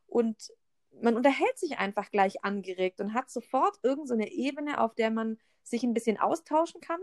und 0.06 0.50
man 1.02 1.16
unterhält 1.16 1.58
sich 1.58 1.78
einfach 1.78 2.10
gleich 2.10 2.44
angeregt 2.44 3.00
und 3.00 3.14
hat 3.14 3.30
sofort 3.30 3.78
irgendeine 3.82 4.24
so 4.24 4.30
Ebene, 4.30 4.80
auf 4.80 4.94
der 4.94 5.10
man 5.10 5.38
sich 5.62 5.82
ein 5.82 5.94
bisschen 5.94 6.18
austauschen 6.18 6.80
kann, 6.80 7.00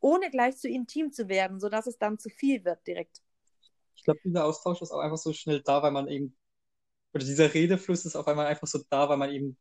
ohne 0.00 0.30
gleich 0.30 0.56
zu 0.56 0.68
intim 0.68 1.12
zu 1.12 1.28
werden, 1.28 1.60
sodass 1.60 1.86
es 1.86 1.98
dann 1.98 2.18
zu 2.18 2.28
viel 2.28 2.64
wird 2.64 2.86
direkt. 2.86 3.22
Ich 4.00 4.04
glaube, 4.04 4.20
dieser 4.24 4.46
Austausch 4.46 4.80
ist 4.80 4.92
auch 4.92 5.00
einfach 5.00 5.18
so 5.18 5.34
schnell 5.34 5.60
da, 5.60 5.82
weil 5.82 5.90
man 5.90 6.08
eben, 6.08 6.34
oder 7.12 7.22
dieser 7.22 7.52
Redefluss 7.52 8.06
ist 8.06 8.16
auf 8.16 8.26
einmal 8.28 8.46
einfach 8.46 8.66
so 8.66 8.80
da, 8.88 9.10
weil 9.10 9.18
man 9.18 9.30
eben 9.30 9.58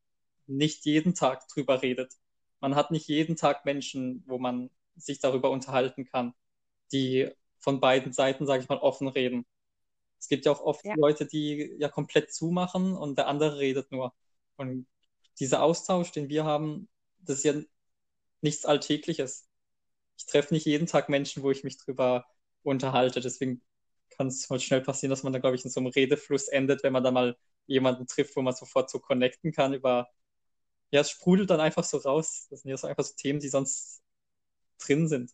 nicht 0.47 0.85
jeden 0.85 1.13
Tag 1.13 1.45
drüber 1.49 1.81
redet. 1.81 2.13
Man 2.61 2.73
hat 2.75 2.89
nicht 2.89 3.09
jeden 3.09 3.35
Tag 3.35 3.65
Menschen, 3.65 4.23
wo 4.27 4.37
man 4.37 4.69
sich 4.95 5.19
darüber 5.19 5.49
unterhalten 5.51 6.05
kann, 6.05 6.33
die 6.93 7.29
von 7.59 7.81
beiden 7.81 8.13
Seiten, 8.13 8.45
sage 8.45 8.63
ich 8.63 8.69
mal, 8.69 8.77
offen 8.77 9.09
reden. 9.09 9.45
Es 10.19 10.29
gibt 10.29 10.45
ja 10.45 10.53
auch 10.53 10.61
oft 10.61 10.85
ja. 10.85 10.95
Leute, 10.95 11.25
die 11.25 11.75
ja 11.77 11.89
komplett 11.89 12.33
zumachen 12.33 12.95
und 12.95 13.17
der 13.17 13.27
andere 13.27 13.59
redet 13.59 13.91
nur. 13.91 14.13
Und 14.55 14.87
dieser 15.37 15.63
Austausch, 15.63 16.13
den 16.13 16.29
wir 16.29 16.45
haben, 16.45 16.87
das 17.19 17.39
ist 17.39 17.43
ja 17.43 17.61
nichts 18.39 18.63
Alltägliches. 18.63 19.49
Ich 20.17 20.27
treffe 20.27 20.53
nicht 20.53 20.65
jeden 20.65 20.87
Tag 20.87 21.09
Menschen, 21.09 21.43
wo 21.43 21.51
ich 21.51 21.65
mich 21.65 21.77
drüber 21.77 22.25
unterhalte. 22.63 23.19
Deswegen 23.19 23.61
kann 24.09 24.27
es 24.27 24.49
mal 24.49 24.59
schnell 24.59 24.81
passieren, 24.81 25.09
dass 25.09 25.23
man 25.23 25.33
da, 25.33 25.39
glaube 25.39 25.55
ich, 25.55 25.63
in 25.63 25.71
so 25.71 25.79
einem 25.79 25.87
Redefluss 25.87 26.47
endet, 26.47 26.83
wenn 26.83 26.93
man 26.93 27.03
da 27.03 27.11
mal 27.11 27.37
jemanden 27.67 28.07
trifft, 28.07 28.35
wo 28.35 28.41
man 28.41 28.53
sofort 28.53 28.89
so 28.89 28.99
connecten 28.99 29.51
kann 29.51 29.73
über, 29.73 30.09
ja, 30.91 31.01
es 31.01 31.11
sprudelt 31.11 31.49
dann 31.49 31.59
einfach 31.59 31.83
so 31.83 31.97
raus. 31.97 32.47
Das 32.49 32.61
sind 32.61 32.71
ja 32.71 32.77
so 32.77 32.87
einfach 32.87 33.03
so 33.03 33.13
Themen, 33.15 33.39
die 33.39 33.49
sonst 33.49 34.01
drin 34.79 35.07
sind. 35.07 35.31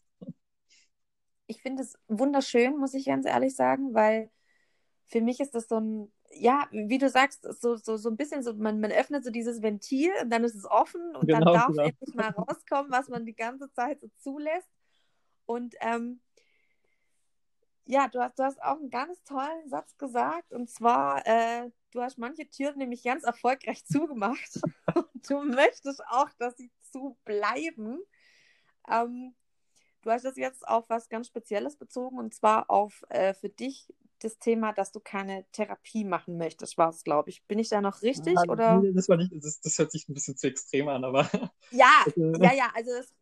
Ich 1.48 1.62
finde 1.62 1.84
es 1.84 1.98
wunderschön, 2.08 2.78
muss 2.78 2.94
ich 2.94 3.06
ganz 3.06 3.26
ehrlich 3.26 3.56
sagen, 3.56 3.94
weil 3.94 4.32
für 5.06 5.22
mich 5.22 5.40
ist 5.40 5.54
das 5.54 5.68
so 5.68 5.80
ein, 5.80 6.12
ja, 6.32 6.68
wie 6.72 6.98
du 6.98 7.10
sagst, 7.10 7.48
so, 7.62 7.76
so, 7.76 7.98
so 7.98 8.10
ein 8.10 8.18
bisschen 8.18 8.44
so, 8.44 8.54
man, 8.54 8.80
man 8.80 8.92
öffnet 8.92 9.24
so 9.24 9.30
dieses 9.30 9.62
Ventil 9.62 10.12
und 10.22 10.30
dann 10.32 10.44
ist 10.44 10.56
es 10.56 10.66
offen 10.66 11.16
und 11.16 11.28
genau, 11.28 11.40
dann 11.40 11.54
darf 11.54 11.68
genau. 11.68 11.84
endlich 11.84 12.16
mal 12.16 12.30
rauskommen, 12.32 12.92
was 12.92 13.08
man 13.08 13.26
die 13.26 13.36
ganze 13.36 13.72
Zeit 13.72 14.02
so 14.02 14.10
zulässt. 14.18 14.70
Und 15.46 15.76
ähm, 15.82 16.20
ja, 17.86 18.08
du 18.08 18.20
hast, 18.20 18.38
du 18.40 18.44
hast 18.44 18.62
auch 18.62 18.78
einen 18.78 18.90
ganz 18.90 19.24
tollen 19.24 19.70
Satz 19.70 19.98
gesagt 19.98 20.52
und 20.54 20.70
zwar, 20.70 21.26
äh, 21.26 21.70
du 21.92 22.02
hast 22.02 22.18
manche 22.18 22.50
Türen 22.50 22.78
nämlich 22.78 23.04
ganz 23.04 23.24
erfolgreich 23.24 23.86
zugemacht 23.86 24.60
und 24.94 25.30
du 25.30 25.44
möchtest 25.44 26.04
auch, 26.08 26.30
dass 26.38 26.58
sie 26.58 26.72
zu 26.92 27.18
bleiben. 27.26 28.00
Ähm, 28.90 29.36
du 30.02 30.12
hast 30.12 30.26
das 30.26 30.38
jetzt 30.38 30.68
auf 30.68 30.90
was 30.90 31.10
ganz 31.10 31.28
Spezielles 31.28 31.78
bezogen 31.78 32.18
und 32.18 32.34
zwar 32.34 32.70
auf 32.70 33.04
äh, 33.10 33.34
für 33.34 33.50
dich 33.50 33.88
das 34.20 34.40
Thema, 34.40 34.74
dass 34.74 34.92
du 34.92 35.00
keine 35.00 35.46
Therapie 35.52 36.06
machen 36.06 36.38
möchtest, 36.38 36.78
war 36.78 36.90
es, 36.90 37.04
glaube 37.04 37.30
ich. 37.30 37.44
Bin 37.44 37.60
ich 37.60 37.70
da 37.70 37.82
noch 37.82 38.02
richtig? 38.02 38.34
Ja, 38.34 38.50
oder? 38.50 38.82
Nee, 38.82 38.94
das 38.94 39.10
war 39.10 39.18
nicht, 39.18 39.32
das, 39.36 39.60
das, 39.62 39.78
hört 39.78 39.92
sich 39.92 40.08
ein 40.08 40.14
bisschen 40.14 40.38
zu 40.38 40.48
extrem 40.48 40.88
an, 40.88 41.04
aber. 41.04 41.30
Ja, 41.72 41.92
also, 42.06 42.44
ja, 42.44 42.54
ja, 42.54 42.72
also 42.74 42.92
das, 42.92 43.14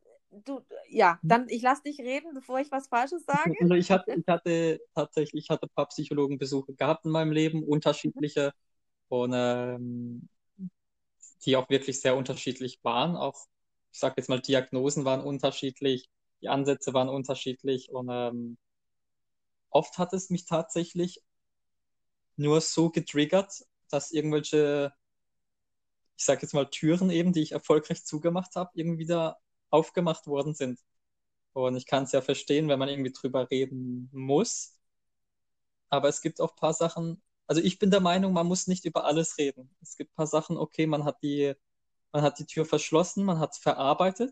du, 0.45 0.61
ja, 0.89 1.19
dann 1.23 1.47
ich 1.49 1.61
lasse 1.61 1.83
dich 1.83 1.99
reden, 1.99 2.33
bevor 2.33 2.59
ich 2.59 2.71
was 2.71 2.87
Falsches 2.87 3.25
sage. 3.25 3.55
Also 3.61 3.73
ich 3.75 3.91
hatte, 3.91 4.13
ich 4.13 4.27
hatte 4.27 4.81
tatsächlich, 4.95 5.45
ich 5.45 5.49
hatte 5.49 5.67
ein 5.67 5.75
paar 5.75 5.87
Psychologenbesuche 5.87 6.73
gehabt 6.73 7.05
in 7.05 7.11
meinem 7.11 7.31
Leben, 7.31 7.63
unterschiedliche 7.63 8.53
und 9.09 9.33
ähm, 9.35 10.29
die 11.45 11.55
auch 11.55 11.69
wirklich 11.69 12.01
sehr 12.01 12.15
unterschiedlich 12.15 12.79
waren. 12.83 13.15
Auch, 13.15 13.47
ich 13.91 13.99
sage 13.99 14.15
jetzt 14.17 14.29
mal, 14.29 14.39
Diagnosen 14.39 15.05
waren 15.05 15.21
unterschiedlich, 15.21 16.09
die 16.41 16.49
Ansätze 16.49 16.93
waren 16.93 17.09
unterschiedlich 17.09 17.91
und 17.91 18.09
ähm, 18.11 18.57
oft 19.69 19.97
hat 19.97 20.13
es 20.13 20.29
mich 20.29 20.45
tatsächlich 20.45 21.21
nur 22.35 22.61
so 22.61 22.89
getriggert, 22.89 23.63
dass 23.89 24.11
irgendwelche, 24.11 24.93
ich 26.17 26.25
sage 26.25 26.41
jetzt 26.43 26.53
mal, 26.53 26.69
Türen 26.69 27.09
eben, 27.09 27.33
die 27.33 27.41
ich 27.41 27.51
erfolgreich 27.51 28.05
zugemacht 28.05 28.55
habe, 28.55 28.71
irgendwie 28.73 28.99
wieder 28.99 29.37
aufgemacht 29.73 30.27
worden 30.27 30.53
sind. 30.55 30.79
Und 31.53 31.75
ich 31.77 31.85
kann 31.87 32.03
es 32.05 32.13
ja 32.13 32.21
verstehen, 32.21 32.69
wenn 32.69 32.79
man 32.79 32.89
irgendwie 32.89 33.13
drüber 33.13 33.49
reden 33.51 34.09
muss. 34.13 34.77
Aber 35.89 36.09
es 36.09 36.21
gibt 36.21 36.41
auch 36.41 36.55
paar 36.55 36.73
Sachen, 36.73 37.21
also 37.47 37.61
ich 37.61 37.79
bin 37.79 37.91
der 37.91 37.99
Meinung, 38.01 38.33
man 38.33 38.47
muss 38.47 38.67
nicht 38.67 38.85
über 38.85 39.05
alles 39.05 39.37
reden. 39.37 39.69
Es 39.81 39.95
gibt 39.97 40.13
paar 40.15 40.27
Sachen, 40.27 40.57
okay, 40.57 40.87
man 40.87 41.05
hat 41.05 41.21
die, 41.23 41.53
man 42.11 42.23
hat 42.23 42.39
die 42.39 42.45
Tür 42.45 42.65
verschlossen, 42.65 43.25
man 43.25 43.39
hat 43.39 43.55
verarbeitet. 43.57 44.31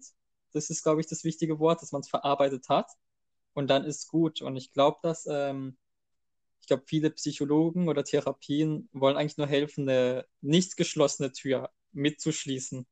Das 0.53 0.69
ist, 0.69 0.83
glaube 0.83 1.01
ich, 1.01 1.07
das 1.07 1.23
wichtige 1.23 1.59
Wort, 1.59 1.81
dass 1.81 1.91
man 1.91 2.01
es 2.01 2.09
verarbeitet 2.09 2.69
hat 2.69 2.91
und 3.53 3.69
dann 3.69 3.85
ist 3.85 4.07
gut. 4.09 4.41
Und 4.41 4.57
ich 4.57 4.71
glaube, 4.73 4.99
dass, 5.03 5.27
ähm, 5.27 5.77
ich 6.61 6.67
glaube, 6.67 6.83
viele 6.87 7.11
Psychologen 7.11 7.89
oder 7.89 8.03
Therapien 8.03 8.89
wollen 8.93 9.17
eigentlich 9.17 9.37
nur 9.37 9.47
helfen, 9.47 9.89
eine 9.89 10.25
nicht 10.41 10.77
geschlossene 10.77 11.31
Tür 11.33 11.71
mitzuschließen. 11.93 12.87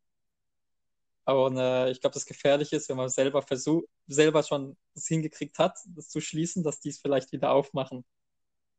Aber 1.30 1.52
äh, 1.88 1.92
ich 1.92 2.02
glaube, 2.02 2.16
das 2.16 2.26
Gefährliche 2.26 2.76
ist, 2.76 2.90
wenn 2.90 2.98
man 2.98 3.10
selber 3.10 3.42
versucht, 3.44 3.86
selber 4.08 4.44
schon 4.44 4.78
das 4.96 5.08
hingekriegt 5.08 5.60
hat, 5.60 5.78
das 5.96 6.10
zu 6.10 6.22
schließen, 6.22 6.64
dass 6.64 6.80
die 6.80 6.90
es 6.90 7.00
vielleicht 7.00 7.32
wieder 7.32 7.52
aufmachen. 7.52 8.04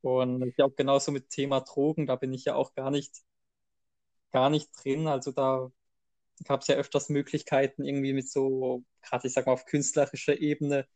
Und 0.02 0.42
ich 0.46 0.56
glaube, 0.56 0.74
genauso 0.76 1.12
mit 1.12 1.30
Thema 1.30 1.60
Drogen, 1.62 2.06
da 2.06 2.16
bin 2.16 2.32
ich 2.34 2.46
ja 2.46 2.54
auch 2.56 2.74
gar 2.74 2.90
nicht, 2.90 3.12
gar 4.32 4.50
nicht 4.50 4.70
drin. 4.82 5.06
Also 5.08 5.32
da 5.32 5.70
gab 6.44 6.62
es 6.62 6.68
ja 6.68 6.76
öfters 6.76 7.08
Möglichkeiten, 7.10 7.84
irgendwie 7.86 8.12
mit 8.14 8.30
so, 8.30 8.84
gerade 9.02 9.28
ich 9.28 9.34
sag 9.34 9.46
mal, 9.46 9.52
auf 9.54 9.66
künstlerischer 9.66 10.40
Ebene 10.40 10.86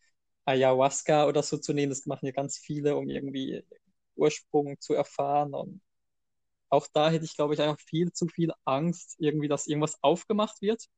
Ayahuasca 0.47 1.27
oder 1.29 1.43
so 1.45 1.59
zu 1.59 1.75
nehmen. 1.75 1.91
Das 1.91 2.07
machen 2.07 2.27
ja 2.27 2.33
ganz 2.33 2.59
viele, 2.59 2.97
um 2.97 3.09
irgendwie 3.11 3.65
Ursprung 4.17 4.81
zu 4.81 4.95
erfahren. 4.95 5.55
Und 5.55 5.83
auch 6.71 6.87
da 6.93 7.11
hätte 7.11 7.25
ich, 7.27 7.37
glaube 7.37 7.55
ich, 7.55 7.63
einfach 7.63 7.81
viel 7.81 8.13
zu 8.13 8.29
viel 8.29 8.53
Angst, 8.65 9.17
irgendwie, 9.19 9.49
dass 9.49 9.67
irgendwas 9.67 10.03
aufgemacht 10.03 10.63
wird, 10.63 10.89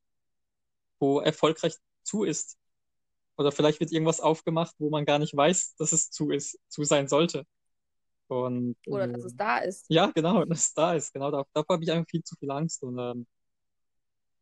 wo 0.99 1.21
erfolgreich 1.21 1.75
zu 2.03 2.25
ist. 2.25 2.57
Oder 3.37 3.53
vielleicht 3.53 3.81
wird 3.81 3.93
irgendwas 3.93 4.21
aufgemacht, 4.21 4.75
wo 4.79 4.89
man 4.91 5.05
gar 5.05 5.19
nicht 5.19 5.37
weiß, 5.37 5.77
dass 5.77 5.93
es 5.93 6.11
zu 6.11 6.31
ist, 6.31 6.59
zu 6.69 6.85
sein 6.85 7.09
sollte. 7.09 7.45
Und, 8.29 8.77
Oder 8.87 9.05
äh, 9.05 9.13
dass 9.13 9.25
es 9.25 9.37
da 9.37 9.59
ist. 9.59 9.87
Ja, 9.89 10.11
genau, 10.15 10.45
dass 10.47 10.69
es 10.69 10.75
da 10.75 10.95
ist. 10.95 11.13
Genau, 11.13 11.31
davor 11.31 11.75
habe 11.75 11.85
ich 11.85 11.93
einfach 11.93 12.09
viel 12.09 12.25
zu 12.25 12.35
viel 12.37 12.51
Angst. 12.51 12.83
Und 12.83 12.99
ähm, 12.99 13.27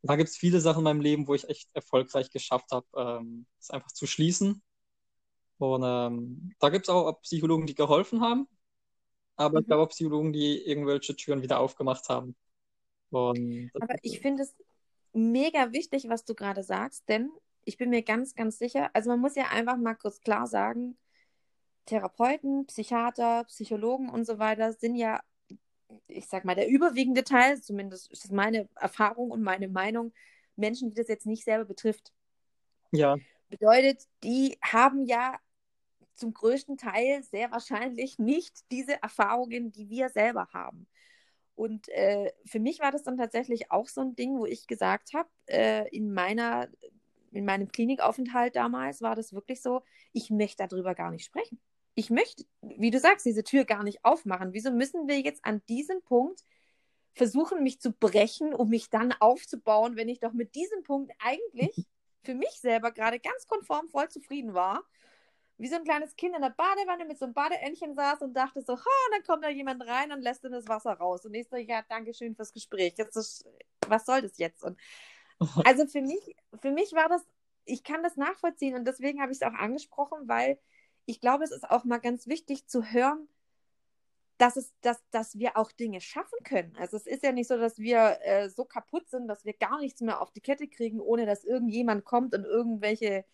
da 0.02 0.16
gibt 0.16 0.30
es 0.30 0.36
viele 0.36 0.60
Sachen 0.60 0.80
in 0.80 0.84
meinem 0.84 1.00
Leben, 1.00 1.26
wo 1.26 1.34
ich 1.34 1.48
echt 1.48 1.68
erfolgreich 1.74 2.30
geschafft 2.30 2.70
habe, 2.70 2.86
ähm, 2.96 3.46
es 3.58 3.70
einfach 3.70 3.90
zu 3.92 4.06
schließen 4.06 4.62
und 5.58 5.82
ähm, 5.84 6.52
da 6.58 6.68
gibt 6.68 6.86
es 6.86 6.88
auch 6.90 7.20
Psychologen, 7.22 7.66
die 7.66 7.74
geholfen 7.74 8.20
haben, 8.20 8.48
aber 9.36 9.58
mhm. 9.58 9.60
ich 9.60 9.66
glaube 9.66 9.82
auch 9.84 9.88
Psychologen, 9.88 10.32
die 10.32 10.58
irgendwelche 10.58 11.14
Türen 11.16 11.42
wieder 11.42 11.60
aufgemacht 11.60 12.08
haben. 12.08 12.36
Und 13.10 13.70
aber 13.80 13.94
ich 14.02 14.20
finde 14.20 14.42
es 14.42 14.54
mega 15.14 15.72
wichtig, 15.72 16.08
was 16.08 16.24
du 16.24 16.34
gerade 16.34 16.62
sagst, 16.62 17.08
denn 17.08 17.30
ich 17.64 17.78
bin 17.78 17.90
mir 17.90 18.02
ganz, 18.02 18.34
ganz 18.34 18.58
sicher, 18.58 18.90
also 18.92 19.10
man 19.10 19.20
muss 19.20 19.36
ja 19.36 19.48
einfach 19.50 19.76
mal 19.76 19.94
kurz 19.94 20.20
klar 20.20 20.46
sagen, 20.46 20.96
Therapeuten, 21.86 22.66
Psychiater, 22.66 23.44
Psychologen 23.44 24.08
und 24.08 24.26
so 24.26 24.38
weiter 24.38 24.72
sind 24.72 24.96
ja, 24.96 25.20
ich 26.08 26.26
sag 26.26 26.44
mal, 26.44 26.54
der 26.54 26.68
überwiegende 26.68 27.24
Teil, 27.24 27.60
zumindest 27.60 28.10
ist 28.10 28.24
das 28.24 28.30
meine 28.30 28.68
Erfahrung 28.74 29.30
und 29.30 29.42
meine 29.42 29.68
Meinung, 29.68 30.12
Menschen, 30.56 30.90
die 30.90 30.96
das 30.96 31.08
jetzt 31.08 31.26
nicht 31.26 31.44
selber 31.44 31.64
betrifft. 31.64 32.12
Ja. 32.92 33.16
Bedeutet, 33.48 34.06
die 34.22 34.58
haben 34.62 35.04
ja 35.04 35.38
zum 36.14 36.32
größten 36.32 36.76
Teil 36.76 37.22
sehr 37.22 37.50
wahrscheinlich 37.50 38.18
nicht 38.18 38.70
diese 38.70 39.02
Erfahrungen, 39.02 39.72
die 39.72 39.88
wir 39.88 40.08
selber 40.08 40.48
haben. 40.52 40.86
Und 41.54 41.88
äh, 41.90 42.32
für 42.44 42.58
mich 42.58 42.80
war 42.80 42.90
das 42.90 43.04
dann 43.04 43.16
tatsächlich 43.16 43.70
auch 43.70 43.88
so 43.88 44.00
ein 44.00 44.16
Ding, 44.16 44.38
wo 44.38 44.46
ich 44.46 44.66
gesagt 44.66 45.12
habe, 45.14 45.28
äh, 45.46 45.88
in 45.96 46.12
meiner, 46.12 46.68
in 47.30 47.44
meinem 47.44 47.68
Klinikaufenthalt 47.68 48.56
damals 48.56 49.02
war 49.02 49.14
das 49.14 49.32
wirklich 49.32 49.62
so, 49.62 49.82
ich 50.12 50.30
möchte 50.30 50.66
darüber 50.66 50.94
gar 50.94 51.10
nicht 51.10 51.24
sprechen. 51.24 51.60
Ich 51.94 52.10
möchte, 52.10 52.44
wie 52.60 52.90
du 52.90 52.98
sagst, 52.98 53.24
diese 53.24 53.44
Tür 53.44 53.64
gar 53.64 53.84
nicht 53.84 54.04
aufmachen. 54.04 54.52
Wieso 54.52 54.72
müssen 54.72 55.06
wir 55.06 55.20
jetzt 55.20 55.44
an 55.44 55.62
diesem 55.68 56.02
Punkt 56.02 56.44
versuchen, 57.12 57.62
mich 57.62 57.80
zu 57.80 57.92
brechen, 57.92 58.52
um 58.52 58.68
mich 58.68 58.90
dann 58.90 59.12
aufzubauen, 59.12 59.94
wenn 59.94 60.08
ich 60.08 60.18
doch 60.18 60.32
mit 60.32 60.56
diesem 60.56 60.82
Punkt 60.82 61.12
eigentlich 61.20 61.86
für 62.24 62.34
mich 62.34 62.60
selber 62.60 62.90
gerade 62.90 63.20
ganz 63.20 63.46
konform 63.46 63.88
voll 63.88 64.08
zufrieden 64.08 64.54
war 64.54 64.82
wie 65.56 65.68
so 65.68 65.76
ein 65.76 65.84
kleines 65.84 66.16
Kind 66.16 66.34
in 66.34 66.42
der 66.42 66.50
Badewanne 66.50 67.04
mit 67.04 67.18
so 67.18 67.26
einem 67.26 67.34
Badeentchen 67.34 67.94
saß 67.94 68.22
und 68.22 68.34
dachte 68.34 68.62
so, 68.62 68.74
ha, 68.74 68.90
und 69.06 69.12
dann 69.12 69.22
kommt 69.22 69.44
da 69.44 69.48
jemand 69.48 69.86
rein 69.86 70.12
und 70.12 70.20
lässt 70.20 70.44
dann 70.44 70.52
das 70.52 70.68
Wasser 70.68 70.94
raus. 70.94 71.24
Und 71.24 71.34
ich 71.34 71.48
so, 71.48 71.56
ja, 71.56 71.82
danke 71.88 72.12
schön 72.12 72.34
fürs 72.34 72.52
Gespräch. 72.52 72.94
Jetzt 72.96 73.16
ist, 73.16 73.46
was 73.86 74.04
soll 74.04 74.22
das 74.22 74.38
jetzt? 74.38 74.64
Und 74.64 74.78
also 75.64 75.86
für 75.86 76.02
mich, 76.02 76.36
für 76.60 76.70
mich 76.70 76.92
war 76.92 77.08
das, 77.08 77.22
ich 77.64 77.84
kann 77.84 78.02
das 78.02 78.16
nachvollziehen 78.16 78.74
und 78.74 78.86
deswegen 78.86 79.20
habe 79.20 79.32
ich 79.32 79.38
es 79.38 79.42
auch 79.42 79.54
angesprochen, 79.54 80.28
weil 80.28 80.58
ich 81.06 81.20
glaube, 81.20 81.44
es 81.44 81.50
ist 81.50 81.70
auch 81.70 81.84
mal 81.84 81.98
ganz 81.98 82.26
wichtig 82.26 82.66
zu 82.66 82.82
hören, 82.84 83.28
dass, 84.38 84.56
es, 84.56 84.72
dass, 84.80 84.98
dass 85.10 85.38
wir 85.38 85.56
auch 85.56 85.70
Dinge 85.70 86.00
schaffen 86.00 86.38
können. 86.44 86.74
Also 86.76 86.96
es 86.96 87.06
ist 87.06 87.22
ja 87.22 87.30
nicht 87.30 87.46
so, 87.46 87.56
dass 87.56 87.78
wir 87.78 88.18
äh, 88.22 88.48
so 88.48 88.64
kaputt 88.64 89.08
sind, 89.08 89.28
dass 89.28 89.44
wir 89.44 89.52
gar 89.52 89.78
nichts 89.78 90.00
mehr 90.00 90.20
auf 90.20 90.32
die 90.32 90.40
Kette 90.40 90.66
kriegen, 90.66 91.00
ohne 91.00 91.26
dass 91.26 91.44
irgendjemand 91.44 92.04
kommt 92.04 92.34
und 92.34 92.44
irgendwelche 92.44 93.24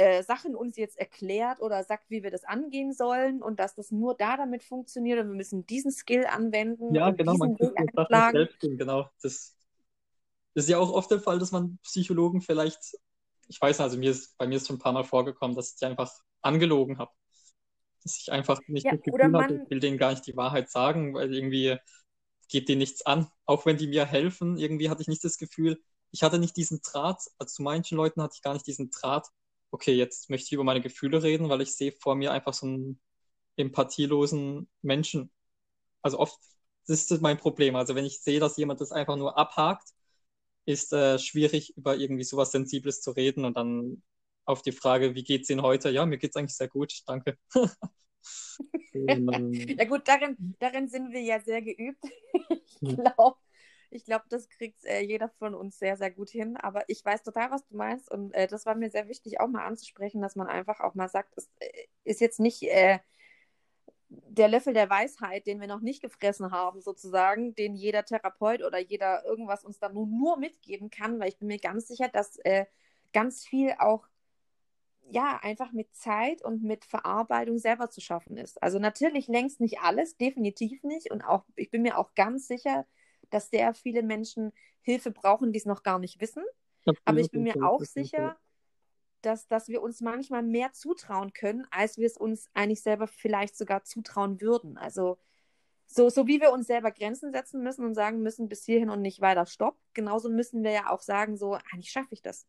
äh, 0.00 0.22
Sachen 0.22 0.56
uns 0.56 0.76
jetzt 0.76 0.98
erklärt 0.98 1.60
oder 1.60 1.84
sagt, 1.84 2.10
wie 2.10 2.22
wir 2.22 2.30
das 2.30 2.44
angehen 2.44 2.92
sollen 2.92 3.42
und 3.42 3.60
dass 3.60 3.74
das 3.74 3.90
nur 3.90 4.14
da 4.16 4.36
damit 4.36 4.62
funktioniert 4.64 5.20
und 5.20 5.28
wir 5.28 5.36
müssen 5.36 5.66
diesen 5.66 5.92
Skill 5.92 6.26
anwenden. 6.26 6.94
Ja, 6.94 7.10
genau, 7.10 7.36
man 7.36 7.52
kann 7.54 7.88
das 8.12 8.30
selbst 8.30 8.60
tun, 8.60 8.76
genau. 8.76 9.08
Das, 9.22 9.56
ist 10.54 10.68
ja 10.68 10.78
auch 10.78 10.90
oft 10.92 11.10
der 11.10 11.20
Fall, 11.20 11.38
dass 11.38 11.52
man 11.52 11.78
Psychologen 11.82 12.40
vielleicht, 12.40 12.78
ich 13.48 13.60
weiß 13.60 13.78
nicht, 13.78 13.84
also 13.84 13.98
mir 13.98 14.10
ist, 14.10 14.36
bei 14.38 14.46
mir 14.46 14.56
ist 14.56 14.66
schon 14.66 14.76
ein 14.76 14.80
paar 14.80 14.92
Mal 14.92 15.04
vorgekommen, 15.04 15.56
dass 15.56 15.70
ich 15.72 15.76
die 15.76 15.86
einfach 15.86 16.12
angelogen 16.42 16.98
habe. 16.98 17.10
Dass 18.02 18.18
ich 18.20 18.32
einfach 18.32 18.60
nicht 18.68 18.86
Ja, 18.86 18.92
das 18.92 19.02
Gefühl 19.02 19.30
man- 19.30 19.62
ich 19.64 19.70
will 19.70 19.80
denen 19.80 19.98
gar 19.98 20.10
nicht 20.12 20.26
die 20.26 20.36
Wahrheit 20.36 20.70
sagen, 20.70 21.14
weil 21.14 21.34
irgendwie 21.34 21.76
geht 22.48 22.68
denen 22.68 22.78
nichts 22.80 23.06
an. 23.06 23.28
Auch 23.46 23.66
wenn 23.66 23.76
die 23.78 23.88
mir 23.88 24.06
helfen, 24.06 24.58
irgendwie 24.58 24.90
hatte 24.90 25.02
ich 25.02 25.08
nicht 25.08 25.24
das 25.24 25.38
Gefühl, 25.38 25.80
ich 26.12 26.22
hatte 26.22 26.38
nicht 26.38 26.56
diesen 26.56 26.80
Draht, 26.82 27.22
also 27.38 27.54
zu 27.56 27.62
manchen 27.62 27.96
Leuten 27.96 28.22
hatte 28.22 28.34
ich 28.36 28.42
gar 28.42 28.54
nicht 28.54 28.66
diesen 28.66 28.90
Draht, 28.90 29.28
okay, 29.70 29.94
jetzt 29.94 30.30
möchte 30.30 30.46
ich 30.46 30.52
über 30.52 30.64
meine 30.64 30.80
Gefühle 30.80 31.22
reden, 31.22 31.48
weil 31.48 31.60
ich 31.62 31.74
sehe 31.76 31.92
vor 31.92 32.14
mir 32.16 32.32
einfach 32.32 32.54
so 32.54 32.66
einen 32.66 33.00
empathielosen 33.56 34.68
Menschen. 34.82 35.30
Also 36.02 36.18
oft, 36.20 36.38
das 36.86 37.10
ist 37.10 37.22
mein 37.22 37.38
Problem. 37.38 37.76
Also 37.76 37.94
wenn 37.94 38.06
ich 38.06 38.20
sehe, 38.22 38.40
dass 38.40 38.56
jemand 38.56 38.80
das 38.80 38.92
einfach 38.92 39.16
nur 39.16 39.38
abhakt, 39.38 39.88
ist 40.66 40.92
äh, 40.92 41.18
schwierig, 41.18 41.76
über 41.76 41.96
irgendwie 41.96 42.24
sowas 42.24 42.52
Sensibles 42.52 43.00
zu 43.02 43.12
reden 43.12 43.44
und 43.44 43.56
dann 43.56 44.02
auf 44.46 44.62
die 44.62 44.72
Frage, 44.72 45.14
wie 45.14 45.24
geht's 45.24 45.50
Ihnen 45.50 45.62
heute? 45.62 45.90
Ja, 45.90 46.06
mir 46.06 46.18
geht's 46.18 46.36
eigentlich 46.36 46.56
sehr 46.56 46.68
gut, 46.68 47.02
danke. 47.06 47.38
Ja 49.78 49.84
gut, 49.84 50.06
darin, 50.08 50.36
darin 50.58 50.88
sind 50.88 51.12
wir 51.12 51.20
ja 51.22 51.40
sehr 51.40 51.62
geübt. 51.62 52.02
ich 52.60 52.70
Hm. 52.82 52.94
glaube, 52.94 53.38
ich 53.90 54.04
glaub, 54.04 54.28
das 54.28 54.48
kriegt 54.48 54.84
äh, 54.84 55.00
jeder 55.00 55.28
von 55.28 55.54
uns 55.54 55.78
sehr, 55.78 55.96
sehr 55.96 56.10
gut 56.10 56.30
hin. 56.30 56.56
Aber 56.56 56.84
ich 56.88 57.04
weiß 57.04 57.22
total, 57.22 57.50
was 57.50 57.66
du 57.66 57.76
meinst. 57.76 58.10
Und 58.10 58.32
äh, 58.32 58.46
das 58.46 58.66
war 58.66 58.74
mir 58.74 58.90
sehr 58.90 59.08
wichtig, 59.08 59.40
auch 59.40 59.48
mal 59.48 59.66
anzusprechen, 59.66 60.22
dass 60.22 60.36
man 60.36 60.46
einfach 60.48 60.80
auch 60.80 60.94
mal 60.94 61.08
sagt, 61.08 61.34
es 61.36 61.50
äh, 61.58 61.68
ist 62.04 62.20
jetzt 62.20 62.40
nicht 62.40 62.62
äh, 62.62 62.98
der 64.08 64.48
Löffel 64.48 64.74
der 64.74 64.90
Weisheit, 64.90 65.46
den 65.46 65.60
wir 65.60 65.68
noch 65.68 65.80
nicht 65.80 66.02
gefressen 66.02 66.50
haben, 66.50 66.80
sozusagen, 66.80 67.54
den 67.54 67.74
jeder 67.76 68.04
Therapeut 68.04 68.62
oder 68.62 68.78
jeder 68.78 69.24
irgendwas 69.24 69.64
uns 69.64 69.78
dann 69.78 69.94
nur, 69.94 70.06
nur 70.06 70.36
mitgeben 70.36 70.90
kann, 70.90 71.20
weil 71.20 71.28
ich 71.28 71.38
bin 71.38 71.48
mir 71.48 71.58
ganz 71.58 71.86
sicher, 71.88 72.08
dass 72.08 72.36
äh, 72.38 72.66
ganz 73.12 73.44
viel 73.46 73.74
auch 73.78 74.06
ja, 75.12 75.40
einfach 75.42 75.72
mit 75.72 75.94
Zeit 75.94 76.42
und 76.42 76.62
mit 76.62 76.84
Verarbeitung 76.84 77.58
selber 77.58 77.90
zu 77.90 78.00
schaffen 78.00 78.36
ist. 78.36 78.62
Also 78.62 78.78
natürlich 78.78 79.26
längst 79.28 79.60
nicht 79.60 79.80
alles, 79.80 80.16
definitiv 80.16 80.82
nicht. 80.84 81.10
Und 81.10 81.22
auch, 81.22 81.44
ich 81.56 81.70
bin 81.70 81.82
mir 81.82 81.98
auch 81.98 82.14
ganz 82.14 82.46
sicher, 82.46 82.86
dass 83.30 83.50
sehr 83.50 83.74
viele 83.74 84.02
Menschen 84.02 84.52
Hilfe 84.82 85.10
brauchen, 85.10 85.52
die 85.52 85.58
es 85.58 85.66
noch 85.66 85.82
gar 85.82 85.98
nicht 85.98 86.20
wissen. 86.20 86.44
Aber 87.04 87.20
ich 87.20 87.30
bin 87.30 87.42
mir 87.42 87.54
absolut, 87.54 87.70
auch 87.70 87.84
sicher, 87.84 88.36
dass, 89.22 89.46
dass 89.46 89.68
wir 89.68 89.82
uns 89.82 90.00
manchmal 90.00 90.42
mehr 90.42 90.72
zutrauen 90.72 91.32
können, 91.32 91.66
als 91.70 91.98
wir 91.98 92.06
es 92.06 92.16
uns 92.16 92.48
eigentlich 92.54 92.82
selber 92.82 93.06
vielleicht 93.06 93.56
sogar 93.56 93.84
zutrauen 93.84 94.40
würden. 94.40 94.78
Also 94.78 95.18
so, 95.86 96.08
so 96.08 96.26
wie 96.26 96.40
wir 96.40 96.52
uns 96.52 96.68
selber 96.68 96.90
Grenzen 96.92 97.32
setzen 97.32 97.62
müssen 97.62 97.84
und 97.84 97.94
sagen 97.94 98.22
müssen, 98.22 98.48
bis 98.48 98.64
hierhin 98.64 98.90
und 98.90 99.02
nicht 99.02 99.20
weiter, 99.20 99.46
stopp, 99.46 99.76
genauso 99.92 100.30
müssen 100.30 100.62
wir 100.62 100.70
ja 100.70 100.90
auch 100.90 101.02
sagen, 101.02 101.36
so, 101.36 101.54
eigentlich 101.54 101.90
schaffe 101.90 102.14
ich 102.14 102.22
das. 102.22 102.46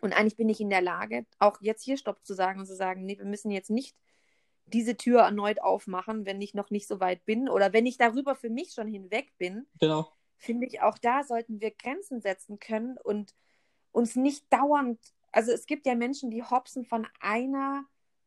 Und 0.00 0.12
eigentlich 0.12 0.36
bin 0.36 0.48
ich 0.48 0.60
in 0.60 0.68
der 0.68 0.82
Lage, 0.82 1.24
auch 1.38 1.60
jetzt 1.60 1.84
hier 1.84 1.96
Stopp 1.96 2.24
zu 2.26 2.34
sagen 2.34 2.58
und 2.58 2.66
zu 2.66 2.74
sagen, 2.74 3.04
nee, 3.04 3.16
wir 3.16 3.24
müssen 3.24 3.52
jetzt 3.52 3.70
nicht 3.70 3.96
diese 4.66 4.96
Tür 4.96 5.20
erneut 5.20 5.60
aufmachen, 5.60 6.24
wenn 6.26 6.40
ich 6.40 6.54
noch 6.54 6.70
nicht 6.70 6.88
so 6.88 7.00
weit 7.00 7.24
bin 7.24 7.48
oder 7.48 7.72
wenn 7.72 7.86
ich 7.86 7.98
darüber 7.98 8.34
für 8.34 8.50
mich 8.50 8.72
schon 8.72 8.88
hinweg 8.88 9.32
bin, 9.38 9.66
Genau. 9.80 10.10
finde 10.38 10.66
ich, 10.66 10.80
auch 10.82 10.98
da 10.98 11.24
sollten 11.24 11.60
wir 11.60 11.70
Grenzen 11.72 12.20
setzen 12.20 12.58
können 12.58 12.96
und 12.98 13.34
uns 13.92 14.16
nicht 14.16 14.44
dauernd, 14.52 14.98
also 15.32 15.52
es 15.52 15.66
gibt 15.66 15.86
ja 15.86 15.94
Menschen, 15.94 16.30
die 16.30 16.42
hopsen 16.42 16.84
von 16.84 17.06
einer 17.20 17.84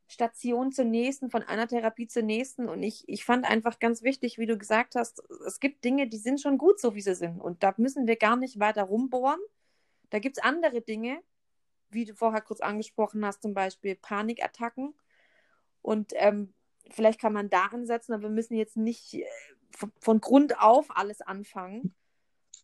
Station 0.07 0.71
zur 0.71 0.86
nächsten, 0.86 1.31
von 1.31 1.41
einer 1.41 1.67
Therapie 1.67 2.07
zur 2.07 2.21
nächsten 2.21 2.69
und 2.69 2.83
ich, 2.83 3.03
ich 3.07 3.25
fand 3.25 3.49
einfach 3.49 3.79
ganz 3.79 4.03
wichtig, 4.03 4.38
wie 4.38 4.45
du 4.45 4.57
gesagt 4.57 4.93
hast, 4.95 5.23
es 5.47 5.59
gibt 5.59 5.83
Dinge, 5.83 6.07
die 6.07 6.17
sind 6.17 6.39
schon 6.39 6.59
gut 6.59 6.79
so, 6.79 6.93
wie 6.93 7.01
sie 7.01 7.15
sind 7.15 7.39
und 7.41 7.63
da 7.63 7.73
müssen 7.77 8.05
wir 8.05 8.15
gar 8.15 8.36
nicht 8.36 8.59
weiter 8.59 8.83
rumbohren. 8.83 9.39
Da 10.11 10.19
gibt 10.19 10.38
es 10.38 10.43
andere 10.43 10.81
Dinge, 10.81 11.21
wie 11.89 12.05
du 12.05 12.13
vorher 12.13 12.41
kurz 12.41 12.61
angesprochen 12.61 13.25
hast, 13.25 13.41
zum 13.41 13.53
Beispiel 13.55 13.95
Panikattacken 13.95 14.93
und 15.86 16.13
ähm, 16.15 16.51
vielleicht 16.89 17.19
kann 17.19 17.31
man 17.33 17.49
da 17.49 17.65
ansetzen, 17.67 18.13
aber 18.13 18.23
wir 18.23 18.29
müssen 18.29 18.55
jetzt 18.55 18.75
nicht 18.75 19.13
äh, 19.13 19.25
von, 19.71 19.91
von 19.99 20.19
Grund 20.19 20.59
auf 20.59 20.88
alles 20.89 21.21
anfangen. 21.21 21.93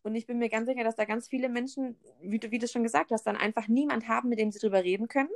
Und 0.03 0.15
ich 0.15 0.25
bin 0.25 0.39
mir 0.39 0.49
ganz 0.49 0.67
sicher, 0.67 0.83
dass 0.83 0.95
da 0.95 1.05
ganz 1.05 1.27
viele 1.27 1.47
Menschen, 1.47 1.95
wie 2.21 2.39
du, 2.39 2.49
wie 2.49 2.57
du 2.57 2.67
schon 2.67 2.81
gesagt 2.81 3.11
hast, 3.11 3.27
dann 3.27 3.35
einfach 3.37 3.67
niemand 3.67 4.07
haben, 4.07 4.29
mit 4.29 4.39
dem 4.39 4.51
sie 4.51 4.57
drüber 4.57 4.83
reden 4.83 5.07
können. 5.07 5.29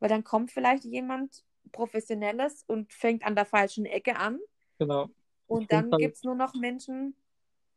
Weil 0.00 0.08
dann 0.08 0.24
kommt 0.24 0.50
vielleicht 0.50 0.84
jemand 0.84 1.44
Professionelles 1.70 2.64
und 2.66 2.92
fängt 2.92 3.24
an 3.24 3.36
der 3.36 3.44
falschen 3.44 3.86
Ecke 3.86 4.16
an. 4.16 4.40
Genau. 4.80 5.08
Und 5.46 5.62
Ich 5.62 5.68
dann 5.68 5.92
halt- 5.92 6.00
gibt 6.00 6.16
es 6.16 6.24
nur 6.24 6.34
noch 6.34 6.54
Menschen, 6.54 7.14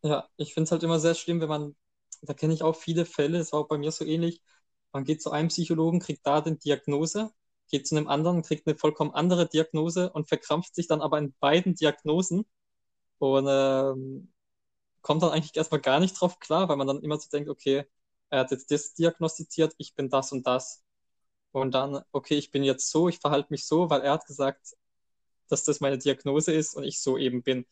Ja, 0.01 0.27
ich 0.37 0.53
finde 0.55 0.65
es 0.65 0.71
halt 0.71 0.81
immer 0.83 0.99
sehr 0.99 1.13
schlimm, 1.13 1.39
wenn 1.41 1.49
man, 1.49 1.75
da 2.23 2.33
kenne 2.33 2.53
ich 2.53 2.63
auch 2.63 2.75
viele 2.75 3.05
Fälle, 3.05 3.37
es 3.37 3.51
war 3.51 3.59
auch 3.59 3.67
bei 3.67 3.77
mir 3.77 3.91
so 3.91 4.05
ähnlich, 4.05 4.41
man 4.91 5.03
geht 5.03 5.21
zu 5.21 5.29
einem 5.29 5.49
Psychologen, 5.49 5.99
kriegt 5.99 6.25
da 6.25 6.41
die 6.41 6.57
Diagnose, 6.57 7.31
geht 7.69 7.87
zu 7.87 7.95
einem 7.95 8.07
anderen, 8.07 8.41
kriegt 8.43 8.67
eine 8.67 8.77
vollkommen 8.77 9.11
andere 9.11 9.47
Diagnose 9.47 10.11
und 10.11 10.27
verkrampft 10.27 10.75
sich 10.75 10.87
dann 10.87 11.01
aber 11.01 11.17
in 11.17 11.33
beiden 11.39 11.75
Diagnosen 11.75 12.45
und 13.19 13.47
ähm, 13.49 14.33
kommt 15.01 15.23
dann 15.23 15.31
eigentlich 15.31 15.55
erstmal 15.55 15.81
gar 15.81 15.99
nicht 15.99 16.19
drauf 16.19 16.39
klar, 16.39 16.69
weil 16.69 16.77
man 16.77 16.87
dann 16.87 17.01
immer 17.03 17.19
so 17.19 17.29
denkt, 17.29 17.49
okay, 17.49 17.85
er 18.29 18.39
hat 18.41 18.51
jetzt 18.51 18.71
das 18.71 18.93
diagnostiziert, 18.95 19.73
ich 19.77 19.95
bin 19.95 20.09
das 20.09 20.31
und 20.31 20.47
das. 20.47 20.83
Und 21.51 21.73
dann, 21.73 22.01
okay, 22.11 22.35
ich 22.35 22.51
bin 22.51 22.63
jetzt 22.63 22.89
so, 22.91 23.07
ich 23.09 23.19
verhalte 23.19 23.47
mich 23.51 23.65
so, 23.67 23.89
weil 23.89 24.01
er 24.01 24.13
hat 24.13 24.25
gesagt, 24.25 24.75
dass 25.49 25.63
das 25.63 25.79
meine 25.79 25.97
Diagnose 25.97 26.51
ist 26.53 26.75
und 26.75 26.83
ich 26.83 27.01
so 27.01 27.17
eben 27.17 27.43
bin. 27.43 27.65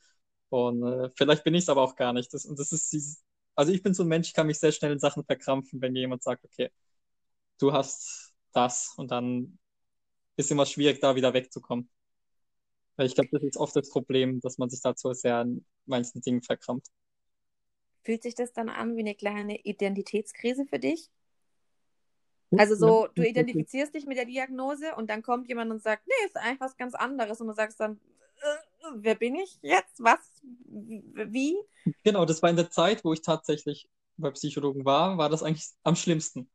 Und 0.50 0.84
äh, 0.84 1.10
vielleicht 1.16 1.44
bin 1.44 1.56
ich 1.56 1.64
es 1.64 1.70
aber 1.70 1.82
auch 1.82 1.96
gar 1.96 2.14
nicht. 2.14 2.34
Das, 2.34 2.46
und 2.46 2.60
das 2.60 2.72
ist 2.72 2.92
dieses, 2.94 3.24
also 3.56 3.72
ich 3.72 3.84
bin 3.84 3.94
so 3.94 4.04
ein 4.04 4.10
Mensch, 4.10 4.30
ich 4.30 4.34
kann 4.34 4.48
mich 4.48 4.60
sehr 4.60 4.72
schnell 4.72 4.92
in 4.94 5.00
Sachen 5.00 5.26
verkrampfen, 5.26 5.82
wenn 5.82 5.94
mir 5.94 6.02
jemand 6.02 6.24
sagt, 6.24 6.46
okay, 6.46 6.72
du 7.60 7.74
hast 7.74 8.34
das 8.54 8.94
und 8.98 9.12
dann 9.12 9.58
ist 10.36 10.52
immer 10.52 10.66
schwierig, 10.66 11.00
da 11.00 11.16
wieder 11.16 11.34
wegzukommen. 11.34 11.90
Weil 12.96 13.08
ich 13.08 13.16
glaube, 13.16 13.30
das 13.32 13.44
ist 13.44 13.58
oft 13.58 13.76
das 13.76 13.90
Problem, 13.90 14.40
dass 14.42 14.58
man 14.58 14.70
sich 14.70 14.82
dazu 14.82 15.14
sehr 15.14 15.42
in 15.42 15.66
manchen 15.86 16.22
Dingen 16.22 16.42
verkrampft. 16.42 16.92
fühlt 18.04 18.24
sich 18.24 18.36
das 18.36 18.54
dann 18.54 18.70
an 18.70 18.96
wie 18.96 19.02
eine 19.02 19.16
kleine 19.16 19.60
Identitätskrise 19.62 20.66
für 20.66 20.80
dich? 20.80 21.10
Also 22.56 22.76
so, 22.76 23.08
du 23.16 23.24
identifizierst 23.28 23.96
dich 23.96 24.06
mit 24.06 24.18
der 24.18 24.26
Diagnose 24.26 24.94
und 24.96 25.10
dann 25.10 25.24
kommt 25.24 25.48
jemand 25.48 25.72
und 25.72 25.82
sagt, 25.82 26.06
nee, 26.06 26.26
ist 26.28 26.38
eigentlich 26.38 26.60
was 26.60 26.78
ganz 26.78 26.94
anderes. 26.94 27.42
Und 27.42 27.48
du 27.48 27.54
sagst 27.54 27.80
dann, 27.80 27.94
äh, 27.94 28.88
wer 28.96 29.16
bin 29.16 29.36
ich 29.36 29.58
jetzt? 29.64 30.04
Was? 30.04 30.20
Wie? 30.44 31.58
Genau, 32.04 32.26
das 32.26 32.44
war 32.44 32.52
in 32.52 32.56
der 32.56 32.70
Zeit, 32.70 33.04
wo 33.04 33.14
ich 33.14 33.24
tatsächlich 33.24 33.90
bei 34.18 34.30
Psychologen 34.32 34.86
war, 34.86 35.18
war 35.18 35.30
das 35.30 35.42
eigentlich 35.42 35.68
am 35.82 35.96
schlimmsten. 35.96 36.48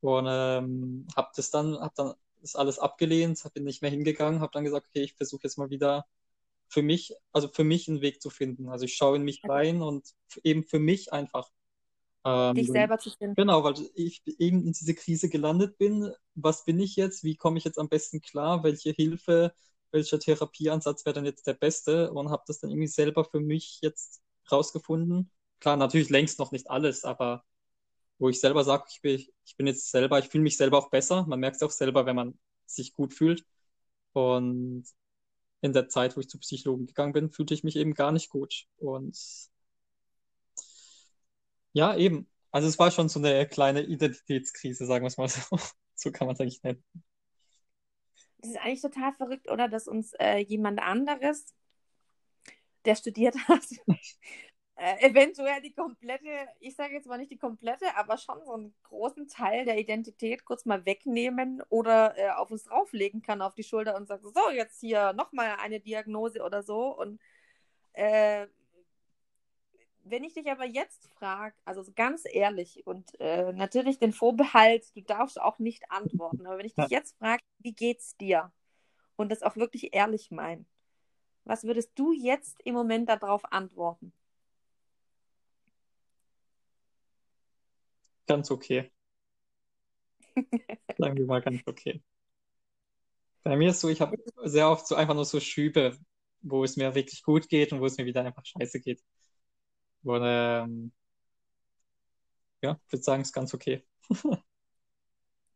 Und 0.00 0.26
ähm, 0.28 1.06
habe 1.16 1.30
das 1.34 1.50
dann, 1.50 1.78
habe 1.80 1.94
dann 1.96 2.14
das 2.44 2.54
alles 2.54 2.78
abgelehnt, 2.78 3.42
bin 3.54 3.64
nicht 3.64 3.82
mehr 3.82 3.90
hingegangen, 3.90 4.40
habe 4.40 4.52
dann 4.52 4.64
gesagt, 4.64 4.86
okay, 4.88 5.02
ich 5.02 5.14
versuche 5.14 5.44
jetzt 5.44 5.58
mal 5.58 5.70
wieder 5.70 6.06
für 6.68 6.82
mich, 6.82 7.14
also 7.32 7.48
für 7.48 7.64
mich 7.64 7.88
einen 7.88 8.00
Weg 8.00 8.20
zu 8.20 8.30
finden. 8.30 8.68
Also 8.68 8.84
ich 8.84 8.94
schaue 8.94 9.16
in 9.16 9.22
mich 9.22 9.42
rein 9.48 9.82
und 9.82 10.04
eben 10.42 10.64
für 10.64 10.78
mich 10.78 11.12
einfach. 11.12 11.50
Ähm, 12.24 12.54
Dich 12.54 12.68
selber 12.68 12.98
zu 12.98 13.10
finden. 13.10 13.34
Genau, 13.34 13.64
weil 13.64 13.74
ich 13.94 14.22
eben 14.38 14.64
in 14.64 14.72
diese 14.72 14.94
Krise 14.94 15.28
gelandet 15.28 15.78
bin. 15.78 16.12
Was 16.34 16.64
bin 16.64 16.80
ich 16.80 16.96
jetzt? 16.96 17.22
Wie 17.22 17.36
komme 17.36 17.58
ich 17.58 17.64
jetzt 17.64 17.78
am 17.78 17.88
besten 17.88 18.20
klar? 18.20 18.64
Welche 18.64 18.90
Hilfe, 18.90 19.52
welcher 19.90 20.18
Therapieansatz 20.18 21.04
wäre 21.04 21.14
dann 21.14 21.26
jetzt 21.26 21.46
der 21.46 21.54
beste? 21.54 22.12
Und 22.12 22.30
habe 22.30 22.44
das 22.46 22.60
dann 22.60 22.70
irgendwie 22.70 22.88
selber 22.88 23.24
für 23.24 23.40
mich 23.40 23.78
jetzt 23.82 24.22
rausgefunden. 24.50 25.30
Klar, 25.60 25.76
natürlich 25.76 26.10
längst 26.10 26.38
noch 26.38 26.52
nicht 26.52 26.70
alles, 26.70 27.04
aber 27.04 27.44
wo 28.18 28.28
ich 28.28 28.40
selber 28.40 28.64
sage, 28.64 28.84
ich 28.90 29.00
bin, 29.00 29.20
ich 29.44 29.56
bin 29.56 29.66
jetzt 29.66 29.90
selber, 29.90 30.18
ich 30.18 30.28
fühle 30.28 30.44
mich 30.44 30.56
selber 30.56 30.78
auch 30.78 30.90
besser. 30.90 31.26
Man 31.26 31.40
merkt 31.40 31.56
es 31.56 31.62
auch 31.62 31.70
selber, 31.70 32.06
wenn 32.06 32.16
man 32.16 32.38
sich 32.66 32.92
gut 32.92 33.12
fühlt. 33.12 33.44
Und 34.12 34.84
in 35.60 35.72
der 35.72 35.88
Zeit, 35.88 36.16
wo 36.16 36.20
ich 36.20 36.28
zu 36.28 36.38
Psychologen 36.38 36.86
gegangen 36.86 37.12
bin, 37.12 37.30
fühlte 37.30 37.54
ich 37.54 37.64
mich 37.64 37.76
eben 37.76 37.94
gar 37.94 38.12
nicht 38.12 38.30
gut. 38.30 38.66
Und 38.76 39.18
ja, 41.72 41.96
eben. 41.96 42.28
Also 42.50 42.68
es 42.68 42.78
war 42.78 42.90
schon 42.90 43.08
so 43.08 43.18
eine 43.18 43.48
kleine 43.48 43.82
Identitätskrise, 43.82 44.86
sagen 44.86 45.04
wir 45.04 45.08
es 45.08 45.16
mal 45.16 45.28
so. 45.28 45.58
So 45.96 46.10
kann 46.10 46.26
man 46.26 46.34
es 46.34 46.40
eigentlich 46.40 46.62
nennen. 46.64 46.82
Das 48.38 48.50
ist 48.50 48.56
eigentlich 48.56 48.82
total 48.82 49.12
verrückt, 49.14 49.48
oder? 49.48 49.68
Dass 49.68 49.86
uns 49.86 50.12
äh, 50.18 50.38
jemand 50.38 50.80
anderes, 50.80 51.54
der 52.84 52.96
studiert 52.96 53.36
hat, 53.48 53.64
äh, 54.84 55.00
eventuell 55.00 55.62
die 55.62 55.72
komplette, 55.72 56.28
ich 56.60 56.76
sage 56.76 56.92
jetzt 56.92 57.06
mal 57.06 57.16
nicht 57.16 57.30
die 57.30 57.38
komplette, 57.38 57.86
aber 57.96 58.18
schon 58.18 58.44
so 58.44 58.52
einen 58.52 58.74
großen 58.82 59.28
Teil 59.28 59.64
der 59.64 59.78
Identität 59.78 60.44
kurz 60.44 60.66
mal 60.66 60.84
wegnehmen 60.84 61.62
oder 61.70 62.18
äh, 62.18 62.28
auf 62.32 62.50
uns 62.50 62.64
drauflegen 62.64 63.22
kann 63.22 63.40
auf 63.40 63.54
die 63.54 63.62
Schulter 63.62 63.96
und 63.96 64.06
sagt, 64.06 64.24
so, 64.24 64.50
jetzt 64.50 64.80
hier 64.80 65.14
nochmal 65.14 65.56
eine 65.58 65.80
Diagnose 65.80 66.42
oder 66.42 66.62
so. 66.62 66.94
Und 66.94 67.18
äh, 67.94 68.46
wenn 70.02 70.22
ich 70.22 70.34
dich 70.34 70.50
aber 70.50 70.66
jetzt 70.66 71.08
frage, 71.14 71.54
also 71.64 71.82
ganz 71.96 72.24
ehrlich 72.30 72.86
und 72.86 73.18
äh, 73.20 73.54
natürlich 73.54 73.98
den 73.98 74.12
Vorbehalt, 74.12 74.94
du 74.94 75.00
darfst 75.00 75.40
auch 75.40 75.58
nicht 75.58 75.90
antworten, 75.90 76.46
aber 76.46 76.58
wenn 76.58 76.66
ich 76.66 76.74
dich 76.74 76.88
jetzt 76.88 77.16
frage, 77.16 77.42
wie 77.60 77.72
geht's 77.72 78.18
dir? 78.18 78.52
Und 79.16 79.32
das 79.32 79.42
auch 79.42 79.56
wirklich 79.56 79.94
ehrlich 79.94 80.30
mein, 80.30 80.66
was 81.44 81.64
würdest 81.64 81.92
du 81.94 82.12
jetzt 82.12 82.60
im 82.66 82.74
Moment 82.74 83.08
darauf 83.08 83.50
antworten? 83.50 84.12
Ganz 88.26 88.50
okay. 88.50 88.90
Sagen 90.98 91.16
wir 91.16 91.26
mal 91.26 91.42
ganz 91.42 91.62
okay. 91.66 92.02
Bei 93.42 93.56
mir 93.56 93.70
ist 93.70 93.80
so, 93.80 93.88
ich 93.88 94.00
habe 94.00 94.16
sehr 94.44 94.68
oft 94.70 94.86
so 94.86 94.94
einfach 94.94 95.14
nur 95.14 95.26
so 95.26 95.38
Schübe, 95.38 95.98
wo 96.40 96.64
es 96.64 96.76
mir 96.76 96.94
wirklich 96.94 97.22
gut 97.22 97.48
geht 97.48 97.72
und 97.72 97.80
wo 97.80 97.86
es 97.86 97.96
mir 97.98 98.06
wieder 98.06 98.24
einfach 98.24 98.44
scheiße 98.44 98.80
geht. 98.80 99.02
Und 100.02 100.22
ähm, 100.24 100.92
ja, 102.62 102.78
ich 102.86 102.92
würde 102.92 103.02
sagen, 103.02 103.22
es 103.22 103.28
ist 103.28 103.34
ganz 103.34 103.52
okay. 103.54 103.84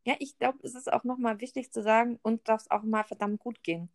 ja, 0.05 0.15
ich 0.19 0.37
glaube, 0.39 0.59
es 0.63 0.75
ist 0.75 0.93
auch 0.93 1.05
nochmal 1.05 1.41
wichtig 1.41 1.73
zu 1.73 1.83
sagen, 1.83 2.19
uns 2.23 2.43
darf 2.43 2.63
es 2.63 2.71
auch 2.71 2.83
mal 2.83 3.05
verdammt 3.05 3.41
gut 3.41 3.63
gehen. 3.63 3.91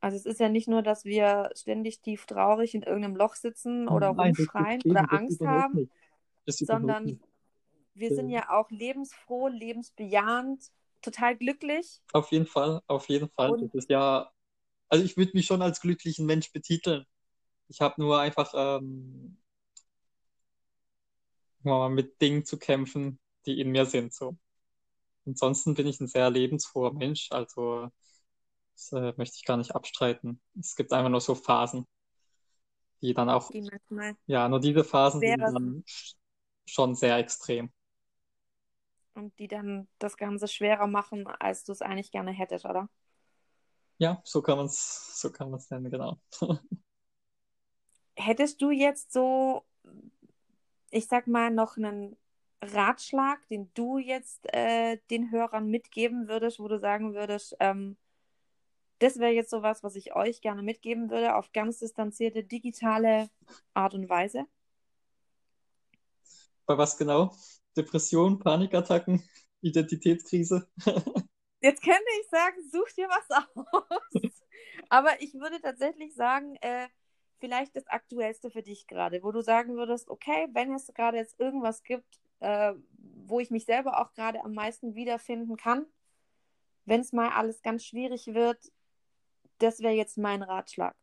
Also 0.00 0.16
es 0.16 0.26
ist 0.26 0.40
ja 0.40 0.48
nicht 0.48 0.68
nur, 0.68 0.82
dass 0.82 1.04
wir 1.04 1.50
ständig 1.56 2.00
tief 2.00 2.26
traurig 2.26 2.74
in 2.74 2.82
irgendeinem 2.82 3.16
Loch 3.16 3.34
sitzen 3.34 3.88
oder 3.88 4.12
Nein, 4.12 4.34
rumschreien 4.36 4.82
oder 4.84 5.12
Angst 5.12 5.40
haben, 5.44 5.90
sondern 6.46 7.20
wir 7.98 8.14
sind 8.14 8.30
ja 8.30 8.50
auch 8.50 8.70
lebensfroh, 8.70 9.48
lebensbejahend, 9.48 10.70
total 11.02 11.36
glücklich. 11.36 12.00
Auf 12.12 12.30
jeden 12.32 12.46
Fall, 12.46 12.82
auf 12.86 13.08
jeden 13.08 13.28
Fall. 13.30 13.50
Und 13.50 13.62
das 13.62 13.84
ist 13.84 13.90
ja, 13.90 14.30
also 14.88 15.04
ich 15.04 15.16
würde 15.16 15.32
mich 15.34 15.46
schon 15.46 15.62
als 15.62 15.80
glücklichen 15.80 16.26
Mensch 16.26 16.52
betiteln. 16.52 17.04
Ich 17.68 17.80
habe 17.80 18.00
nur 18.00 18.18
einfach 18.18 18.52
ähm, 18.54 19.38
mit 21.62 22.20
Dingen 22.20 22.44
zu 22.44 22.58
kämpfen, 22.58 23.18
die 23.46 23.60
in 23.60 23.70
mir 23.70 23.84
sind. 23.84 24.14
So. 24.14 24.36
Ansonsten 25.26 25.74
bin 25.74 25.86
ich 25.86 26.00
ein 26.00 26.08
sehr 26.08 26.30
lebensfroher 26.30 26.94
Mensch, 26.94 27.30
also 27.30 27.90
das 28.72 28.92
äh, 28.92 29.12
möchte 29.16 29.36
ich 29.36 29.44
gar 29.44 29.56
nicht 29.56 29.74
abstreiten. 29.74 30.40
Es 30.58 30.76
gibt 30.76 30.92
einfach 30.92 31.10
nur 31.10 31.20
so 31.20 31.34
Phasen, 31.34 31.86
die 33.02 33.12
dann 33.12 33.28
auch, 33.28 33.50
die 33.50 33.68
ja, 34.26 34.48
nur 34.48 34.60
diese 34.60 34.84
Phasen 34.84 35.20
sind 35.20 35.40
dann 35.40 35.84
schon 36.64 36.94
sehr 36.94 37.18
extrem 37.18 37.70
und 39.18 39.38
die 39.38 39.48
dann 39.48 39.88
das 39.98 40.16
Ganze 40.16 40.48
schwerer 40.48 40.86
machen, 40.86 41.26
als 41.26 41.64
du 41.64 41.72
es 41.72 41.82
eigentlich 41.82 42.10
gerne 42.10 42.30
hättest, 42.30 42.64
oder? 42.64 42.88
Ja, 43.98 44.20
so 44.24 44.40
kann 44.42 44.56
man 44.56 44.66
es 44.66 45.20
so 45.20 45.30
kann 45.32 45.50
man's 45.50 45.70
nennen, 45.70 45.90
genau. 45.90 46.18
Hättest 48.16 48.62
du 48.62 48.70
jetzt 48.70 49.12
so, 49.12 49.64
ich 50.90 51.06
sag 51.06 51.26
mal, 51.26 51.50
noch 51.50 51.76
einen 51.76 52.16
Ratschlag, 52.62 53.46
den 53.48 53.70
du 53.74 53.98
jetzt 53.98 54.52
äh, 54.52 54.98
den 55.10 55.30
Hörern 55.30 55.68
mitgeben 55.68 56.28
würdest, 56.28 56.58
wo 56.58 56.66
du 56.68 56.78
sagen 56.78 57.14
würdest, 57.14 57.56
ähm, 57.60 57.96
das 58.98 59.18
wäre 59.18 59.32
jetzt 59.32 59.50
sowas, 59.50 59.84
was 59.84 59.94
ich 59.94 60.14
euch 60.16 60.40
gerne 60.40 60.62
mitgeben 60.62 61.10
würde, 61.10 61.36
auf 61.36 61.52
ganz 61.52 61.78
distanzierte 61.78 62.42
digitale 62.42 63.30
Art 63.74 63.94
und 63.94 64.08
Weise? 64.08 64.46
Bei 66.66 66.76
was 66.76 66.96
genau? 66.96 67.32
Depression, 67.78 68.38
Panikattacken, 68.38 69.22
Identitätskrise. 69.62 70.68
Jetzt 71.60 71.82
könnte 71.82 72.04
ich 72.20 72.28
sagen, 72.28 72.56
such 72.70 72.92
dir 72.94 73.08
was 73.08 73.30
aus. 73.30 74.32
Aber 74.88 75.20
ich 75.20 75.34
würde 75.34 75.60
tatsächlich 75.60 76.14
sagen, 76.14 76.56
äh, 76.60 76.88
vielleicht 77.40 77.74
das 77.74 77.86
Aktuellste 77.88 78.50
für 78.50 78.62
dich 78.62 78.86
gerade, 78.86 79.22
wo 79.22 79.32
du 79.32 79.40
sagen 79.40 79.76
würdest, 79.76 80.08
okay, 80.08 80.48
wenn 80.52 80.72
es 80.74 80.86
gerade 80.94 81.16
jetzt 81.16 81.38
irgendwas 81.40 81.82
gibt, 81.82 82.20
äh, 82.40 82.74
wo 83.26 83.40
ich 83.40 83.50
mich 83.50 83.64
selber 83.64 84.00
auch 84.00 84.12
gerade 84.14 84.44
am 84.44 84.54
meisten 84.54 84.94
wiederfinden 84.94 85.56
kann, 85.56 85.86
wenn 86.84 87.00
es 87.00 87.12
mal 87.12 87.30
alles 87.30 87.62
ganz 87.62 87.84
schwierig 87.84 88.28
wird, 88.28 88.72
das 89.58 89.80
wäre 89.80 89.94
jetzt 89.94 90.16
mein 90.18 90.42
Ratschlag. 90.42 90.94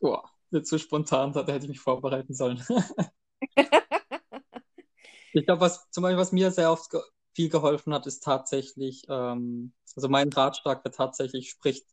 Boah, 0.00 0.30
nicht 0.52 0.66
so 0.66 0.78
spontan, 0.78 1.32
da 1.32 1.46
hätte 1.46 1.64
ich 1.64 1.68
mich 1.68 1.80
vorbereiten 1.80 2.34
sollen. 2.34 2.64
ich 5.32 5.44
glaube, 5.46 5.60
was 5.60 5.90
zum 5.90 6.02
Beispiel, 6.02 6.18
was 6.18 6.32
mir 6.32 6.50
sehr 6.50 6.70
oft 6.72 6.90
ge 6.90 7.00
viel 7.32 7.48
geholfen 7.48 7.94
hat, 7.94 8.06
ist 8.08 8.24
tatsächlich, 8.24 9.04
ähm, 9.08 9.72
also 9.94 10.08
mein 10.08 10.32
Ratschlag 10.32 10.84
wäre 10.84 10.94
tatsächlich, 10.94 11.50
spricht, 11.50 11.86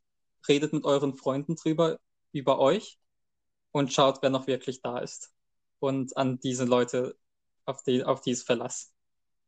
redet 0.47 0.73
mit 0.73 0.83
euren 0.83 1.15
Freunden 1.15 1.55
drüber, 1.55 1.99
über 2.31 2.59
euch 2.59 2.99
und 3.71 3.93
schaut, 3.93 4.21
wer 4.23 4.31
noch 4.31 4.47
wirklich 4.47 4.81
da 4.81 4.97
ist. 4.99 5.31
Und 5.79 6.17
an 6.17 6.39
diese 6.39 6.65
Leute, 6.65 7.17
auf 7.65 7.83
die, 7.83 8.03
auf 8.03 8.21
die 8.21 8.31
es 8.31 8.43
Verlass. 8.43 8.93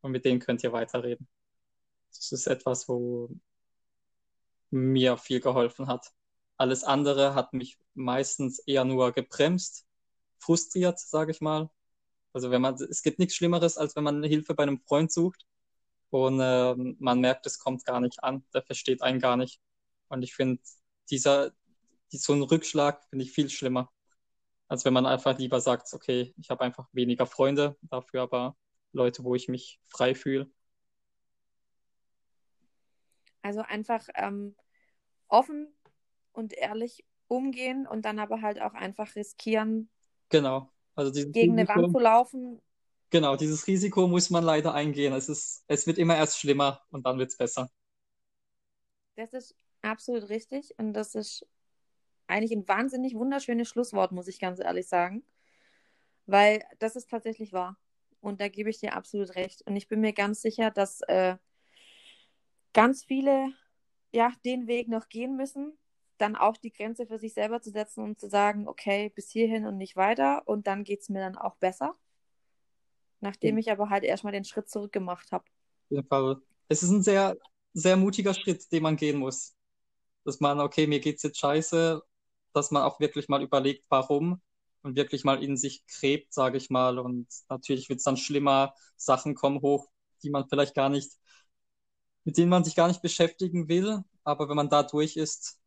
Und 0.02 0.12
mit 0.12 0.26
denen 0.26 0.40
könnt 0.40 0.64
ihr 0.64 0.72
weiterreden. 0.74 1.28
Das 2.10 2.32
ist 2.32 2.48
etwas, 2.48 2.88
wo 2.88 3.30
mir 4.70 5.18
viel 5.18 5.40
geholfen 5.40 5.88
hat. 5.88 6.14
Alles 6.60 6.84
andere 6.84 7.36
hat 7.36 7.54
mich 7.54 7.80
meistens 7.94 8.60
eher 8.60 8.84
nur 8.84 9.14
gebremst, 9.14 9.88
frustriert, 10.40 11.00
sage 11.00 11.32
ich 11.32 11.40
mal. 11.40 11.70
Also 12.34 12.52
wenn 12.52 12.62
man, 12.62 12.76
es 12.76 13.02
gibt 13.02 13.18
nichts 13.18 13.36
Schlimmeres, 13.36 13.78
als 13.78 13.96
wenn 13.96 14.04
man 14.04 14.22
Hilfe 14.24 14.54
bei 14.56 14.64
einem 14.64 14.82
Freund 14.82 15.10
sucht 15.10 15.46
und 16.10 16.42
äh, 16.42 16.76
man 16.76 17.22
merkt, 17.22 17.46
es 17.46 17.60
kommt 17.60 17.86
gar 17.86 18.02
nicht 18.02 18.22
an, 18.26 18.44
der 18.54 18.62
versteht 18.62 19.02
einen 19.02 19.20
gar 19.22 19.38
nicht. 19.38 19.62
Und 20.10 20.22
ich 20.22 20.36
finde, 20.36 20.62
dieser, 21.10 21.54
die, 22.12 22.18
so 22.18 22.34
ein 22.34 22.42
Rückschlag 22.42 23.06
finde 23.06 23.24
ich 23.24 23.32
viel 23.32 23.50
schlimmer, 23.50 23.90
als 24.68 24.84
wenn 24.84 24.94
man 24.94 25.06
einfach 25.06 25.38
lieber 25.38 25.62
sagt, 25.62 25.94
okay, 25.94 26.34
ich 26.38 26.50
habe 26.50 26.66
einfach 26.66 26.90
weniger 26.92 27.26
Freunde, 27.26 27.78
dafür 27.84 28.24
aber 28.24 28.58
Leute, 28.92 29.24
wo 29.24 29.34
ich 29.34 29.48
mich 29.48 29.80
frei 29.88 30.14
fühle. 30.14 30.52
Also 33.44 33.62
einfach 33.62 34.10
ähm, 34.16 34.58
offen 35.30 35.74
und 36.32 36.54
ehrlich 36.54 37.06
umgehen 37.28 37.88
und 37.88 38.06
dann 38.06 38.20
aber 38.20 38.42
halt 38.42 38.62
auch 38.62 38.74
einfach 38.74 39.16
riskieren, 39.16 39.90
genau. 40.30 40.72
also 40.96 41.12
gegen 41.12 41.32
Risiko, 41.34 41.52
eine 41.52 41.68
Wand 41.68 41.92
zu 41.92 42.00
laufen. 42.00 42.62
Genau, 43.12 43.36
dieses 43.36 43.66
Risiko 43.68 44.08
muss 44.08 44.30
man 44.30 44.44
leider 44.44 44.74
eingehen. 44.74 45.14
Es, 45.14 45.30
ist, 45.30 45.64
es 45.68 45.88
wird 45.88 45.98
immer 45.98 46.16
erst 46.16 46.40
schlimmer 46.40 46.82
und 46.92 47.06
dann 47.06 47.18
wird 47.18 47.32
es 47.32 47.38
besser. 47.38 47.70
Das 49.16 49.34
ist 49.34 49.56
absolut 49.82 50.30
richtig 50.30 50.76
und 50.78 50.94
das 50.94 51.16
ist 51.16 51.46
eigentlich 52.28 52.52
ein 52.52 52.68
wahnsinnig 52.68 53.16
wunderschönes 53.16 53.68
Schlusswort, 53.68 54.12
muss 54.12 54.28
ich 54.28 54.40
ganz 54.40 54.60
ehrlich 54.60 54.88
sagen. 54.88 55.24
Weil 56.28 56.64
das 56.78 56.96
ist 56.96 57.10
tatsächlich 57.10 57.54
wahr. 57.54 57.78
Und 58.22 58.40
da 58.40 58.50
gebe 58.50 58.70
ich 58.70 58.80
dir 58.80 58.96
absolut 58.96 59.36
recht. 59.36 59.64
Und 59.66 59.76
ich 59.76 59.88
bin 59.88 60.02
mir 60.02 60.14
ganz 60.14 60.42
sicher, 60.42 60.70
dass 60.70 61.02
äh, 61.08 61.38
ganz 62.74 63.04
viele 63.04 63.54
ja 64.12 64.32
den 64.46 64.68
Weg 64.68 64.90
noch 64.90 65.10
gehen 65.10 65.36
müssen, 65.36 65.79
dann 66.22 66.36
auch 66.36 66.58
die 66.58 66.72
Grenze 66.72 67.08
für 67.08 67.18
sich 67.20 67.34
selber 67.34 67.62
zu 67.62 67.72
setzen 67.72 68.04
und 68.04 68.20
zu 68.20 68.30
sagen, 68.30 68.68
okay, 68.68 69.12
bis 69.16 69.30
hierhin 69.30 69.66
und 69.66 69.78
nicht 69.78 69.96
weiter. 69.96 70.44
Und 70.46 70.68
dann 70.68 70.84
geht 70.84 71.02
es 71.02 71.10
mir 71.10 71.20
dann 71.20 71.38
auch 71.38 71.56
besser. 71.56 71.96
Nachdem 73.22 73.58
ich 73.58 73.72
aber 73.72 73.90
halt 73.90 74.04
erstmal 74.04 74.34
den 74.34 74.46
Schritt 74.46 74.70
zurück 74.70 74.92
gemacht 74.92 75.32
habe. 75.32 75.46
Es 76.68 76.84
ist 76.84 76.90
ein 76.90 77.04
sehr, 77.04 77.38
sehr 77.74 77.98
mutiger 77.98 78.34
Schritt, 78.34 78.72
den 78.72 78.84
man 78.84 78.96
gehen 78.96 79.18
muss. 79.18 79.56
Dass 80.24 80.40
man, 80.40 80.60
okay, 80.60 80.88
mir 80.88 81.00
geht's 81.00 81.24
jetzt 81.24 81.40
scheiße, 81.40 82.02
dass 82.54 82.72
man 82.72 82.84
auch 82.84 83.00
wirklich 83.00 83.28
mal 83.28 83.42
überlegt, 83.42 83.86
warum 83.90 84.42
und 84.82 84.96
wirklich 84.96 85.24
mal 85.24 85.44
in 85.44 85.58
sich 85.58 85.86
gräbt, 85.88 86.34
sage 86.34 86.58
ich 86.58 86.70
mal. 86.70 87.00
Und 87.00 87.28
natürlich 87.50 87.90
wird 87.90 87.98
es 87.98 88.04
dann 88.04 88.18
schlimmer, 88.18 88.74
Sachen 88.96 89.36
kommen 89.36 89.62
hoch, 89.62 89.90
die 90.24 90.30
man 90.30 90.48
vielleicht 90.48 90.76
gar 90.76 90.90
nicht, 90.90 91.12
mit 92.24 92.38
denen 92.38 92.50
man 92.50 92.64
sich 92.64 92.76
gar 92.76 92.88
nicht 92.88 93.02
beschäftigen 93.02 93.68
will. 93.68 94.04
Aber 94.24 94.50
wenn 94.50 94.56
man 94.56 94.70
da 94.70 94.84
durch 94.84 95.18
ist, 95.18 95.59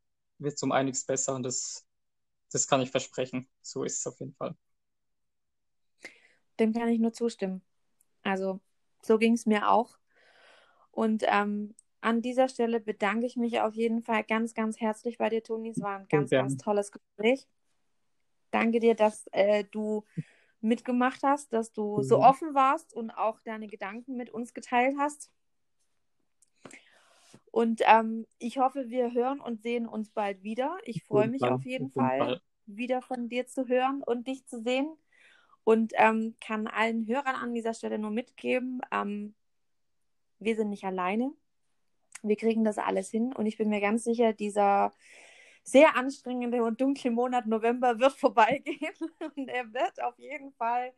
wird 0.42 0.54
es 0.54 0.62
um 0.62 0.72
einiges 0.72 1.04
besser 1.04 1.34
und 1.34 1.42
das, 1.42 1.86
das 2.50 2.66
kann 2.66 2.80
ich 2.80 2.90
versprechen. 2.90 3.48
So 3.60 3.84
ist 3.84 3.98
es 3.98 4.06
auf 4.06 4.18
jeden 4.20 4.34
Fall. 4.34 4.54
Dem 6.58 6.72
kann 6.72 6.88
ich 6.88 7.00
nur 7.00 7.12
zustimmen. 7.12 7.62
Also, 8.22 8.60
so 9.02 9.18
ging 9.18 9.34
es 9.34 9.46
mir 9.46 9.70
auch. 9.70 9.98
Und 10.90 11.24
ähm, 11.26 11.74
an 12.00 12.20
dieser 12.20 12.48
Stelle 12.48 12.80
bedanke 12.80 13.26
ich 13.26 13.36
mich 13.36 13.60
auf 13.60 13.74
jeden 13.74 14.02
Fall 14.02 14.24
ganz, 14.24 14.54
ganz 14.54 14.80
herzlich 14.80 15.18
bei 15.18 15.28
dir, 15.28 15.42
Toni. 15.42 15.70
Es 15.70 15.80
war 15.80 16.00
ein 16.00 16.08
ganz, 16.08 16.30
ganz 16.30 16.56
tolles 16.56 16.92
Gespräch. 16.92 17.48
Danke 18.50 18.80
dir, 18.80 18.94
dass 18.94 19.26
äh, 19.32 19.64
du 19.70 20.04
mitgemacht 20.60 21.22
hast, 21.22 21.52
dass 21.52 21.72
du 21.72 21.98
mhm. 21.98 22.02
so 22.02 22.20
offen 22.20 22.54
warst 22.54 22.92
und 22.94 23.10
auch 23.10 23.40
deine 23.40 23.66
Gedanken 23.66 24.16
mit 24.16 24.30
uns 24.30 24.52
geteilt 24.52 24.96
hast. 24.98 25.30
Und 27.52 27.82
ähm, 27.84 28.26
ich 28.38 28.58
hoffe, 28.58 28.88
wir 28.88 29.12
hören 29.12 29.38
und 29.38 29.62
sehen 29.62 29.86
uns 29.86 30.10
bald 30.10 30.42
wieder. 30.42 30.78
Ich 30.84 31.04
freue 31.04 31.28
mich 31.28 31.42
Fall. 31.42 31.52
auf 31.52 31.64
jeden, 31.64 31.86
auf 31.86 31.94
jeden 31.94 32.08
Fall, 32.08 32.18
Fall, 32.18 32.40
wieder 32.64 33.02
von 33.02 33.28
dir 33.28 33.46
zu 33.46 33.68
hören 33.68 34.02
und 34.02 34.26
dich 34.26 34.46
zu 34.46 34.62
sehen. 34.62 34.90
Und 35.62 35.92
ähm, 35.96 36.34
kann 36.40 36.66
allen 36.66 37.06
Hörern 37.06 37.36
an 37.36 37.54
dieser 37.54 37.74
Stelle 37.74 37.98
nur 37.98 38.10
mitgeben, 38.10 38.80
ähm, 38.90 39.34
wir 40.38 40.56
sind 40.56 40.70
nicht 40.70 40.84
alleine. 40.84 41.30
Wir 42.22 42.36
kriegen 42.36 42.64
das 42.64 42.78
alles 42.78 43.10
hin. 43.10 43.34
Und 43.34 43.44
ich 43.44 43.58
bin 43.58 43.68
mir 43.68 43.82
ganz 43.82 44.04
sicher, 44.04 44.32
dieser 44.32 44.92
sehr 45.62 45.94
anstrengende 45.94 46.64
und 46.64 46.80
dunkle 46.80 47.10
Monat 47.10 47.46
November 47.46 47.98
wird 48.00 48.12
vorbeigehen. 48.18 48.94
Und 49.36 49.48
er 49.48 49.72
wird 49.74 50.02
auf 50.02 50.18
jeden 50.18 50.52
Fall 50.52 50.94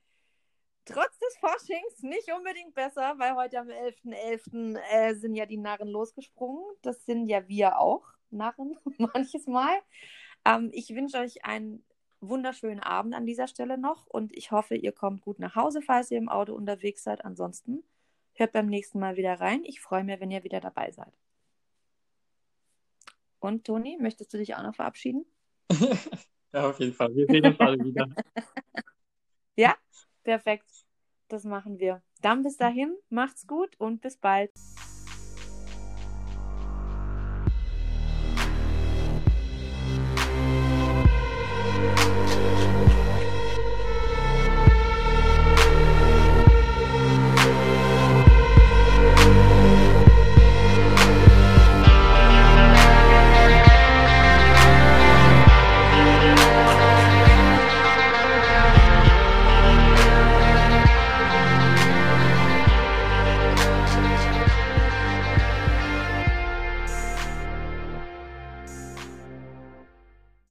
trotz 0.85 1.19
des 1.19 1.37
Forschings 1.39 2.03
nicht 2.03 2.33
unbedingt 2.33 2.75
besser, 2.75 3.15
weil 3.19 3.35
heute 3.35 3.61
am 3.61 3.69
11.11. 3.69 4.75
.11., 4.75 4.79
äh, 4.91 5.15
sind 5.15 5.35
ja 5.35 5.47
die 5.47 5.57
Narren 5.57 5.89
losgesprungen. 5.89 6.63
Das 6.83 7.05
sind 7.05 7.29
ja 7.29 7.49
wir 7.49 7.79
auch, 7.79 8.05
Narren, 8.31 8.77
manches 8.99 9.47
Mal. 9.47 9.77
Ähm, 10.45 10.71
ich 10.73 10.91
wünsche 10.95 11.19
euch 11.19 11.45
einen 11.45 11.85
wunderschönen 12.21 12.81
Abend 12.81 13.15
an 13.15 13.27
dieser 13.27 13.49
Stelle 13.49 13.79
noch 13.79 14.07
und 14.07 14.35
ich 14.35 14.51
hoffe, 14.51 14.77
ihr 14.77 14.93
kommt 14.93 15.23
gut 15.23 15.39
nach 15.39 15.57
Hause, 15.57 15.83
falls 15.83 16.11
ihr 16.11 16.19
im 16.19 16.29
Auto 16.29 16.55
unterwegs 16.55 17.03
seid. 17.03 17.25
Ansonsten 17.25 17.85
hört 18.35 18.53
beim 18.53 18.67
nächsten 18.67 18.99
Mal 18.99 19.17
wieder 19.17 19.41
rein. 19.41 19.63
Ich 19.65 19.81
freue 19.81 20.05
mich, 20.05 20.21
wenn 20.21 20.31
ihr 20.31 20.45
wieder 20.45 20.61
dabei 20.61 20.91
seid. 20.91 21.13
Und 23.41 23.67
Toni, 23.67 23.99
möchtest 24.01 24.33
du 24.33 24.39
dich 24.39 24.55
auch 24.55 24.63
noch 24.63 24.75
verabschieden? 24.75 25.27
ja, 26.53 26.71
auf 26.71 26.81
jeden 26.81 26.95
Fall. 26.95 27.15
Wir 27.15 27.27
sehen 27.27 27.45
uns 27.45 27.61
alle 27.61 27.85
wieder. 27.85 28.09
ja, 29.57 29.77
perfekt. 30.25 30.69
Das 31.29 31.45
machen 31.45 31.79
wir. 31.79 32.03
Dann 32.21 32.43
bis 32.43 32.57
dahin, 32.57 32.97
macht's 33.09 33.47
gut 33.47 33.79
und 33.79 34.01
bis 34.01 34.17
bald. 34.17 34.51